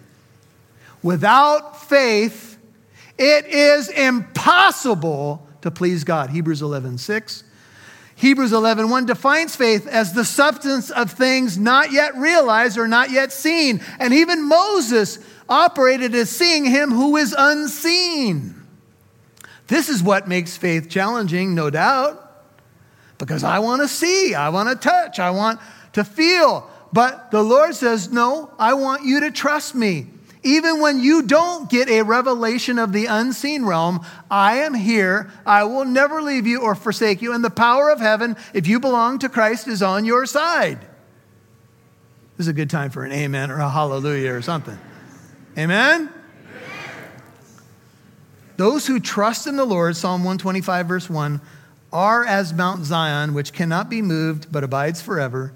Without 1.03 1.81
faith, 1.81 2.46
it 3.17 3.45
is 3.47 3.89
impossible 3.89 5.47
to 5.61 5.71
please 5.71 6.03
God. 6.03 6.29
Hebrews 6.29 6.61
11, 6.61 6.97
6. 6.97 7.43
Hebrews 8.15 8.51
11, 8.51 8.89
1 8.89 9.05
defines 9.05 9.55
faith 9.55 9.85
as 9.85 10.13
the 10.13 10.25
substance 10.25 10.89
of 10.89 11.11
things 11.11 11.57
not 11.57 11.91
yet 11.91 12.15
realized 12.15 12.77
or 12.77 12.87
not 12.87 13.11
yet 13.11 13.31
seen. 13.31 13.79
And 13.99 14.11
even 14.13 14.47
Moses 14.47 15.19
operated 15.47 16.15
as 16.15 16.29
seeing 16.29 16.65
him 16.65 16.91
who 16.91 17.15
is 17.17 17.35
unseen. 17.37 18.55
This 19.67 19.89
is 19.89 20.01
what 20.01 20.27
makes 20.27 20.57
faith 20.57 20.89
challenging, 20.89 21.53
no 21.53 21.69
doubt, 21.69 22.23
because 23.17 23.43
I 23.43 23.59
want 23.59 23.81
to 23.81 23.87
see, 23.87 24.33
I 24.33 24.49
want 24.49 24.69
to 24.69 24.75
touch, 24.75 25.19
I 25.19 25.29
want 25.29 25.59
to 25.93 26.03
feel. 26.03 26.69
But 26.93 27.31
the 27.31 27.43
Lord 27.43 27.75
says, 27.75 28.11
No, 28.11 28.51
I 28.57 28.73
want 28.73 29.03
you 29.05 29.19
to 29.21 29.31
trust 29.31 29.75
me. 29.75 30.07
Even 30.47 30.79
when 30.79 31.01
you 31.01 31.23
don't 31.23 31.69
get 31.69 31.89
a 31.89 32.03
revelation 32.03 32.79
of 32.79 32.93
the 32.93 33.07
unseen 33.07 33.65
realm, 33.65 33.99
I 34.31 34.59
am 34.59 34.73
here. 34.73 35.29
I 35.45 35.65
will 35.65 35.83
never 35.83 36.21
leave 36.21 36.47
you 36.47 36.61
or 36.61 36.73
forsake 36.73 37.21
you. 37.21 37.33
And 37.33 37.43
the 37.43 37.49
power 37.49 37.89
of 37.89 37.99
heaven, 37.99 38.37
if 38.53 38.65
you 38.65 38.79
belong 38.79 39.19
to 39.19 39.27
Christ, 39.27 39.67
is 39.67 39.83
on 39.83 40.05
your 40.05 40.25
side. 40.25 40.79
This 42.37 42.45
is 42.45 42.47
a 42.47 42.53
good 42.53 42.69
time 42.69 42.91
for 42.91 43.03
an 43.03 43.11
amen 43.11 43.51
or 43.51 43.59
a 43.59 43.69
hallelujah 43.69 44.31
or 44.31 44.41
something. 44.41 44.79
Amen? 45.57 46.09
Those 48.55 48.87
who 48.87 49.01
trust 49.01 49.47
in 49.47 49.57
the 49.57 49.65
Lord, 49.65 49.97
Psalm 49.97 50.21
125, 50.21 50.87
verse 50.87 51.09
1, 51.09 51.41
are 51.91 52.23
as 52.23 52.53
Mount 52.53 52.85
Zion, 52.85 53.33
which 53.33 53.51
cannot 53.51 53.89
be 53.89 54.01
moved 54.01 54.49
but 54.49 54.63
abides 54.63 55.01
forever. 55.01 55.51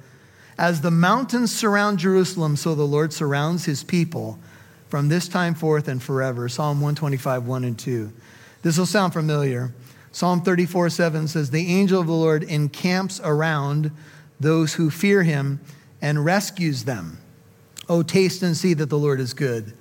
As 0.57 0.81
the 0.81 0.91
mountains 0.91 1.55
surround 1.55 1.99
Jerusalem, 1.99 2.57
so 2.57 2.75
the 2.75 2.83
Lord 2.83 3.13
surrounds 3.13 3.63
his 3.63 3.85
people 3.85 4.37
from 4.91 5.07
this 5.07 5.29
time 5.29 5.55
forth 5.55 5.87
and 5.87 6.03
forever. 6.03 6.49
Psalm 6.49 6.81
125, 6.81 7.47
1 7.47 7.63
and 7.63 7.79
2. 7.79 8.11
This 8.61 8.77
will 8.77 8.85
sound 8.85 9.13
familiar. 9.13 9.73
Psalm 10.11 10.41
34, 10.41 10.89
7 10.89 11.29
says, 11.29 11.49
The 11.49 11.73
angel 11.73 12.01
of 12.01 12.07
the 12.07 12.13
Lord 12.13 12.43
encamps 12.43 13.21
around 13.23 13.91
those 14.37 14.73
who 14.73 14.89
fear 14.89 15.23
him 15.23 15.61
and 16.01 16.25
rescues 16.25 16.83
them. 16.83 17.19
Oh, 17.87 18.03
taste 18.03 18.43
and 18.43 18.55
see 18.55 18.73
that 18.73 18.89
the 18.89 18.99
Lord 18.99 19.21
is 19.21 19.33
good. 19.33 19.73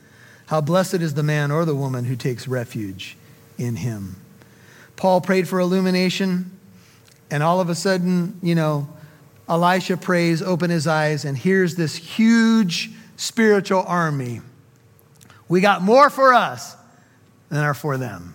How 0.46 0.60
blessed 0.60 0.94
is 0.94 1.14
the 1.14 1.24
man 1.24 1.50
or 1.50 1.64
the 1.64 1.74
woman 1.74 2.04
who 2.04 2.14
takes 2.14 2.46
refuge 2.46 3.16
in 3.58 3.76
him. 3.76 4.14
Paul 4.94 5.20
prayed 5.20 5.48
for 5.48 5.58
illumination, 5.58 6.56
and 7.32 7.42
all 7.42 7.60
of 7.60 7.68
a 7.68 7.74
sudden, 7.74 8.38
you 8.42 8.54
know, 8.54 8.88
Elisha 9.48 9.96
prays, 9.96 10.40
open 10.40 10.70
his 10.70 10.86
eyes, 10.86 11.24
and 11.24 11.36
here's 11.36 11.74
this 11.74 11.96
huge 11.96 12.90
spiritual 13.16 13.82
army 13.88 14.40
we 15.50 15.60
got 15.60 15.82
more 15.82 16.08
for 16.08 16.32
us 16.32 16.76
than 17.50 17.62
are 17.62 17.74
for 17.74 17.98
them. 17.98 18.34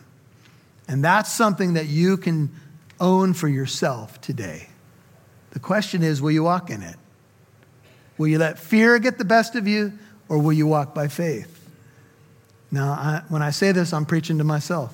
And 0.87 1.03
that's 1.03 1.31
something 1.31 1.73
that 1.73 1.87
you 1.87 2.17
can 2.17 2.51
own 2.99 3.33
for 3.33 3.47
yourself 3.47 4.21
today. 4.21 4.67
The 5.51 5.59
question 5.59 6.03
is 6.03 6.21
will 6.21 6.31
you 6.31 6.43
walk 6.43 6.69
in 6.69 6.83
it? 6.83 6.97
Will 8.17 8.27
you 8.27 8.37
let 8.37 8.59
fear 8.59 8.99
get 8.99 9.17
the 9.17 9.25
best 9.25 9.55
of 9.55 9.67
you, 9.67 9.93
or 10.29 10.37
will 10.37 10.53
you 10.53 10.67
walk 10.67 10.93
by 10.93 11.07
faith? 11.07 11.69
Now, 12.69 12.91
I, 12.91 13.21
when 13.29 13.41
I 13.41 13.51
say 13.51 13.71
this, 13.71 13.93
I'm 13.93 14.05
preaching 14.05 14.37
to 14.39 14.43
myself 14.43 14.93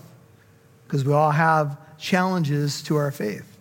because 0.85 1.03
we 1.03 1.13
all 1.13 1.31
have 1.31 1.77
challenges 1.97 2.83
to 2.83 2.97
our 2.97 3.11
faith. 3.11 3.57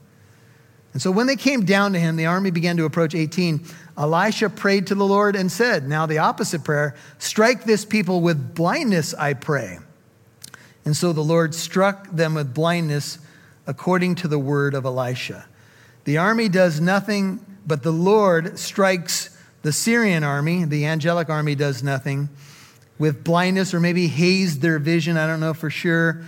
And 0.92 1.00
so 1.00 1.10
when 1.10 1.26
they 1.26 1.36
came 1.36 1.64
down 1.64 1.94
to 1.94 1.98
him, 1.98 2.16
the 2.16 2.26
army 2.26 2.50
began 2.50 2.76
to 2.76 2.84
approach 2.84 3.14
18. 3.14 3.64
Elisha 3.96 4.48
prayed 4.48 4.86
to 4.88 4.94
the 4.94 5.06
Lord 5.06 5.36
and 5.36 5.50
said, 5.50 5.88
Now 5.88 6.06
the 6.06 6.18
opposite 6.18 6.64
prayer, 6.64 6.94
strike 7.18 7.64
this 7.64 7.84
people 7.84 8.20
with 8.20 8.54
blindness, 8.54 9.14
I 9.14 9.34
pray. 9.34 9.78
And 10.84 10.96
so 10.96 11.12
the 11.12 11.20
Lord 11.20 11.54
struck 11.54 12.10
them 12.10 12.34
with 12.34 12.54
blindness 12.54 13.18
according 13.66 14.16
to 14.16 14.28
the 14.28 14.38
word 14.38 14.74
of 14.74 14.84
Elisha. 14.84 15.46
The 16.04 16.18
army 16.18 16.48
does 16.48 16.80
nothing, 16.80 17.44
but 17.66 17.82
the 17.82 17.92
Lord 17.92 18.58
strikes 18.58 19.36
the 19.62 19.72
Syrian 19.72 20.24
army, 20.24 20.64
the 20.64 20.86
angelic 20.86 21.28
army 21.28 21.54
does 21.54 21.82
nothing, 21.82 22.30
with 22.98 23.22
blindness 23.22 23.74
or 23.74 23.80
maybe 23.80 24.08
hazed 24.08 24.62
their 24.62 24.78
vision. 24.78 25.16
I 25.16 25.26
don't 25.26 25.40
know 25.40 25.54
for 25.54 25.70
sure, 25.70 26.22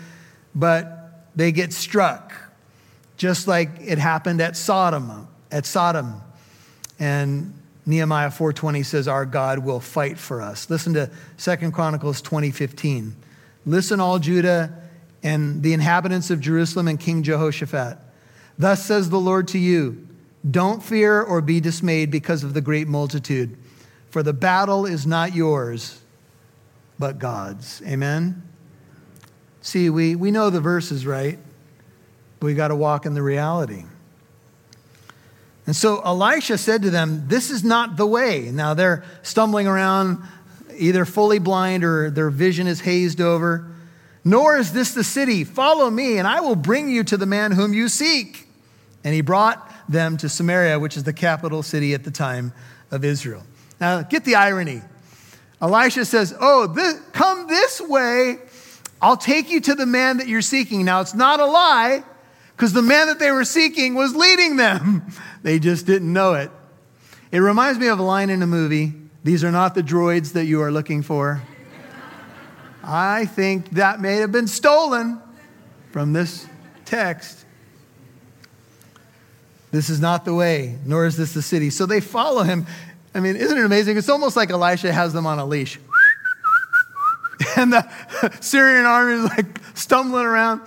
but 0.55 1.27
they 1.35 1.51
get 1.53 1.73
struck 1.73 2.33
just 3.17 3.47
like 3.47 3.71
it 3.81 3.99
happened 3.99 4.41
at 4.41 4.57
Sodom, 4.57 5.29
at 5.51 5.65
Sodom. 5.65 6.21
And 7.03 7.53
Nehemiah 7.85 8.31
4:20 8.31 8.85
says 8.85 9.09
our 9.09 9.27
God 9.27 9.59
will 9.59 9.81
fight 9.81 10.19
for 10.19 10.41
us. 10.41 10.71
Listen 10.71 10.95
to 10.95 11.11
Second 11.37 11.73
Chronicles 11.73 12.23
20:15. 12.23 13.17
Listen 13.67 13.99
all 13.99 14.21
Judah 14.21 14.73
and 15.21 15.65
the 15.65 15.73
inhabitants 15.73 16.31
of 16.31 16.39
Jerusalem 16.39 16.87
and 16.87 17.01
King 17.01 17.25
Jehoshaphat. 17.25 17.99
Thus 18.57 18.85
says 18.85 19.11
the 19.11 19.19
Lord 19.19 19.49
to 19.49 19.59
you, 19.59 20.07
don't 20.49 20.81
fear 20.81 21.21
or 21.21 21.41
be 21.41 21.59
dismayed 21.59 22.13
because 22.13 22.45
of 22.45 22.55
the 22.55 22.61
great 22.61 22.87
multitude, 22.87 23.57
for 24.09 24.23
the 24.23 24.33
battle 24.33 24.87
is 24.87 25.05
not 25.05 25.35
yours, 25.35 26.03
but 27.01 27.19
God's. 27.19 27.83
Amen. 27.85 28.45
See, 29.61 29.91
we, 29.91 30.15
we 30.15 30.31
know 30.31 30.51
the 30.51 30.61
verses, 30.61 31.05
right? 31.05 31.39
But 32.39 32.47
we 32.47 32.55
got 32.55 32.69
to 32.69 32.77
walk 32.77 33.07
in 33.07 33.15
the 33.15 33.23
reality. 33.23 33.87
And 35.67 35.77
so 35.77 36.01
Elisha 36.01 36.59
said 36.59 36.83
to 36.83 36.91
them, 36.91 37.29
This 37.29 37.51
is 37.51 37.63
not 37.63 37.97
the 37.97 38.07
way. 38.07 38.51
Now 38.51 38.75
they're 38.75 39.05
stumbling 39.23 39.67
around, 39.67 40.19
either 40.77 41.05
fully 41.05 41.39
blind 41.39 41.85
or 41.85 42.11
their 42.11 42.31
vision 42.31 42.67
is 42.67 42.81
hazed 42.81 43.21
over. 43.21 43.69
Nor 44.25 44.57
is 44.57 44.73
this 44.73 44.95
the 44.95 45.05
city. 45.05 45.45
Follow 45.45 45.91
me, 45.91 46.19
and 46.19 46.29
I 46.29 46.41
will 46.41 46.57
bring 46.57 46.89
you 46.89 47.03
to 47.05 47.17
the 47.17 47.27
man 47.27 47.53
whom 47.53 47.73
you 47.73 47.89
seek. 47.89 48.47
And 49.05 49.15
he 49.15 49.21
brought 49.21 49.69
them 49.89 50.17
to 50.19 50.29
Samaria, 50.29 50.79
which 50.79 50.97
is 50.97 51.05
the 51.05 51.13
capital 51.13 51.63
city 51.63 51.93
at 51.95 52.05
the 52.05 52.11
time 52.11 52.53
of 52.91 53.05
Israel. 53.05 53.43
Now, 53.81 54.03
get 54.03 54.25
the 54.25 54.37
irony. 54.37 54.81
Elisha 55.61 56.05
says, 56.05 56.35
Oh, 56.41 56.69
this, 56.69 57.01
come 57.13 57.49
this 57.49 57.81
way. 57.81 58.39
I'll 59.01 59.17
take 59.17 59.51
you 59.51 59.61
to 59.63 59.75
the 59.75 59.87
man 59.87 60.19
that 60.19 60.29
you're 60.29 60.43
seeking. 60.43 60.85
Now, 60.85 61.01
it's 61.01 61.15
not 61.15 61.41
a 61.41 61.47
lie 61.47 62.05
because 62.57 62.73
the 62.73 62.83
man 62.83 63.09
that 63.09 63.19
they 63.19 63.31
were 63.31 63.45
seeking 63.45 63.95
was 63.95 64.15
leading 64.15 64.57
them. 64.57 65.07
They 65.43 65.59
just 65.59 65.87
didn't 65.87 66.13
know 66.13 66.35
it. 66.35 66.53
It 67.33 67.39
reminds 67.39 67.77
me 67.81 67.89
of 67.89 67.99
a 67.99 68.03
line 68.05 68.31
in 68.31 68.43
a 68.43 68.47
movie 68.47 68.93
These 69.25 69.43
are 69.43 69.51
not 69.51 69.75
the 69.75 69.83
droids 69.83 70.35
that 70.35 70.45
you 70.45 70.63
are 70.63 70.71
looking 70.71 71.03
for. 71.03 71.43
I 72.85 73.27
think 73.27 73.71
that 73.71 74.01
may 74.01 74.17
have 74.19 74.31
been 74.31 74.47
stolen 74.47 75.21
from 75.91 76.13
this 76.13 76.47
text. 76.85 77.45
This 79.73 79.89
is 79.89 80.01
not 80.01 80.25
the 80.25 80.35
way, 80.35 80.79
nor 80.85 81.07
is 81.07 81.17
this 81.17 81.33
the 81.33 81.43
city. 81.43 81.71
So 81.71 81.87
they 81.87 82.01
follow 82.01 82.43
him. 82.43 82.67
I 83.15 83.21
mean, 83.21 83.37
isn't 83.37 83.57
it 83.57 83.65
amazing? 83.65 83.97
It's 83.97 84.09
almost 84.09 84.37
like 84.37 84.51
Elisha 84.51 84.93
has 84.93 85.13
them 85.13 85.27
on 85.27 85.39
a 85.39 85.47
leash. 85.47 85.79
and 87.57 87.73
the 87.73 88.37
Syrian 88.41 88.85
army 88.85 89.15
is 89.15 89.25
like 89.25 89.47
stumbling 89.75 90.27
around. 90.27 90.61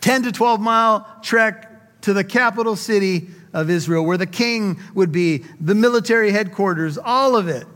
10 0.00 0.24
to 0.24 0.32
12 0.32 0.60
mile 0.60 1.06
trek 1.22 2.00
to 2.02 2.12
the 2.12 2.24
capital 2.24 2.76
city 2.76 3.28
of 3.52 3.70
Israel, 3.70 4.04
where 4.04 4.16
the 4.16 4.26
king 4.26 4.78
would 4.94 5.10
be, 5.10 5.44
the 5.60 5.74
military 5.74 6.30
headquarters, 6.30 6.98
all 6.98 7.36
of 7.36 7.48
it. 7.48 7.66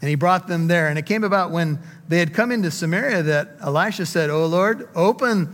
And 0.00 0.08
he 0.08 0.14
brought 0.14 0.46
them 0.46 0.68
there. 0.68 0.88
And 0.88 0.98
it 0.98 1.06
came 1.06 1.24
about 1.24 1.50
when 1.50 1.80
they 2.06 2.18
had 2.18 2.32
come 2.32 2.52
into 2.52 2.70
Samaria 2.70 3.22
that 3.24 3.56
Elisha 3.60 4.06
said, 4.06 4.30
Oh 4.30 4.46
Lord, 4.46 4.88
open 4.94 5.52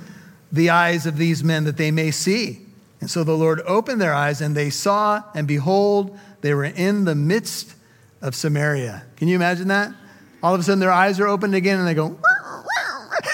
the 0.53 0.71
eyes 0.71 1.07
of 1.07 1.17
these 1.17 1.43
men 1.43 1.65
that 1.65 1.77
they 1.77 1.91
may 1.91 2.11
see. 2.11 2.61
And 3.01 3.11
so 3.11 3.25
the 3.25 3.37
Lord 3.37 3.61
opened 3.67 4.01
their 4.01 4.15
eyes, 4.15 4.41
and 4.41 4.57
they 4.57 4.71
saw, 4.71 5.23
and 5.35 5.47
behold, 5.47 6.19
they 6.41 6.55
were 6.55 6.65
in 6.65 7.05
the 7.05 7.15
midst 7.15 7.75
of 8.23 8.35
Samaria. 8.35 9.03
Can 9.17 9.29
you 9.29 9.37
imagine 9.37 9.69
that? 9.69 9.93
All 10.43 10.55
of 10.55 10.61
a 10.61 10.63
sudden, 10.63 10.79
their 10.79 10.93
eyes 10.93 11.21
are 11.21 11.27
opened 11.27 11.55
again, 11.55 11.79
and 11.79 11.87
they 11.87 11.95
go, 11.95 12.19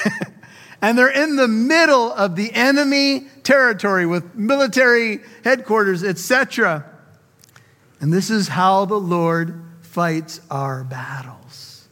and 0.83 0.97
they're 0.97 1.09
in 1.09 1.37
the 1.37 1.49
middle 1.49 2.13
of 2.13 2.37
the 2.37 2.53
enemy 2.55 3.27
territory 3.43 4.07
with 4.07 4.35
military 4.35 5.21
headquarters, 5.45 6.03
etc. 6.03 6.85
And 8.01 8.13
this 8.13 8.31
is 8.31 8.49
how 8.49 8.87
the 8.87 8.99
Lord 9.01 9.63
fights 9.83 10.41
our 10.51 10.85
battles. 10.85 11.89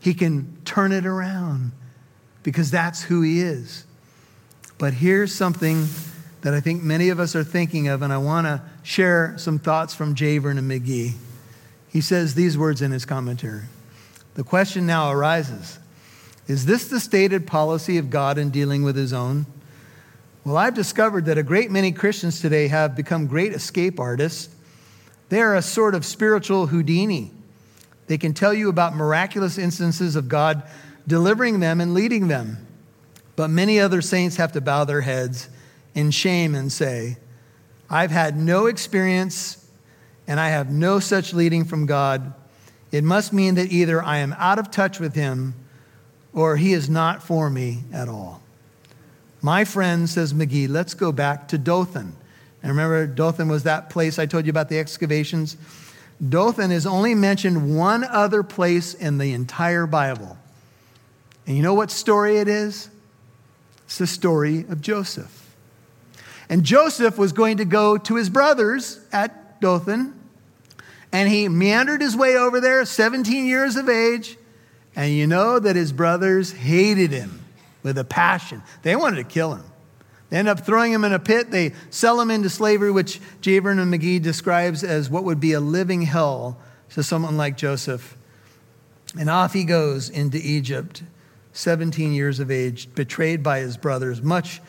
He 0.00 0.14
can 0.14 0.58
turn 0.64 0.92
it 0.92 1.06
around 1.06 1.72
because 2.42 2.70
that's 2.70 3.02
who 3.02 3.22
He 3.22 3.40
is. 3.40 3.86
But 4.78 4.94
here's 4.94 5.34
something 5.34 5.86
that 6.42 6.54
I 6.54 6.60
think 6.60 6.82
many 6.82 7.08
of 7.08 7.20
us 7.20 7.36
are 7.36 7.44
thinking 7.44 7.88
of, 7.88 8.02
and 8.02 8.12
I 8.12 8.18
want 8.18 8.46
to 8.46 8.62
share 8.82 9.34
some 9.38 9.58
thoughts 9.58 9.94
from 9.94 10.14
J. 10.14 10.38
Vernon 10.38 10.68
McGee. 10.68 11.12
He 11.88 12.00
says 12.00 12.34
these 12.34 12.58
words 12.58 12.82
in 12.82 12.90
his 12.90 13.04
commentary. 13.04 13.62
The 14.34 14.42
question 14.42 14.86
now 14.86 15.10
arises 15.10 15.78
is 16.52 16.66
this 16.66 16.84
the 16.88 17.00
stated 17.00 17.46
policy 17.46 17.96
of 17.96 18.10
God 18.10 18.36
in 18.36 18.50
dealing 18.50 18.82
with 18.82 18.94
his 18.94 19.14
own? 19.14 19.46
Well, 20.44 20.58
I've 20.58 20.74
discovered 20.74 21.24
that 21.24 21.38
a 21.38 21.42
great 21.42 21.70
many 21.70 21.92
Christians 21.92 22.42
today 22.42 22.68
have 22.68 22.94
become 22.94 23.26
great 23.26 23.54
escape 23.54 23.98
artists. 23.98 24.54
They 25.30 25.40
are 25.40 25.56
a 25.56 25.62
sort 25.62 25.94
of 25.94 26.04
spiritual 26.04 26.66
Houdini. 26.66 27.30
They 28.06 28.18
can 28.18 28.34
tell 28.34 28.52
you 28.52 28.68
about 28.68 28.94
miraculous 28.94 29.56
instances 29.56 30.14
of 30.14 30.28
God 30.28 30.62
delivering 31.06 31.60
them 31.60 31.80
and 31.80 31.94
leading 31.94 32.28
them. 32.28 32.66
But 33.34 33.48
many 33.48 33.80
other 33.80 34.02
saints 34.02 34.36
have 34.36 34.52
to 34.52 34.60
bow 34.60 34.84
their 34.84 35.00
heads 35.00 35.48
in 35.94 36.10
shame 36.10 36.54
and 36.54 36.70
say, 36.70 37.16
I've 37.88 38.10
had 38.10 38.36
no 38.36 38.66
experience 38.66 39.66
and 40.26 40.38
I 40.38 40.50
have 40.50 40.70
no 40.70 41.00
such 41.00 41.32
leading 41.32 41.64
from 41.64 41.86
God. 41.86 42.34
It 42.90 43.04
must 43.04 43.32
mean 43.32 43.54
that 43.54 43.72
either 43.72 44.02
I 44.02 44.18
am 44.18 44.34
out 44.34 44.58
of 44.58 44.70
touch 44.70 45.00
with 45.00 45.14
Him 45.14 45.54
or 46.32 46.56
He 46.56 46.72
is 46.72 46.88
not 46.88 47.22
for 47.22 47.50
me 47.50 47.84
at 47.92 48.08
all. 48.08 48.42
My 49.40 49.64
friend, 49.64 50.08
says 50.08 50.32
McGee, 50.32 50.68
let's 50.68 50.94
go 50.94 51.10
back 51.10 51.48
to 51.48 51.58
Dothan. 51.58 52.14
And 52.62 52.70
remember, 52.70 53.06
Dothan 53.06 53.48
was 53.48 53.64
that 53.64 53.90
place 53.90 54.18
I 54.18 54.26
told 54.26 54.46
you 54.46 54.50
about 54.50 54.68
the 54.68 54.78
excavations? 54.78 55.56
Dothan 56.26 56.70
is 56.70 56.86
only 56.86 57.16
mentioned 57.16 57.76
one 57.76 58.04
other 58.04 58.44
place 58.44 58.94
in 58.94 59.18
the 59.18 59.32
entire 59.32 59.86
Bible. 59.86 60.38
And 61.46 61.56
you 61.56 61.62
know 61.62 61.74
what 61.74 61.90
story 61.90 62.36
it 62.36 62.46
is? 62.46 62.88
It's 63.86 63.98
the 63.98 64.06
story 64.06 64.60
of 64.68 64.80
Joseph. 64.80 65.54
And 66.48 66.62
Joseph 66.62 67.18
was 67.18 67.32
going 67.32 67.56
to 67.56 67.64
go 67.64 67.98
to 67.98 68.14
his 68.14 68.30
brothers 68.30 69.00
at 69.12 69.60
Dothan, 69.60 70.14
and 71.10 71.28
he 71.28 71.48
meandered 71.48 72.00
his 72.00 72.16
way 72.16 72.36
over 72.36 72.60
there, 72.60 72.84
17 72.84 73.46
years 73.46 73.76
of 73.76 73.88
age. 73.88 74.36
And 74.94 75.12
you 75.12 75.26
know 75.26 75.58
that 75.58 75.76
his 75.76 75.92
brothers 75.92 76.52
hated 76.52 77.12
him 77.12 77.44
with 77.82 77.98
a 77.98 78.04
passion. 78.04 78.62
They 78.82 78.96
wanted 78.96 79.16
to 79.16 79.24
kill 79.24 79.54
him. 79.54 79.64
They 80.28 80.38
end 80.38 80.48
up 80.48 80.60
throwing 80.60 80.92
him 80.92 81.04
in 81.04 81.12
a 81.12 81.18
pit. 81.18 81.50
They 81.50 81.72
sell 81.90 82.20
him 82.20 82.30
into 82.30 82.48
slavery, 82.48 82.90
which 82.90 83.20
J. 83.40 83.58
Vernon 83.58 83.90
McGee 83.90 84.20
describes 84.20 84.82
as 84.82 85.10
what 85.10 85.24
would 85.24 85.40
be 85.40 85.52
a 85.52 85.60
living 85.60 86.02
hell 86.02 86.58
to 86.90 87.02
someone 87.02 87.36
like 87.36 87.56
Joseph. 87.56 88.16
And 89.18 89.28
off 89.28 89.52
he 89.52 89.64
goes 89.64 90.08
into 90.08 90.38
Egypt, 90.38 91.02
17 91.52 92.12
years 92.12 92.40
of 92.40 92.50
age, 92.50 92.94
betrayed 92.94 93.42
by 93.42 93.58
his 93.58 93.76
brothers, 93.76 94.22
much 94.22 94.62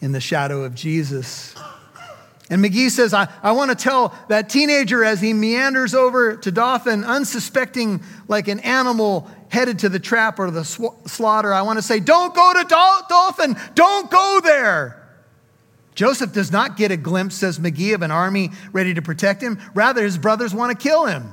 in 0.00 0.12
the 0.12 0.20
shadow 0.20 0.64
of 0.64 0.74
Jesus. 0.74 1.54
And 2.50 2.64
McGee 2.64 2.90
says, 2.90 3.12
I, 3.14 3.28
I 3.42 3.52
want 3.52 3.70
to 3.70 3.76
tell 3.76 4.14
that 4.28 4.48
teenager 4.48 5.04
as 5.04 5.20
he 5.20 5.32
meanders 5.32 5.94
over 5.94 6.36
to 6.36 6.50
Dothan, 6.50 7.04
unsuspecting 7.04 8.02
like 8.28 8.48
an 8.48 8.60
animal 8.60 9.28
headed 9.50 9.80
to 9.80 9.88
the 9.88 9.98
trap 9.98 10.38
or 10.38 10.50
the 10.50 10.64
sw- 10.64 10.96
slaughter, 11.06 11.52
I 11.52 11.62
want 11.62 11.78
to 11.78 11.82
say, 11.82 12.00
Don't 12.00 12.34
go 12.34 12.52
to 12.54 12.64
Dothan, 13.08 13.56
don't 13.74 14.10
go 14.10 14.40
there. 14.42 15.02
Joseph 15.94 16.32
does 16.32 16.52
not 16.52 16.76
get 16.76 16.90
a 16.90 16.96
glimpse, 16.96 17.36
says 17.36 17.58
McGee, 17.58 17.94
of 17.94 18.02
an 18.02 18.10
army 18.10 18.50
ready 18.70 18.92
to 18.94 19.02
protect 19.02 19.42
him. 19.42 19.58
Rather, 19.74 20.04
his 20.04 20.18
brothers 20.18 20.54
want 20.54 20.78
to 20.78 20.82
kill 20.82 21.06
him. 21.06 21.32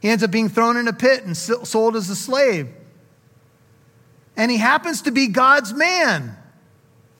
He 0.00 0.08
ends 0.08 0.22
up 0.22 0.30
being 0.30 0.48
thrown 0.48 0.78
in 0.78 0.88
a 0.88 0.92
pit 0.94 1.24
and 1.24 1.36
sold 1.36 1.94
as 1.94 2.08
a 2.08 2.16
slave. 2.16 2.68
And 4.36 4.50
he 4.50 4.56
happens 4.56 5.02
to 5.02 5.10
be 5.10 5.26
God's 5.26 5.74
man. 5.74 6.36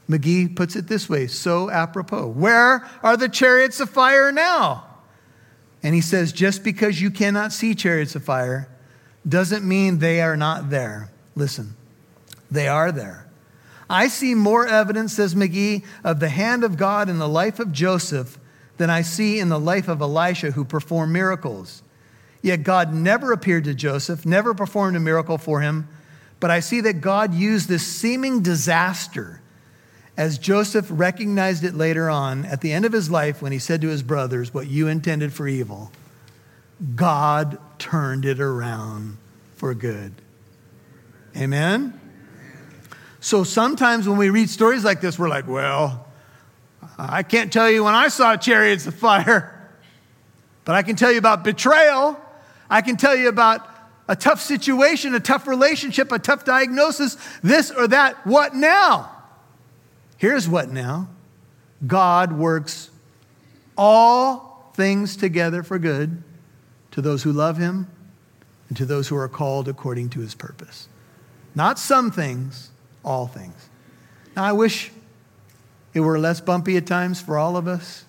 McGee 0.08 0.56
puts 0.56 0.76
it 0.76 0.88
this 0.88 1.08
way 1.08 1.26
so 1.26 1.68
apropos 1.68 2.28
Where 2.28 2.88
are 3.02 3.16
the 3.16 3.28
chariots 3.28 3.80
of 3.80 3.90
fire 3.90 4.32
now? 4.32 4.84
And 5.82 5.94
he 5.94 6.00
says, 6.00 6.32
just 6.32 6.64
because 6.64 7.00
you 7.00 7.10
cannot 7.10 7.52
see 7.52 7.74
chariots 7.74 8.16
of 8.16 8.24
fire 8.24 8.68
doesn't 9.26 9.66
mean 9.66 9.98
they 9.98 10.20
are 10.20 10.36
not 10.36 10.70
there. 10.70 11.10
Listen, 11.34 11.74
they 12.50 12.68
are 12.68 12.92
there. 12.92 13.26
I 13.90 14.08
see 14.08 14.34
more 14.34 14.66
evidence, 14.66 15.14
says 15.14 15.34
McGee, 15.34 15.84
of 16.04 16.20
the 16.20 16.28
hand 16.28 16.64
of 16.64 16.76
God 16.76 17.08
in 17.08 17.18
the 17.18 17.28
life 17.28 17.58
of 17.58 17.72
Joseph 17.72 18.38
than 18.76 18.90
I 18.90 19.02
see 19.02 19.40
in 19.40 19.48
the 19.48 19.58
life 19.58 19.88
of 19.88 20.00
Elisha, 20.00 20.52
who 20.52 20.64
performed 20.64 21.12
miracles. 21.12 21.82
Yet 22.42 22.62
God 22.62 22.92
never 22.92 23.32
appeared 23.32 23.64
to 23.64 23.74
Joseph, 23.74 24.24
never 24.24 24.54
performed 24.54 24.96
a 24.96 25.00
miracle 25.00 25.38
for 25.38 25.60
him. 25.60 25.88
But 26.40 26.50
I 26.50 26.60
see 26.60 26.80
that 26.82 27.00
God 27.00 27.34
used 27.34 27.68
this 27.68 27.86
seeming 27.86 28.42
disaster 28.42 29.40
as 30.16 30.38
Joseph 30.38 30.86
recognized 30.90 31.64
it 31.64 31.74
later 31.74 32.10
on 32.10 32.44
at 32.44 32.60
the 32.60 32.72
end 32.72 32.84
of 32.84 32.92
his 32.92 33.10
life 33.10 33.40
when 33.40 33.52
he 33.52 33.58
said 33.58 33.80
to 33.80 33.88
his 33.88 34.02
brothers, 34.02 34.52
What 34.52 34.66
you 34.68 34.88
intended 34.88 35.32
for 35.32 35.48
evil, 35.48 35.90
God 36.94 37.58
turned 37.78 38.24
it 38.24 38.40
around 38.40 39.16
for 39.56 39.74
good. 39.74 40.12
Amen? 41.36 41.98
So 43.20 43.44
sometimes 43.44 44.08
when 44.08 44.16
we 44.16 44.30
read 44.30 44.48
stories 44.48 44.84
like 44.84 45.00
this, 45.00 45.18
we're 45.18 45.28
like, 45.28 45.48
Well, 45.48 46.06
I 46.96 47.22
can't 47.22 47.52
tell 47.52 47.70
you 47.70 47.84
when 47.84 47.94
I 47.94 48.08
saw 48.08 48.36
chariots 48.36 48.86
of 48.86 48.94
fire, 48.94 49.70
but 50.64 50.74
I 50.74 50.82
can 50.82 50.96
tell 50.96 51.12
you 51.12 51.18
about 51.18 51.44
betrayal. 51.44 52.18
I 52.70 52.82
can 52.82 52.96
tell 52.96 53.16
you 53.16 53.28
about 53.28 53.66
a 54.08 54.16
tough 54.16 54.40
situation, 54.40 55.14
a 55.14 55.20
tough 55.20 55.46
relationship, 55.46 56.12
a 56.12 56.18
tough 56.18 56.44
diagnosis, 56.44 57.16
this 57.42 57.70
or 57.70 57.88
that. 57.88 58.26
What 58.26 58.54
now? 58.54 59.10
Here's 60.16 60.48
what 60.48 60.70
now 60.70 61.08
God 61.86 62.32
works 62.32 62.90
all 63.76 64.72
things 64.74 65.16
together 65.16 65.62
for 65.62 65.78
good 65.78 66.22
to 66.98 67.02
those 67.02 67.22
who 67.22 67.30
love 67.30 67.58
him 67.58 67.86
and 68.66 68.76
to 68.76 68.84
those 68.84 69.06
who 69.06 69.14
are 69.14 69.28
called 69.28 69.68
according 69.68 70.10
to 70.10 70.18
his 70.18 70.34
purpose. 70.34 70.88
Not 71.54 71.78
some 71.78 72.10
things, 72.10 72.70
all 73.04 73.28
things. 73.28 73.68
Now, 74.34 74.42
I 74.42 74.50
wish 74.50 74.90
it 75.94 76.00
were 76.00 76.18
less 76.18 76.40
bumpy 76.40 76.76
at 76.76 76.88
times 76.88 77.20
for 77.20 77.38
all 77.38 77.56
of 77.56 77.68
us. 77.68 78.04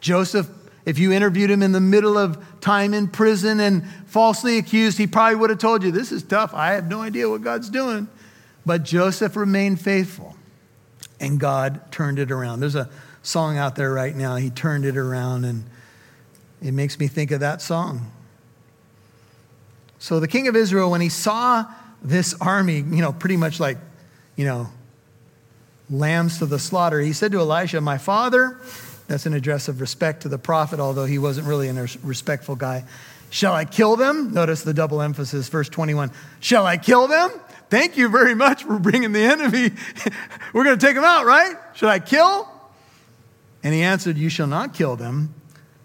Joseph, 0.00 0.48
if 0.84 0.98
you 0.98 1.12
interviewed 1.12 1.48
him 1.48 1.62
in 1.62 1.70
the 1.70 1.80
middle 1.80 2.18
of 2.18 2.44
time 2.60 2.92
in 2.92 3.06
prison 3.06 3.60
and 3.60 3.88
falsely 4.06 4.58
accused, 4.58 4.98
he 4.98 5.06
probably 5.06 5.36
would 5.36 5.50
have 5.50 5.60
told 5.60 5.84
you, 5.84 5.92
This 5.92 6.10
is 6.10 6.24
tough. 6.24 6.52
I 6.52 6.72
have 6.72 6.88
no 6.88 7.02
idea 7.02 7.30
what 7.30 7.42
God's 7.42 7.70
doing. 7.70 8.08
But 8.66 8.82
Joseph 8.82 9.36
remained 9.36 9.80
faithful 9.80 10.34
and 11.20 11.38
God 11.38 11.92
turned 11.92 12.18
it 12.18 12.32
around. 12.32 12.58
There's 12.58 12.74
a 12.74 12.90
song 13.22 13.58
out 13.58 13.76
there 13.76 13.92
right 13.92 14.16
now, 14.16 14.34
He 14.34 14.50
turned 14.50 14.84
it 14.84 14.96
around, 14.96 15.44
and 15.44 15.66
it 16.62 16.72
makes 16.72 16.98
me 16.98 17.06
think 17.06 17.30
of 17.30 17.40
that 17.40 17.62
song. 17.62 18.10
So 19.98 20.20
the 20.20 20.28
king 20.28 20.48
of 20.48 20.56
Israel, 20.56 20.90
when 20.90 21.00
he 21.00 21.08
saw 21.08 21.66
this 22.02 22.34
army, 22.40 22.76
you 22.76 23.02
know, 23.02 23.12
pretty 23.12 23.36
much 23.36 23.60
like, 23.60 23.78
you 24.36 24.46
know, 24.46 24.68
lambs 25.90 26.38
to 26.38 26.46
the 26.46 26.58
slaughter, 26.58 27.00
he 27.00 27.12
said 27.12 27.32
to 27.32 27.40
Elisha, 27.40 27.80
My 27.80 27.98
father, 27.98 28.58
that's 29.08 29.26
an 29.26 29.34
address 29.34 29.68
of 29.68 29.80
respect 29.80 30.22
to 30.22 30.28
the 30.28 30.38
prophet, 30.38 30.80
although 30.80 31.04
he 31.04 31.18
wasn't 31.18 31.46
really 31.46 31.68
a 31.68 31.86
respectful 32.02 32.56
guy. 32.56 32.84
Shall 33.28 33.52
I 33.52 33.64
kill 33.64 33.96
them? 33.96 34.32
Notice 34.32 34.62
the 34.62 34.74
double 34.74 35.00
emphasis, 35.02 35.48
verse 35.48 35.68
21. 35.68 36.10
Shall 36.40 36.66
I 36.66 36.76
kill 36.76 37.06
them? 37.06 37.30
Thank 37.68 37.96
you 37.96 38.08
very 38.08 38.34
much 38.34 38.64
for 38.64 38.78
bringing 38.78 39.12
the 39.12 39.20
enemy. 39.20 39.70
We're 40.52 40.64
going 40.64 40.78
to 40.78 40.84
take 40.84 40.96
them 40.96 41.04
out, 41.04 41.26
right? 41.26 41.54
Should 41.74 41.88
I 41.88 42.00
kill? 42.00 42.48
And 43.62 43.72
he 43.72 43.82
answered, 43.82 44.16
You 44.16 44.28
shall 44.28 44.48
not 44.48 44.74
kill 44.74 44.96
them. 44.96 45.34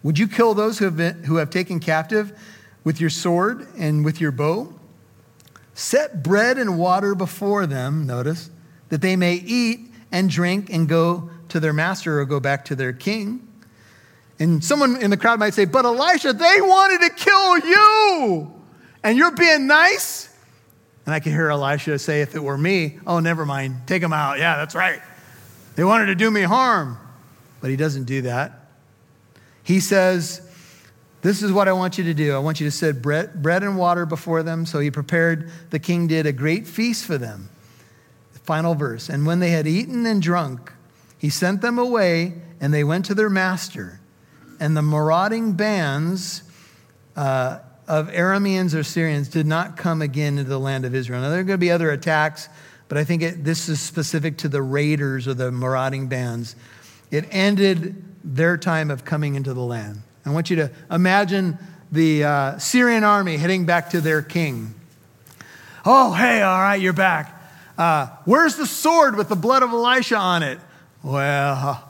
Would 0.05 0.19
you 0.19 0.27
kill 0.27 0.53
those 0.53 0.77
who 0.77 0.85
have, 0.85 0.97
been, 0.97 1.23
who 1.23 1.37
have 1.37 1.49
taken 1.49 1.79
captive 1.79 2.39
with 2.83 3.01
your 3.01 3.09
sword 3.09 3.67
and 3.75 4.05
with 4.05 4.21
your 4.21 4.31
bow? 4.31 4.71
Set 5.73 6.21
bread 6.21 6.59
and 6.59 6.77
water 6.77 7.15
before 7.15 7.65
them, 7.65 8.05
notice, 8.05 8.51
that 8.89 9.01
they 9.01 9.15
may 9.15 9.33
eat 9.33 9.91
and 10.11 10.29
drink 10.29 10.69
and 10.71 10.87
go 10.87 11.31
to 11.49 11.59
their 11.59 11.73
master 11.73 12.19
or 12.19 12.25
go 12.25 12.39
back 12.39 12.65
to 12.65 12.75
their 12.75 12.93
king. 12.93 13.47
And 14.37 14.63
someone 14.63 15.01
in 15.01 15.09
the 15.09 15.17
crowd 15.17 15.39
might 15.39 15.55
say, 15.55 15.65
But 15.65 15.85
Elisha, 15.85 16.33
they 16.33 16.61
wanted 16.61 17.01
to 17.01 17.09
kill 17.09 17.57
you, 17.57 18.53
and 19.03 19.17
you're 19.17 19.31
being 19.31 19.65
nice? 19.65 20.29
And 21.07 21.15
I 21.15 21.19
can 21.19 21.31
hear 21.31 21.49
Elisha 21.49 21.97
say, 21.97 22.21
if 22.21 22.35
it 22.35 22.43
were 22.43 22.59
me, 22.59 22.99
oh, 23.07 23.21
never 23.21 23.43
mind, 23.43 23.87
take 23.87 24.03
them 24.03 24.13
out. 24.13 24.37
Yeah, 24.37 24.55
that's 24.57 24.75
right. 24.75 25.01
They 25.75 25.83
wanted 25.83 26.05
to 26.07 26.15
do 26.15 26.29
me 26.29 26.43
harm. 26.43 26.99
But 27.59 27.71
he 27.71 27.75
doesn't 27.75 28.03
do 28.03 28.21
that. 28.21 28.64
He 29.65 29.79
says, 29.79 30.47
This 31.21 31.41
is 31.41 31.51
what 31.51 31.67
I 31.67 31.73
want 31.73 31.97
you 31.97 32.05
to 32.05 32.13
do. 32.13 32.33
I 32.33 32.37
want 32.37 32.61
you 32.61 32.67
to 32.67 32.71
set 32.71 33.01
bread, 33.01 33.41
bread 33.41 33.63
and 33.63 33.77
water 33.77 34.05
before 34.05 34.43
them. 34.43 34.65
So 34.65 34.79
he 34.79 34.91
prepared, 34.91 35.51
the 35.71 35.79
king 35.79 36.07
did, 36.07 36.25
a 36.25 36.31
great 36.31 36.67
feast 36.67 37.03
for 37.05 37.17
them. 37.17 37.49
Final 38.43 38.75
verse. 38.75 39.09
And 39.09 39.25
when 39.25 39.39
they 39.39 39.49
had 39.49 39.65
eaten 39.65 40.05
and 40.05 40.21
drunk, 40.21 40.71
he 41.17 41.31
sent 41.31 41.61
them 41.61 41.79
away, 41.79 42.35
and 42.61 42.71
they 42.71 42.83
went 42.83 43.05
to 43.05 43.15
their 43.15 43.29
master. 43.29 43.99
And 44.59 44.77
the 44.77 44.83
marauding 44.83 45.53
bands 45.53 46.43
uh, 47.15 47.59
of 47.87 48.09
Arameans 48.09 48.75
or 48.75 48.83
Syrians 48.83 49.29
did 49.29 49.47
not 49.47 49.77
come 49.77 50.03
again 50.03 50.37
into 50.37 50.49
the 50.49 50.59
land 50.59 50.85
of 50.85 50.93
Israel. 50.93 51.21
Now, 51.21 51.29
there 51.29 51.39
are 51.39 51.43
going 51.43 51.55
to 51.55 51.57
be 51.57 51.71
other 51.71 51.89
attacks, 51.89 52.49
but 52.87 52.99
I 52.99 53.03
think 53.03 53.23
it, 53.23 53.43
this 53.43 53.67
is 53.67 53.81
specific 53.81 54.37
to 54.39 54.47
the 54.47 54.61
raiders 54.61 55.27
or 55.27 55.33
the 55.33 55.51
marauding 55.51 56.07
bands. 56.07 56.55
It 57.09 57.25
ended 57.31 58.14
their 58.25 58.57
time 58.57 58.89
of 58.91 59.05
coming 59.05 59.35
into 59.35 59.53
the 59.53 59.61
land. 59.61 60.01
I 60.25 60.31
want 60.31 60.49
you 60.49 60.55
to 60.57 60.71
imagine 60.89 61.59
the 61.91 62.23
uh, 62.23 62.57
Syrian 62.57 63.03
army 63.03 63.37
heading 63.37 63.65
back 63.65 63.91
to 63.91 64.01
their 64.01 64.21
king. 64.21 64.73
Oh, 65.85 66.13
hey, 66.13 66.41
all 66.41 66.59
right, 66.59 66.81
you're 66.81 66.93
back. 66.93 67.31
Uh, 67.77 68.07
where's 68.25 68.55
the 68.55 68.65
sword 68.65 69.15
with 69.15 69.29
the 69.29 69.35
blood 69.35 69.61
of 69.61 69.69
Elisha 69.69 70.17
on 70.17 70.41
it? 70.41 70.59
Well, 71.03 71.87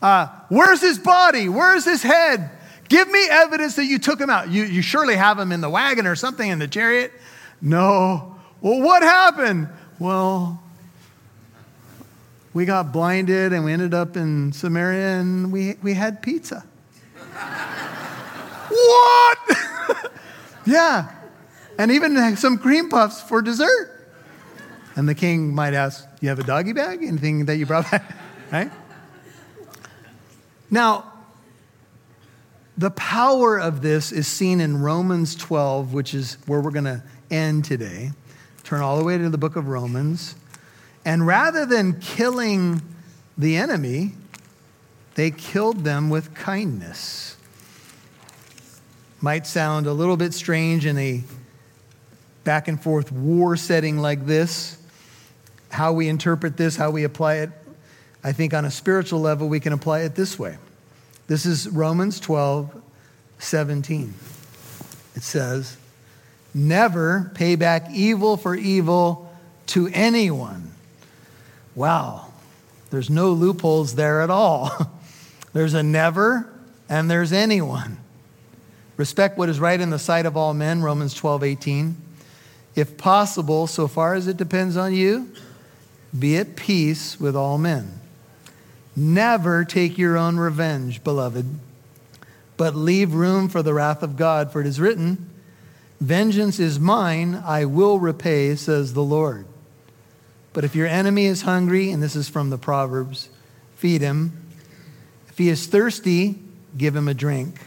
uh, 0.00 0.28
where's 0.48 0.80
his 0.80 0.98
body? 0.98 1.48
Where's 1.48 1.84
his 1.84 2.02
head? 2.02 2.50
Give 2.88 3.10
me 3.10 3.26
evidence 3.28 3.74
that 3.76 3.86
you 3.86 3.98
took 3.98 4.20
him 4.20 4.30
out. 4.30 4.48
You, 4.50 4.62
you 4.62 4.80
surely 4.80 5.16
have 5.16 5.38
him 5.38 5.50
in 5.50 5.60
the 5.60 5.68
wagon 5.68 6.06
or 6.06 6.14
something 6.14 6.48
in 6.48 6.60
the 6.60 6.68
chariot. 6.68 7.12
No. 7.60 8.36
Well, 8.60 8.80
what 8.80 9.02
happened? 9.02 9.68
Well, 9.98 10.62
we 12.58 12.64
got 12.64 12.90
blinded 12.90 13.52
and 13.52 13.64
we 13.64 13.72
ended 13.72 13.94
up 13.94 14.16
in 14.16 14.52
Samaria 14.52 15.20
and 15.20 15.52
we, 15.52 15.76
we 15.80 15.94
had 15.94 16.20
pizza. 16.20 16.66
what? 18.68 19.38
yeah. 20.66 21.08
And 21.78 21.92
even 21.92 22.36
some 22.36 22.58
cream 22.58 22.88
puffs 22.88 23.22
for 23.22 23.42
dessert. 23.42 24.10
And 24.96 25.08
the 25.08 25.14
king 25.14 25.54
might 25.54 25.72
ask, 25.72 26.04
You 26.20 26.30
have 26.30 26.40
a 26.40 26.42
doggy 26.42 26.72
bag? 26.72 27.04
Anything 27.04 27.44
that 27.44 27.58
you 27.58 27.64
brought 27.64 27.88
back? 27.92 28.12
right? 28.50 28.72
Now, 30.68 31.12
the 32.76 32.90
power 32.90 33.56
of 33.60 33.82
this 33.82 34.10
is 34.10 34.26
seen 34.26 34.60
in 34.60 34.82
Romans 34.82 35.36
12, 35.36 35.94
which 35.94 36.12
is 36.12 36.38
where 36.46 36.60
we're 36.60 36.72
going 36.72 36.86
to 36.86 37.04
end 37.30 37.66
today. 37.66 38.10
Turn 38.64 38.80
all 38.80 38.98
the 38.98 39.04
way 39.04 39.16
to 39.16 39.30
the 39.30 39.38
book 39.38 39.54
of 39.54 39.68
Romans. 39.68 40.34
And 41.04 41.26
rather 41.26 41.64
than 41.64 42.00
killing 42.00 42.82
the 43.36 43.56
enemy, 43.56 44.12
they 45.14 45.30
killed 45.30 45.84
them 45.84 46.10
with 46.10 46.34
kindness. 46.34 47.36
Might 49.20 49.46
sound 49.46 49.86
a 49.86 49.92
little 49.92 50.16
bit 50.16 50.32
strange 50.34 50.86
in 50.86 50.96
a 50.98 51.24
back 52.44 52.68
and 52.68 52.80
forth 52.80 53.10
war 53.10 53.56
setting 53.56 53.98
like 53.98 54.26
this. 54.26 54.78
How 55.70 55.92
we 55.92 56.08
interpret 56.08 56.56
this, 56.56 56.76
how 56.76 56.90
we 56.90 57.04
apply 57.04 57.36
it, 57.36 57.50
I 58.22 58.32
think 58.32 58.54
on 58.54 58.64
a 58.64 58.70
spiritual 58.70 59.20
level, 59.20 59.48
we 59.48 59.60
can 59.60 59.72
apply 59.72 60.00
it 60.00 60.14
this 60.14 60.38
way. 60.38 60.56
This 61.26 61.46
is 61.46 61.68
Romans 61.68 62.20
12, 62.20 62.82
17. 63.38 64.14
It 65.14 65.22
says, 65.22 65.76
Never 66.54 67.30
pay 67.34 67.54
back 67.56 67.90
evil 67.92 68.36
for 68.36 68.54
evil 68.54 69.30
to 69.66 69.88
anyone. 69.92 70.72
Wow, 71.78 72.26
there's 72.90 73.08
no 73.08 73.30
loopholes 73.30 73.94
there 73.94 74.20
at 74.20 74.30
all. 74.30 74.72
there's 75.52 75.74
a 75.74 75.82
never 75.84 76.52
and 76.88 77.08
there's 77.08 77.32
anyone. 77.32 77.98
Respect 78.96 79.38
what 79.38 79.48
is 79.48 79.60
right 79.60 79.80
in 79.80 79.90
the 79.90 79.98
sight 80.00 80.26
of 80.26 80.36
all 80.36 80.54
men, 80.54 80.82
Romans 80.82 81.14
12, 81.14 81.44
18. 81.44 81.96
If 82.74 82.98
possible, 82.98 83.68
so 83.68 83.86
far 83.86 84.14
as 84.14 84.26
it 84.26 84.36
depends 84.36 84.76
on 84.76 84.92
you, 84.92 85.30
be 86.18 86.36
at 86.36 86.56
peace 86.56 87.20
with 87.20 87.36
all 87.36 87.58
men. 87.58 88.00
Never 88.96 89.64
take 89.64 89.96
your 89.96 90.16
own 90.16 90.36
revenge, 90.36 91.04
beloved, 91.04 91.46
but 92.56 92.74
leave 92.74 93.14
room 93.14 93.48
for 93.48 93.62
the 93.62 93.72
wrath 93.72 94.02
of 94.02 94.16
God, 94.16 94.50
for 94.50 94.60
it 94.60 94.66
is 94.66 94.80
written, 94.80 95.30
Vengeance 96.00 96.58
is 96.58 96.80
mine, 96.80 97.36
I 97.36 97.66
will 97.66 98.00
repay, 98.00 98.56
says 98.56 98.94
the 98.94 99.04
Lord. 99.04 99.46
But 100.58 100.64
if 100.64 100.74
your 100.74 100.88
enemy 100.88 101.26
is 101.26 101.42
hungry, 101.42 101.92
and 101.92 102.02
this 102.02 102.16
is 102.16 102.28
from 102.28 102.50
the 102.50 102.58
Proverbs, 102.58 103.28
feed 103.76 104.00
him. 104.00 104.42
If 105.28 105.38
he 105.38 105.50
is 105.50 105.68
thirsty, 105.68 106.34
give 106.76 106.96
him 106.96 107.06
a 107.06 107.14
drink. 107.14 107.60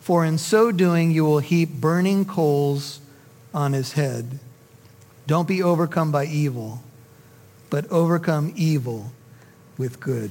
For 0.00 0.24
in 0.24 0.38
so 0.38 0.72
doing, 0.72 1.10
you 1.10 1.26
will 1.26 1.40
heap 1.40 1.68
burning 1.68 2.24
coals 2.24 3.00
on 3.52 3.74
his 3.74 3.92
head. 3.92 4.38
Don't 5.26 5.46
be 5.46 5.62
overcome 5.62 6.10
by 6.10 6.24
evil, 6.24 6.82
but 7.68 7.86
overcome 7.90 8.54
evil 8.56 9.12
with 9.76 10.00
good. 10.00 10.30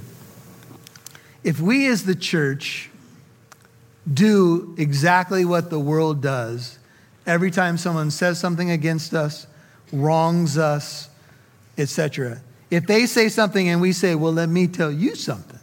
If 1.44 1.60
we 1.60 1.86
as 1.86 2.06
the 2.06 2.16
church 2.16 2.90
do 4.12 4.74
exactly 4.80 5.46
what 5.46 5.70
the 5.70 5.80
world 5.80 6.24
does, 6.24 6.80
every 7.28 7.52
time 7.52 7.78
someone 7.78 8.10
says 8.10 8.40
something 8.40 8.72
against 8.72 9.14
us, 9.14 9.46
wrongs 9.94 10.58
us, 10.58 11.10
etc. 11.78 12.42
If 12.70 12.88
they 12.88 13.06
say 13.06 13.30
something 13.30 13.68
and 13.70 13.82
we 13.82 13.94
say, 13.94 14.16
Well, 14.16 14.34
let 14.34 14.50
me 14.50 14.68
tell 14.68 14.92
you 14.92 15.16
something, 15.16 15.60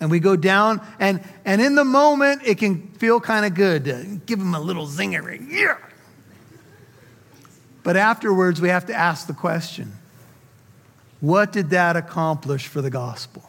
and 0.00 0.10
we 0.10 0.20
go 0.20 0.36
down, 0.36 0.80
and, 0.98 1.22
and 1.44 1.60
in 1.60 1.74
the 1.74 1.84
moment, 1.84 2.42
it 2.44 2.58
can 2.58 2.88
feel 2.92 3.20
kind 3.20 3.44
of 3.46 3.54
good 3.54 3.84
to 3.84 4.20
give 4.26 4.38
them 4.38 4.54
a 4.54 4.60
little 4.60 4.86
zinger. 4.86 5.40
Yeah. 5.48 5.76
But 7.82 7.96
afterwards, 7.96 8.60
we 8.60 8.68
have 8.68 8.86
to 8.86 8.94
ask 8.94 9.26
the 9.26 9.34
question 9.34 9.92
what 11.20 11.52
did 11.52 11.70
that 11.70 11.96
accomplish 11.96 12.66
for 12.66 12.82
the 12.82 12.90
gospel? 12.90 13.48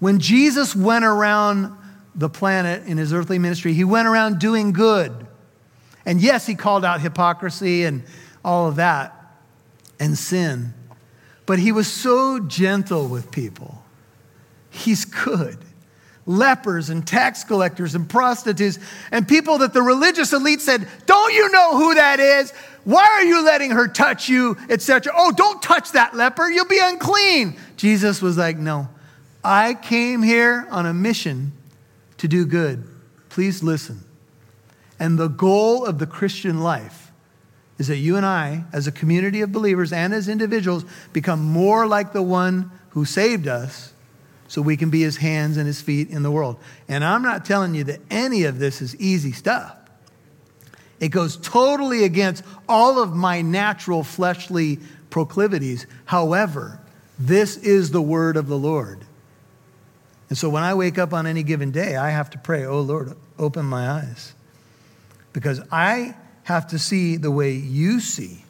When 0.00 0.18
Jesus 0.18 0.74
went 0.74 1.04
around 1.04 1.76
the 2.16 2.28
planet 2.28 2.86
in 2.86 2.98
his 2.98 3.12
earthly 3.12 3.38
ministry, 3.38 3.74
he 3.74 3.84
went 3.84 4.08
around 4.08 4.40
doing 4.40 4.72
good. 4.72 5.26
And 6.04 6.20
yes, 6.20 6.46
he 6.46 6.56
called 6.56 6.84
out 6.84 7.00
hypocrisy 7.00 7.84
and 7.84 8.02
all 8.44 8.68
of 8.68 8.76
that 8.76 9.13
and 10.04 10.18
sin. 10.18 10.74
But 11.46 11.58
he 11.58 11.72
was 11.72 11.90
so 11.90 12.38
gentle 12.38 13.08
with 13.08 13.30
people. 13.30 13.82
He's 14.70 15.04
good. 15.06 15.58
Lepers 16.26 16.90
and 16.90 17.06
tax 17.06 17.42
collectors 17.44 17.94
and 17.94 18.08
prostitutes 18.08 18.78
and 19.10 19.26
people 19.26 19.58
that 19.58 19.72
the 19.72 19.82
religious 19.82 20.32
elite 20.32 20.60
said, 20.60 20.86
Don't 21.06 21.34
you 21.34 21.50
know 21.50 21.76
who 21.78 21.94
that 21.94 22.20
is? 22.20 22.50
Why 22.84 23.04
are 23.04 23.24
you 23.24 23.44
letting 23.44 23.70
her 23.70 23.88
touch 23.88 24.28
you, 24.28 24.56
etc.? 24.68 25.12
Oh, 25.14 25.32
don't 25.32 25.62
touch 25.62 25.92
that 25.92 26.14
leper. 26.14 26.50
You'll 26.50 26.66
be 26.66 26.80
unclean. 26.82 27.56
Jesus 27.76 28.20
was 28.20 28.36
like, 28.36 28.58
No, 28.58 28.88
I 29.42 29.74
came 29.74 30.22
here 30.22 30.66
on 30.70 30.86
a 30.86 30.94
mission 30.94 31.52
to 32.18 32.28
do 32.28 32.46
good. 32.46 32.84
Please 33.30 33.62
listen. 33.62 34.00
And 34.98 35.18
the 35.18 35.28
goal 35.28 35.84
of 35.84 35.98
the 35.98 36.06
Christian 36.06 36.60
life 36.60 37.03
is 37.78 37.88
that 37.88 37.96
you 37.96 38.16
and 38.16 38.24
I, 38.24 38.64
as 38.72 38.86
a 38.86 38.92
community 38.92 39.40
of 39.40 39.52
believers 39.52 39.92
and 39.92 40.14
as 40.14 40.28
individuals, 40.28 40.84
become 41.12 41.40
more 41.40 41.86
like 41.86 42.12
the 42.12 42.22
one 42.22 42.70
who 42.90 43.04
saved 43.04 43.48
us 43.48 43.92
so 44.46 44.62
we 44.62 44.76
can 44.76 44.90
be 44.90 45.00
his 45.00 45.16
hands 45.16 45.56
and 45.56 45.66
his 45.66 45.80
feet 45.80 46.10
in 46.10 46.22
the 46.22 46.30
world. 46.30 46.56
And 46.88 47.04
I'm 47.04 47.22
not 47.22 47.44
telling 47.44 47.74
you 47.74 47.84
that 47.84 48.00
any 48.10 48.44
of 48.44 48.58
this 48.58 48.80
is 48.80 48.94
easy 48.96 49.32
stuff. 49.32 49.76
It 51.00 51.08
goes 51.08 51.36
totally 51.36 52.04
against 52.04 52.44
all 52.68 53.02
of 53.02 53.14
my 53.14 53.42
natural 53.42 54.04
fleshly 54.04 54.78
proclivities. 55.10 55.86
However, 56.04 56.80
this 57.18 57.56
is 57.56 57.90
the 57.90 58.02
word 58.02 58.36
of 58.36 58.46
the 58.46 58.58
Lord. 58.58 59.04
And 60.28 60.38
so 60.38 60.48
when 60.48 60.62
I 60.62 60.74
wake 60.74 60.98
up 60.98 61.12
on 61.12 61.26
any 61.26 61.42
given 61.42 61.70
day, 61.70 61.96
I 61.96 62.10
have 62.10 62.30
to 62.30 62.38
pray, 62.38 62.64
Oh 62.64 62.80
Lord, 62.80 63.16
open 63.38 63.64
my 63.64 63.88
eyes. 63.90 64.34
Because 65.32 65.60
I 65.70 66.14
have 66.44 66.68
to 66.68 66.78
see 66.78 67.16
the 67.16 67.30
way 67.30 67.52
you 67.52 68.00
see. 68.00 68.44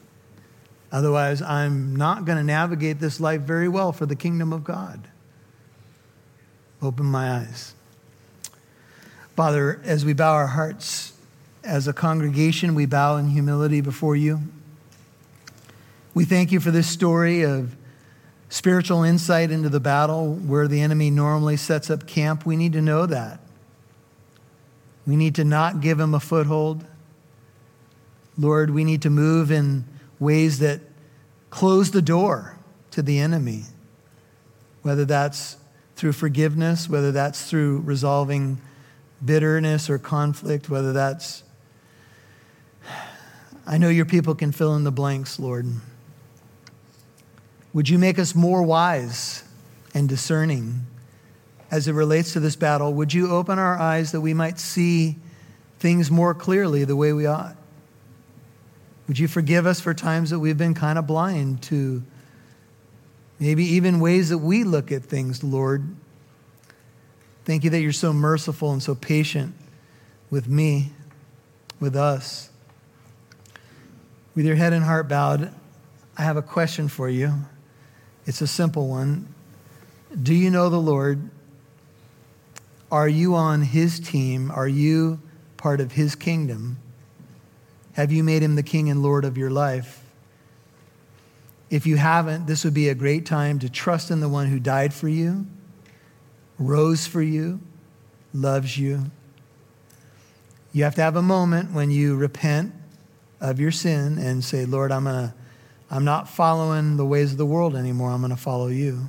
Otherwise, 0.93 1.43
I'm 1.43 1.97
not 1.97 2.25
going 2.25 2.39
to 2.39 2.45
navigate 2.45 3.01
this 3.01 3.19
life 3.19 3.41
very 3.41 3.69
well 3.69 3.93
for 3.93 4.07
the 4.07 4.15
kingdom 4.15 4.53
of 4.53 4.63
God. 4.63 5.09
Open 6.81 7.07
my 7.07 7.39
eyes. 7.39 7.75
Father, 9.35 9.81
as 9.85 10.05
we 10.05 10.13
bow 10.13 10.35
our 10.35 10.47
hearts 10.47 11.13
as 11.65 11.89
a 11.89 11.93
congregation, 11.93 12.75
we 12.75 12.87
bow 12.87 13.17
in 13.17 13.29
humility 13.29 13.81
before 13.81 14.15
you. 14.15 14.41
We 16.15 16.25
thank 16.25 16.53
you 16.53 16.61
for 16.61 16.71
this 16.71 16.87
story 16.87 17.43
of 17.43 17.75
spiritual 18.49 19.03
insight 19.03 19.51
into 19.51 19.69
the 19.69 19.81
battle 19.81 20.35
where 20.35 20.69
the 20.69 20.81
enemy 20.81 21.11
normally 21.11 21.57
sets 21.57 21.91
up 21.91 22.07
camp. 22.07 22.47
We 22.47 22.57
need 22.57 22.73
to 22.75 22.83
know 22.83 23.07
that. 23.07 23.41
We 25.07 25.17
need 25.17 25.35
to 25.37 25.45
not 25.45 25.81
give 25.81 25.99
him 25.99 26.15
a 26.15 26.21
foothold. 26.21 26.85
Lord, 28.37 28.71
we 28.71 28.85
need 28.85 29.03
to 29.03 29.11
move 29.11 29.51
in 29.51 29.85
ways 30.19 30.59
that 30.59 30.81
close 31.51 31.91
the 31.91 32.03
door 32.03 32.59
to 32.91 33.03
the 33.03 33.19
enemy, 33.19 33.65
whether 34.83 35.05
that's 35.05 35.57
through 35.97 36.13
forgiveness, 36.13 36.89
whether 36.89 37.13
that's 37.13 37.49
through 37.49 37.81
resolving 37.81 38.61
bitterness 39.25 39.89
or 39.89 39.99
conflict, 39.99 40.69
whether 40.69 40.93
that's. 40.93 41.43
I 43.67 43.79
know 43.79 43.89
your 43.89 44.05
people 44.05 44.35
can 44.35 44.53
fill 44.53 44.75
in 44.77 44.85
the 44.85 44.93
blanks, 44.93 45.39
Lord. 45.39 45.67
Would 47.73 47.89
you 47.89 47.99
make 47.99 48.19
us 48.19 48.35
more 48.35 48.63
wise 48.63 49.43
and 49.95 50.09
discerning 50.09 50.87
as 51.71 51.89
it 51.89 51.93
relates 51.93 52.35
to 52.35 52.41
this 52.41 52.57
battle? 52.57 52.93
Would 52.95 53.15
you 53.15 53.31
open 53.31 53.59
our 53.59 53.77
eyes 53.79 54.13
that 54.13 54.21
we 54.21 54.35
might 54.35 54.59
see 54.59 55.17
things 55.79 56.11
more 56.11 56.35
clearly 56.35 56.85
the 56.85 56.97
way 56.97 57.13
we 57.13 57.27
ought? 57.27 57.57
Would 59.07 59.19
you 59.19 59.29
forgive 59.29 59.67
us 59.67 59.81
for 59.81 59.93
times 59.93 60.31
that 60.31 60.39
we've 60.39 60.57
been 60.57 60.75
kind 60.75 60.99
of 60.99 61.07
blind 61.07 61.63
to 61.65 62.03
maybe 63.39 63.65
even 63.65 64.01
ways 64.01 64.31
that 64.31 64.39
we 64.39 64.65
look 64.65 64.91
at 64.91 65.03
things, 65.03 65.45
Lord? 65.45 65.95
Thank 67.45 67.65
you 67.65 67.71
that 67.71 67.81
you're 67.81 67.93
so 67.93 68.13
merciful 68.13 68.73
and 68.73 68.83
so 68.83 68.95
patient 68.95 69.55
with 70.31 70.49
me, 70.49 70.93
with 71.81 71.95
us. 71.95 72.51
With 74.35 74.47
your 74.47 74.57
head 74.57 74.73
and 74.73 74.85
heart 74.85 75.09
bowed, 75.09 75.53
I 76.17 76.23
have 76.23 76.37
a 76.37 76.43
question 76.43 76.89
for 76.89 77.09
you. 77.09 77.35
It's 78.27 78.41
a 78.41 78.47
simple 78.47 78.89
one. 78.89 79.29
Do 80.23 80.33
you 80.33 80.51
know 80.51 80.71
the 80.71 80.81
Lord? 80.81 81.29
Are 82.91 83.09
you 83.09 83.35
on 83.35 83.63
his 83.63 84.01
team? 84.01 84.51
Are 84.51 84.69
you 84.69 85.21
part 85.57 85.81
of 85.81 85.93
his 85.93 86.15
kingdom? 86.15 86.79
Have 87.95 88.13
you 88.13 88.23
made 88.23 88.43
him 88.43 88.57
the 88.57 88.63
king 88.63 88.91
and 88.91 89.03
Lord 89.03 89.25
of 89.25 89.39
your 89.39 89.51
life? 89.51 90.05
If 91.71 91.87
you 91.87 91.97
haven't, 91.97 92.47
this 92.47 92.65
would 92.65 92.75
be 92.75 92.89
a 92.89 92.95
great 92.95 93.25
time 93.25 93.59
to 93.61 93.69
trust 93.69 94.11
in 94.11 94.21
the 94.21 94.29
one 94.29 94.47
who 94.49 94.61
died 94.61 94.93
for 94.93 95.09
you, 95.09 95.47
rose 96.59 97.07
for 97.07 97.23
you, 97.23 97.61
loves 98.33 98.77
you. 98.77 99.11
You 100.73 100.85
have 100.85 100.97
to 100.97 101.03
have 101.03 101.17
a 101.17 101.23
moment 101.23 101.73
when 101.73 101.91
you 101.91 102.17
repent 102.17 102.75
of 103.41 103.61
your 103.61 103.71
sin 103.71 104.19
and 104.19 104.45
say, 104.45 104.65
Lord, 104.65 104.91
I'm, 104.91 105.05
gonna, 105.05 105.35
I'm 105.91 106.05
not 106.05 106.29
following 106.29 106.97
the 106.97 107.05
ways 107.05 107.33
of 107.33 107.39
the 107.39 107.47
world 107.47 107.77
anymore. 107.77 108.11
I'm 108.11 108.21
going 108.21 108.31
to 108.31 108.37
follow 108.37 108.69
you. 108.69 109.09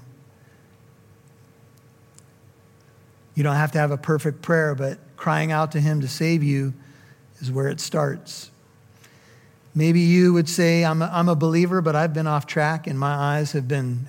You 3.33 3.43
don't 3.43 3.55
have 3.55 3.71
to 3.71 3.79
have 3.79 3.91
a 3.91 3.97
perfect 3.97 4.41
prayer, 4.41 4.75
but 4.75 4.99
crying 5.17 5.51
out 5.51 5.71
to 5.73 5.81
Him 5.81 6.01
to 6.01 6.07
save 6.07 6.43
you 6.43 6.73
is 7.39 7.51
where 7.51 7.67
it 7.67 7.79
starts. 7.79 8.51
Maybe 9.77 9.99
you 9.99 10.31
would 10.31 10.47
say, 10.47 10.85
I'm 10.85 11.01
a, 11.01 11.09
I'm 11.13 11.27
a 11.27 11.35
believer, 11.35 11.81
but 11.81 11.97
I've 11.97 12.13
been 12.13 12.27
off 12.27 12.47
track 12.47 12.87
and 12.87 12.97
my 12.97 13.13
eyes 13.13 13.51
have 13.51 13.67
been 13.67 14.07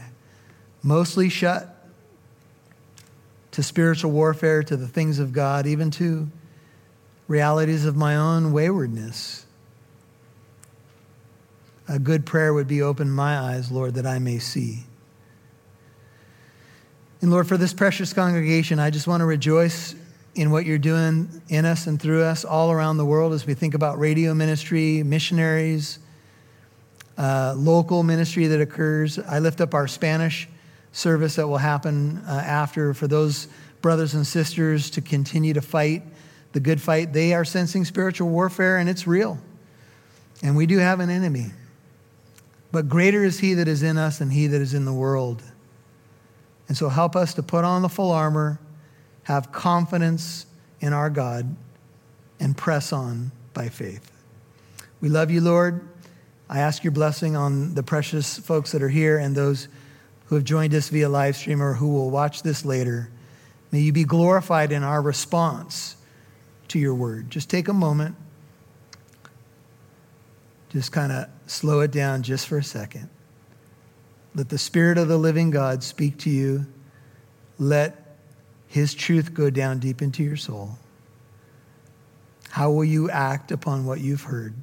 mostly 0.80 1.28
shut 1.28 1.72
to 3.50 3.64
spiritual 3.64 4.12
warfare, 4.12 4.62
to 4.62 4.76
the 4.76 4.86
things 4.86 5.18
of 5.18 5.32
God, 5.32 5.66
even 5.66 5.90
to 5.92 6.30
realities 7.26 7.84
of 7.84 7.96
my 7.96 8.14
own 8.14 8.52
waywardness. 8.52 9.44
A 11.88 11.98
good 11.98 12.24
prayer 12.24 12.54
would 12.54 12.68
be 12.68 12.82
open 12.82 13.10
my 13.10 13.36
eyes, 13.36 13.72
Lord, 13.72 13.94
that 13.94 14.06
I 14.06 14.20
may 14.20 14.38
see. 14.38 14.84
And 17.20 17.30
Lord, 17.30 17.48
for 17.48 17.56
this 17.56 17.72
precious 17.72 18.12
congregation, 18.12 18.78
I 18.78 18.90
just 18.90 19.08
want 19.08 19.20
to 19.20 19.24
rejoice 19.24 19.96
in 20.36 20.50
what 20.50 20.66
you're 20.66 20.78
doing 20.78 21.42
in 21.48 21.64
us 21.64 21.86
and 21.86 22.00
through 22.00 22.22
us 22.22 22.44
all 22.44 22.70
around 22.70 22.98
the 22.98 23.06
world 23.06 23.32
as 23.32 23.46
we 23.46 23.54
think 23.54 23.72
about 23.72 23.98
radio 23.98 24.34
ministry, 24.34 25.02
missionaries, 25.02 25.98
uh, 27.16 27.54
local 27.56 28.02
ministry 28.02 28.46
that 28.46 28.60
occurs. 28.60 29.18
I 29.18 29.38
lift 29.38 29.62
up 29.62 29.72
our 29.72 29.88
Spanish 29.88 30.46
service 30.92 31.36
that 31.36 31.48
will 31.48 31.56
happen 31.56 32.22
uh, 32.28 32.32
after 32.32 32.92
for 32.92 33.08
those 33.08 33.48
brothers 33.80 34.12
and 34.12 34.26
sisters 34.26 34.90
to 34.90 35.00
continue 35.00 35.54
to 35.54 35.62
fight 35.62 36.02
the 36.52 36.60
good 36.60 36.82
fight. 36.82 37.14
They 37.14 37.32
are 37.32 37.44
sensing 37.44 37.86
spiritual 37.86 38.28
warfare 38.28 38.76
and 38.76 38.90
it's 38.90 39.06
real. 39.06 39.38
And 40.42 40.54
we 40.54 40.66
do 40.66 40.76
have 40.76 41.00
an 41.00 41.08
enemy. 41.08 41.46
But 42.72 42.90
greater 42.90 43.24
is 43.24 43.38
he 43.38 43.54
that 43.54 43.68
is 43.68 43.82
in 43.82 43.96
us 43.96 44.18
than 44.18 44.28
he 44.28 44.48
that 44.48 44.60
is 44.60 44.74
in 44.74 44.84
the 44.84 44.92
world. 44.92 45.42
And 46.68 46.76
so 46.76 46.90
help 46.90 47.16
us 47.16 47.32
to 47.34 47.42
put 47.42 47.64
on 47.64 47.80
the 47.80 47.88
full 47.88 48.10
armor 48.10 48.58
have 49.26 49.50
confidence 49.50 50.46
in 50.80 50.92
our 50.92 51.10
God, 51.10 51.56
and 52.38 52.56
press 52.56 52.92
on 52.92 53.32
by 53.54 53.68
faith. 53.68 54.12
We 55.00 55.08
love 55.08 55.32
you, 55.32 55.40
Lord. 55.40 55.88
I 56.48 56.60
ask 56.60 56.84
your 56.84 56.92
blessing 56.92 57.34
on 57.34 57.74
the 57.74 57.82
precious 57.82 58.38
folks 58.38 58.70
that 58.70 58.84
are 58.84 58.88
here 58.88 59.18
and 59.18 59.34
those 59.34 59.66
who 60.26 60.36
have 60.36 60.44
joined 60.44 60.74
us 60.74 60.90
via 60.90 61.08
live 61.08 61.34
stream 61.34 61.60
or 61.60 61.74
who 61.74 61.88
will 61.88 62.08
watch 62.08 62.44
this 62.44 62.64
later. 62.64 63.10
May 63.72 63.80
you 63.80 63.92
be 63.92 64.04
glorified 64.04 64.70
in 64.70 64.84
our 64.84 65.02
response 65.02 65.96
to 66.68 66.78
your 66.78 66.94
word. 66.94 67.28
Just 67.28 67.50
take 67.50 67.66
a 67.66 67.72
moment. 67.72 68.14
Just 70.68 70.92
kind 70.92 71.10
of 71.10 71.26
slow 71.48 71.80
it 71.80 71.90
down 71.90 72.22
just 72.22 72.46
for 72.46 72.58
a 72.58 72.64
second. 72.64 73.08
Let 74.36 74.50
the 74.50 74.58
Spirit 74.58 74.98
of 74.98 75.08
the 75.08 75.18
living 75.18 75.50
God 75.50 75.82
speak 75.82 76.18
to 76.18 76.30
you. 76.30 76.66
Let 77.58 78.05
his 78.66 78.94
truth 78.94 79.34
go 79.34 79.50
down 79.50 79.78
deep 79.78 80.02
into 80.02 80.22
your 80.22 80.36
soul? 80.36 80.78
How 82.50 82.70
will 82.70 82.84
you 82.84 83.10
act 83.10 83.52
upon 83.52 83.84
what 83.84 84.00
you've 84.00 84.22
heard? 84.22 84.54